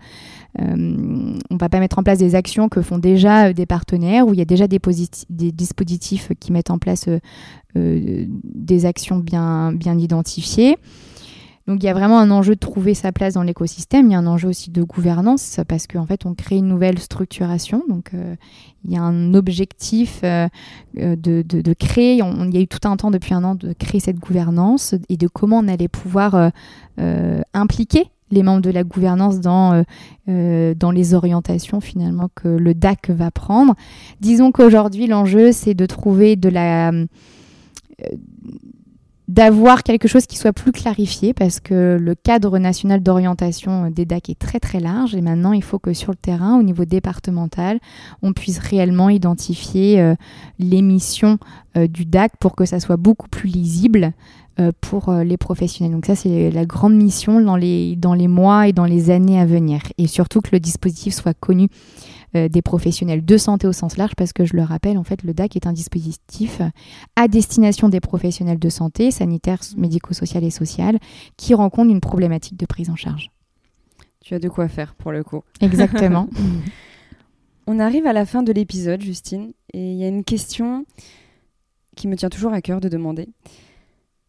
euh, 0.61 1.39
on 1.51 1.57
va 1.57 1.69
pas 1.69 1.81
mettre 1.81 1.99
en 1.99 2.03
place 2.03 2.19
des 2.19 2.35
actions 2.35 2.69
que 2.69 2.83
font 2.83 2.99
déjà 2.99 3.53
des 3.53 3.67
partenaires 3.67 4.27
où 4.27 4.35
il 4.35 4.39
y 4.39 4.43
a 4.43 4.47
déjà 4.47 4.67
des, 4.69 4.79
dispositifs 5.53 6.31
qui 6.39 6.53
mettent 6.53 6.71
en 6.71 6.79
place 6.79 7.09
des 7.75 8.87
actions 8.87 9.19
bien 9.19 9.99
identifiées. 9.99 10.77
Donc 11.67 11.83
il 11.83 11.87
y 11.87 11.89
a 11.89 11.95
vraiment 11.95 12.21
un 12.21 12.31
enjeu 12.31 12.55
de 12.55 12.61
trouver 12.61 12.95
sa 12.95 13.11
place 13.11 13.35
dans 13.35 13.43
l'écosystème. 13.43 14.07
Il 14.07 14.13
y 14.13 14.15
a 14.15 14.19
un 14.19 14.27
enjeu 14.27 14.49
aussi 14.49 14.71
de 14.71 14.83
gouvernance 14.83 15.59
parce 15.67 15.89
qu'en 15.89 16.07
fait 16.07 16.25
on 16.25 16.35
crée 16.35 16.57
une 16.57 16.69
nouvelle 16.69 17.01
structuration. 17.01 17.83
Donc 17.89 18.11
euh, 18.15 18.37
il 18.85 18.93
y 18.93 18.97
a 18.97 19.03
un 19.03 19.35
objectif 19.35 20.21
euh, 20.23 20.49
euh, 20.99 21.17
de, 21.17 21.73
créer. 21.73 22.15
il 22.15 22.55
y 22.55 22.57
a 22.57 22.61
eu 22.61 22.69
tout 22.69 22.87
un 22.89 22.97
temps 22.97 23.11
depuis 23.11 23.35
un 23.35 23.43
an 23.43 23.57
de 23.57 23.73
créer 23.73 24.01
cette 24.01 24.19
gouvernance 24.19 24.95
et 25.09 25.17
de 25.17 25.27
comment 25.27 25.59
on 25.59 25.69
allait 25.69 25.89
pouvoir 25.89 26.53
impliquer 27.53 28.05
les 28.31 28.43
membres 28.43 28.63
de 28.63 28.71
la 28.71 28.85
gouvernance 28.85 29.41
dans, 29.41 29.85
dans 30.27 30.91
les 30.91 31.15
orientations 31.15 31.81
finalement 31.81 32.29
que 32.35 32.49
le 32.49 32.75
DAC 32.75 33.11
va 33.11 33.31
prendre. 33.31 33.75
Disons 34.21 34.53
qu'aujourd'hui 34.53 35.09
l'enjeu 35.09 35.53
c'est 35.53 35.75
de 35.75 35.87
trouver 35.87 36.37
de 36.37 36.49
la 36.49 36.93
d'avoir 39.29 39.83
quelque 39.83 40.07
chose 40.07 40.27
qui 40.27 40.37
soit 40.37 40.53
plus 40.53 40.71
clarifié 40.71 41.35
parce 41.35 41.59
que 41.59 41.99
le 42.01 42.15
cadre 42.15 42.59
national 42.59 43.03
d'orientation 43.03 43.91
des 43.91 44.05
DAC 44.05 44.31
est 44.31 44.39
très 44.39 44.61
très 44.61 44.79
large 44.79 45.17
et 45.17 45.21
maintenant 45.21 45.53
il 45.53 45.65
faut 45.65 45.81
que 45.81 45.93
sur 45.93 46.13
le 46.13 46.17
terrain, 46.17 46.59
au 46.59 46.63
niveau 46.63 46.85
départemental, 46.85 47.81
on 48.23 48.33
puisse 48.33 48.59
réellement 48.59 49.11
identifier 49.11 50.01
euh, 50.01 50.15
les 50.61 50.81
missions 50.81 51.39
euh, 51.77 51.89
du 51.89 52.05
DAC 52.05 52.37
pour 52.39 52.55
que 52.55 52.65
ça 52.65 52.79
soit 52.79 52.97
beaucoup 52.97 53.29
plus 53.29 53.49
lisible 53.49 54.13
euh, 54.61 54.71
pour 54.81 55.13
les 55.13 55.37
professionnels. 55.37 55.93
Donc 55.93 56.07
ça 56.07 56.15
c'est 56.15 56.53
la 56.53 56.65
grande 56.65 56.95
mission 56.95 57.41
dans 57.41 57.57
les 57.57 58.29
mois 58.29 58.69
et 58.69 58.73
dans 58.73 58.85
les 58.85 59.11
années 59.11 59.41
à 59.41 59.45
venir 59.45 59.81
et 59.99 60.07
surtout 60.07 60.41
que 60.41 60.51
le 60.53 60.61
dispositif 60.61 61.15
soit 61.15 61.35
connu 61.35 61.69
euh, 62.37 62.49
des 62.49 62.63
professionnels 62.63 63.25
de 63.25 63.37
santé 63.37 63.67
au 63.67 63.73
sens 63.73 63.97
large, 63.97 64.15
parce 64.17 64.33
que 64.33 64.45
je 64.45 64.55
le 64.55 64.63
rappelle, 64.63 64.99
en 64.99 65.05
fait, 65.05 65.23
le 65.23 65.35
DAC 65.35 65.57
est 65.57 65.67
un 65.67 65.73
dispositif 65.73 66.61
à 67.17 67.29
destination 67.29 67.89
des 67.89 68.01
professionnels 68.01 68.59
de 68.59 68.69
santé, 68.69 69.11
sanitaires, 69.11 69.61
médico-social 69.77 70.45
et 70.45 70.51
social, 70.51 70.99
qui 71.37 71.55
rencontrent 71.55 71.91
une 71.91 72.01
problématique 72.01 72.57
de 72.57 72.67
prise 72.67 72.91
en 72.91 72.97
charge. 72.97 73.31
Tu 74.21 74.35
as 74.35 74.39
de 74.39 74.49
quoi 74.49 74.69
faire 74.69 74.95
pour 74.95 75.13
le 75.13 75.25
coup. 75.25 75.43
Exactement. 75.61 76.29
On 77.67 77.79
arrive 77.81 78.07
à 78.07 78.13
la 78.13 78.27
fin 78.27 78.43
de 78.43 78.53
l'épisode, 78.53 79.01
Justine, 79.01 79.53
et 79.73 79.93
il 79.93 79.97
y 79.97 80.05
a 80.05 80.09
une 80.09 80.25
question 80.25 80.85
qui 81.97 82.09
me 82.09 82.17
tient 82.17 82.29
toujours 82.29 82.53
à 82.53 82.61
cœur 82.61 82.81
de 82.81 82.89
demander. 82.89 83.29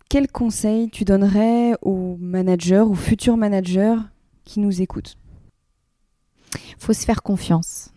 Quel 0.09 0.27
conseil 0.27 0.89
tu 0.89 1.03
donnerais 1.03 1.73
aux 1.81 2.17
managers, 2.19 2.79
aux 2.79 2.95
futurs 2.95 3.37
managers 3.37 3.97
qui 4.45 4.59
nous 4.59 4.81
écoutent? 4.81 5.17
Faut 6.79 6.93
se 6.93 7.05
faire 7.05 7.23
confiance 7.23 7.91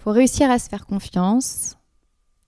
faut 0.00 0.12
réussir 0.12 0.50
à 0.50 0.58
se 0.58 0.68
faire 0.68 0.86
confiance. 0.86 1.76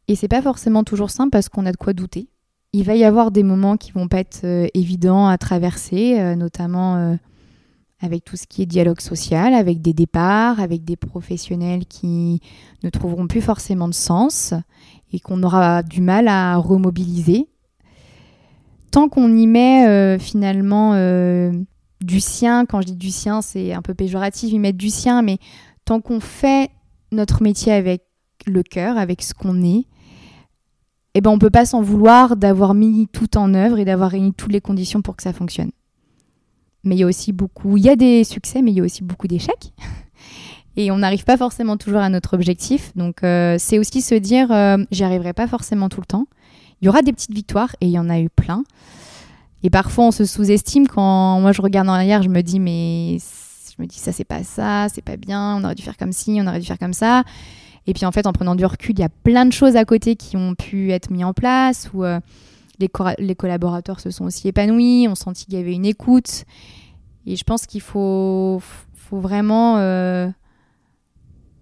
Et 0.09 0.16
c'est 0.16 0.28
pas 0.28 0.42
forcément 0.42 0.84
toujours 0.84 1.11
simple 1.11 1.30
parce 1.30 1.48
qu'on 1.48 1.66
a 1.66 1.72
de 1.72 1.76
quoi 1.76 1.92
douter. 1.92 2.28
Il 2.72 2.84
va 2.84 2.94
y 2.94 3.05
avoir 3.05 3.30
des 3.30 3.42
moments 3.42 3.76
qui 3.76 3.92
vont 3.92 4.09
pas 4.09 4.20
être 4.20 4.40
euh, 4.44 4.66
évidents 4.72 5.28
à 5.28 5.36
traverser, 5.36 6.18
euh, 6.18 6.34
notamment 6.34 6.96
euh, 6.96 7.16
avec 8.00 8.24
tout 8.24 8.36
ce 8.36 8.46
qui 8.46 8.62
est 8.62 8.66
dialogue 8.66 9.00
social, 9.00 9.53
avec 9.53 9.82
des 9.82 9.92
départs, 9.92 10.61
avec 10.61 10.82
des 10.84 10.96
professionnels 10.96 11.84
qui 11.84 12.40
ne 12.82 12.88
trouveront 12.88 13.26
plus 13.26 13.42
forcément 13.42 13.88
de 13.88 13.94
sens 13.94 14.55
et 15.12 15.20
qu'on 15.20 15.42
aura 15.42 15.82
du 15.82 16.00
mal 16.00 16.28
à 16.28 16.57
remobiliser. 16.57 17.48
tant 18.90 19.11
qu'on 19.11 19.36
y 19.36 19.46
met 19.46 20.18
finalement 20.18 20.94
du 22.00 22.18
sien, 22.18 22.64
quand 22.64 22.80
je 22.80 22.86
dis 22.88 22.96
du 22.96 23.11
sien, 23.11 23.40
c'est 23.40 23.72
un 23.72 23.82
peu 23.82 23.94
péjoratif, 23.94 24.50
y 24.53 24.59
mettre 24.59 24.78
du 24.78 24.90
sien, 24.90 25.22
mais 25.22 25.38
tant 25.84 26.00
qu'on 26.00 26.18
fait 26.18 26.70
notre 27.12 27.42
métier 27.42 27.72
avec 27.72 28.02
le 28.46 28.62
cœur, 28.62 28.96
avec 28.96 29.22
ce 29.22 29.34
qu'on 29.34 29.62
est, 29.62 29.86
eh 31.14 31.20
ben 31.20 31.30
on 31.30 31.38
peut 31.38 31.50
pas 31.50 31.66
s'en 31.66 31.82
vouloir 31.82 32.36
d'avoir 32.36 32.74
mis 32.74 33.06
tout 33.08 33.36
en 33.36 33.54
œuvre 33.54 33.78
et 33.78 33.84
d'avoir 33.84 34.10
réuni 34.10 34.32
toutes 34.32 34.52
les 34.52 34.60
conditions 34.60 35.02
pour 35.02 35.16
que 35.16 35.22
ça 35.22 35.32
fonctionne. 35.32 35.70
Mais 36.84 36.96
il 36.96 36.98
y 36.98 37.02
a 37.04 37.06
aussi 37.06 37.32
beaucoup, 37.32 37.76
il 37.76 37.84
y 37.84 37.88
a 37.88 37.96
des 37.96 38.24
succès, 38.24 38.62
mais 38.62 38.72
il 38.72 38.78
y 38.78 38.80
a 38.80 38.84
aussi 38.84 39.04
beaucoup 39.04 39.28
d'échecs. 39.28 39.72
Et 40.76 40.90
on 40.90 40.98
n'arrive 40.98 41.24
pas 41.24 41.36
forcément 41.36 41.76
toujours 41.76 42.00
à 42.00 42.08
notre 42.08 42.32
objectif. 42.32 42.96
Donc 42.96 43.22
euh, 43.22 43.56
c'est 43.58 43.78
aussi 43.78 44.00
se 44.00 44.14
dire, 44.14 44.50
euh, 44.50 44.78
j'y 44.90 45.04
arriverai 45.04 45.34
pas 45.34 45.46
forcément 45.46 45.90
tout 45.90 46.00
le 46.00 46.06
temps. 46.06 46.26
Il 46.80 46.86
y 46.86 46.88
aura 46.88 47.02
des 47.02 47.12
petites 47.12 47.34
victoires 47.34 47.76
et 47.80 47.86
il 47.86 47.92
y 47.92 47.98
en 47.98 48.08
a 48.08 48.18
eu 48.18 48.30
plein. 48.30 48.64
Et 49.62 49.70
parfois 49.70 50.06
on 50.06 50.10
se 50.10 50.24
sous-estime 50.24 50.88
quand 50.88 51.40
moi 51.40 51.52
je 51.52 51.60
regarde 51.60 51.88
en 51.88 51.92
arrière, 51.92 52.22
je 52.22 52.30
me 52.30 52.40
dis 52.40 52.58
mais 52.58 53.18
me 53.83 53.87
dis 53.87 53.99
ça 53.99 54.12
c'est 54.12 54.24
pas 54.24 54.43
ça, 54.45 54.89
c'est 54.93 55.03
pas 55.03 55.16
bien, 55.16 55.57
on 55.57 55.64
aurait 55.64 55.74
dû 55.74 55.83
faire 55.83 55.97
comme 55.97 56.12
ci, 56.12 56.39
on 56.41 56.47
aurait 56.47 56.61
dû 56.61 56.66
faire 56.66 56.78
comme 56.78 56.95
ça. 56.95 57.24
Et 57.87 57.95
puis 57.95 58.05
en 58.07 58.12
fait, 58.12 58.26
en 58.26 58.33
prenant 58.33 58.55
du 58.55 58.64
recul, 58.64 58.95
il 58.97 59.01
y 59.01 59.05
a 59.05 59.09
plein 59.09 59.45
de 59.45 59.53
choses 59.53 59.76
à 59.76 59.85
côté 59.85 60.16
qui 60.16 60.37
ont 60.37 60.55
pu 60.55 60.93
être 60.93 61.11
mis 61.11 61.24
en 61.24 61.33
place, 61.33 61.91
où 61.93 62.05
euh, 62.05 62.20
les, 62.78 62.89
les, 63.18 63.35
collaborateurs 63.35 64.01
se 64.01 64.11
sont 64.11 64.24
aussi 64.24 64.49
épanouis, 64.49 65.07
on 65.09 65.14
sentit 65.14 65.47
qu'il 65.47 65.55
y 65.55 65.59
avait 65.59 65.74
une 65.74 65.87
écoute. 65.87 66.45
Et 67.26 67.37
je 67.37 67.45
pense 67.45 67.66
qu'il 67.66 67.80
faut, 67.80 68.61
faut 68.95 69.18
vraiment, 69.18 69.78
euh, 69.78 70.28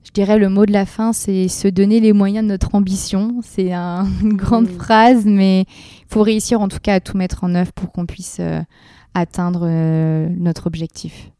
je 0.04 0.10
dirais 0.12 0.38
le 0.38 0.48
mot 0.50 0.66
de 0.66 0.72
la 0.72 0.84
fin, 0.84 1.12
c'est 1.12 1.48
se 1.48 1.68
donner 1.68 2.00
les 2.00 2.12
moyens 2.12 2.44
de 2.44 2.50
notre 2.50 2.74
ambition. 2.74 3.40
C'est 3.42 3.72
une 3.72 4.36
grande 4.36 4.68
phrase, 4.68 5.24
mais 5.24 5.62
il 5.62 6.06
faut 6.08 6.22
réussir 6.22 6.60
en 6.60 6.68
tout 6.68 6.80
cas 6.80 6.94
à 6.94 7.00
tout 7.00 7.16
mettre 7.16 7.44
en 7.44 7.54
œuvre 7.54 7.72
pour 7.72 7.92
qu'on 7.92 8.06
puisse 8.06 8.38
euh, 8.40 8.60
atteindre 9.14 9.66
notre 10.38 10.66
objectif. 10.66 11.30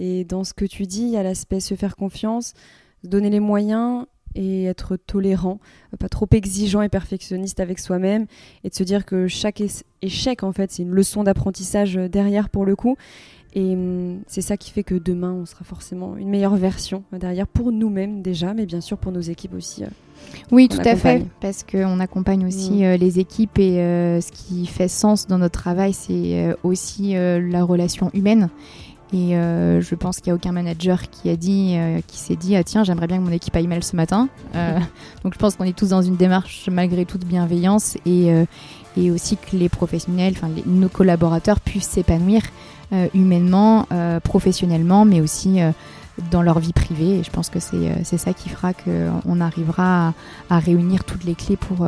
Et 0.00 0.24
dans 0.24 0.44
ce 0.44 0.54
que 0.54 0.64
tu 0.64 0.86
dis, 0.86 1.02
il 1.02 1.10
y 1.10 1.18
a 1.18 1.22
l'aspect 1.22 1.60
se 1.60 1.74
faire 1.74 1.94
confiance, 1.94 2.54
donner 3.04 3.28
les 3.28 3.38
moyens 3.38 4.06
et 4.34 4.64
être 4.64 4.96
tolérant, 4.96 5.60
pas 5.98 6.08
trop 6.08 6.26
exigeant 6.30 6.80
et 6.80 6.88
perfectionniste 6.88 7.60
avec 7.60 7.78
soi-même, 7.78 8.26
et 8.64 8.70
de 8.70 8.74
se 8.74 8.82
dire 8.82 9.04
que 9.04 9.28
chaque 9.28 9.62
échec, 10.00 10.42
en 10.42 10.52
fait, 10.52 10.72
c'est 10.72 10.82
une 10.82 10.92
leçon 10.92 11.22
d'apprentissage 11.22 11.96
derrière 11.96 12.48
pour 12.48 12.64
le 12.64 12.76
coup. 12.76 12.96
Et 13.52 13.74
hum, 13.74 14.20
c'est 14.26 14.40
ça 14.40 14.56
qui 14.56 14.70
fait 14.70 14.84
que 14.84 14.94
demain, 14.94 15.32
on 15.32 15.44
sera 15.44 15.64
forcément 15.64 16.16
une 16.16 16.30
meilleure 16.30 16.56
version 16.56 17.02
derrière 17.12 17.46
pour 17.46 17.70
nous-mêmes 17.70 18.22
déjà, 18.22 18.54
mais 18.54 18.64
bien 18.64 18.80
sûr 18.80 18.96
pour 18.96 19.12
nos 19.12 19.20
équipes 19.20 19.54
aussi. 19.54 19.84
Euh, 19.84 19.88
oui, 20.52 20.68
tout 20.68 20.80
à 20.84 20.96
fait, 20.96 21.26
parce 21.40 21.64
qu'on 21.64 21.98
accompagne 21.98 22.46
aussi 22.46 22.70
mmh. 22.70 22.82
euh, 22.84 22.96
les 22.96 23.18
équipes 23.18 23.58
et 23.58 23.80
euh, 23.80 24.20
ce 24.20 24.30
qui 24.30 24.66
fait 24.66 24.86
sens 24.86 25.26
dans 25.26 25.38
notre 25.38 25.60
travail, 25.60 25.92
c'est 25.92 26.54
aussi 26.62 27.14
la 27.14 27.64
relation 27.64 28.10
humaine. 28.14 28.48
Et 29.12 29.36
euh, 29.36 29.80
je 29.80 29.94
pense 29.94 30.18
qu'il 30.18 30.26
n'y 30.26 30.32
a 30.32 30.34
aucun 30.36 30.52
manager 30.52 31.10
qui 31.10 31.30
a 31.30 31.36
dit, 31.36 31.74
euh, 31.76 32.00
qui 32.06 32.18
s'est 32.18 32.36
dit, 32.36 32.54
ah, 32.54 32.62
tiens, 32.62 32.84
j'aimerais 32.84 33.08
bien 33.08 33.18
que 33.18 33.22
mon 33.22 33.32
équipe 33.32 33.54
aille 33.56 33.66
mal 33.66 33.82
ce 33.82 33.96
matin. 33.96 34.28
Euh, 34.54 34.78
donc 35.24 35.34
je 35.34 35.38
pense 35.38 35.56
qu'on 35.56 35.64
est 35.64 35.76
tous 35.76 35.88
dans 35.88 36.02
une 36.02 36.16
démarche 36.16 36.68
malgré 36.70 37.04
tout 37.04 37.18
de 37.18 37.24
bienveillance 37.24 37.96
et, 38.06 38.28
et 38.96 39.10
aussi 39.10 39.36
que 39.36 39.56
les 39.56 39.68
professionnels, 39.68 40.34
enfin 40.36 40.48
nos 40.66 40.88
collaborateurs 40.88 41.60
puissent 41.60 41.88
s'épanouir 41.88 42.42
humainement, 43.14 43.86
professionnellement, 44.24 45.04
mais 45.04 45.20
aussi 45.20 45.60
dans 46.30 46.42
leur 46.42 46.58
vie 46.58 46.72
privée. 46.72 47.18
Et 47.18 47.22
je 47.22 47.30
pense 47.30 47.50
que 47.50 47.60
c'est 47.60 48.18
ça 48.18 48.32
qui 48.32 48.48
fera 48.48 48.72
qu'on 48.72 49.40
arrivera 49.40 50.08
à, 50.08 50.14
à, 50.50 50.58
réunir 50.58 51.04
toutes 51.04 51.24
les 51.24 51.34
clés 51.34 51.56
pour, 51.56 51.86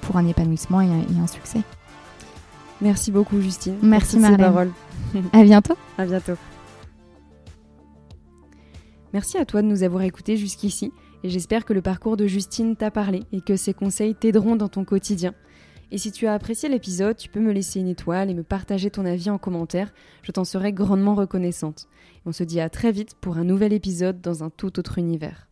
pour 0.00 0.16
un 0.16 0.26
épanouissement 0.26 0.80
et 0.80 0.86
un, 0.86 1.00
et 1.00 1.20
un 1.22 1.26
succès. 1.26 1.60
Merci 2.82 3.10
beaucoup, 3.10 3.40
Justine. 3.40 3.76
Merci, 3.82 4.18
Marlène. 4.18 4.72
à 5.32 5.42
bientôt. 5.42 5.76
À 5.98 6.06
bientôt. 6.06 6.34
Merci 9.12 9.38
à 9.38 9.44
toi 9.44 9.60
de 9.60 9.66
nous 9.66 9.82
avoir 9.82 10.02
écoutés 10.02 10.36
jusqu'ici 10.36 10.92
et 11.24 11.28
j'espère 11.28 11.64
que 11.64 11.72
le 11.72 11.82
parcours 11.82 12.16
de 12.16 12.26
Justine 12.26 12.76
t'a 12.76 12.90
parlé 12.90 13.24
et 13.32 13.40
que 13.40 13.56
ses 13.56 13.74
conseils 13.74 14.14
t'aideront 14.14 14.56
dans 14.56 14.68
ton 14.68 14.84
quotidien. 14.84 15.34
Et 15.92 15.98
si 15.98 16.12
tu 16.12 16.26
as 16.28 16.34
apprécié 16.34 16.68
l'épisode, 16.68 17.16
tu 17.16 17.28
peux 17.28 17.40
me 17.40 17.52
laisser 17.52 17.80
une 17.80 17.88
étoile 17.88 18.30
et 18.30 18.34
me 18.34 18.44
partager 18.44 18.90
ton 18.90 19.04
avis 19.04 19.28
en 19.28 19.38
commentaire, 19.38 19.92
je 20.22 20.30
t'en 20.30 20.44
serai 20.44 20.72
grandement 20.72 21.16
reconnaissante. 21.16 21.88
on 22.26 22.32
se 22.32 22.44
dit 22.44 22.60
à 22.60 22.70
très 22.70 22.92
vite 22.92 23.16
pour 23.20 23.38
un 23.38 23.44
nouvel 23.44 23.72
épisode 23.72 24.20
dans 24.20 24.44
un 24.44 24.50
tout 24.50 24.78
autre 24.78 24.98
univers. 24.98 25.49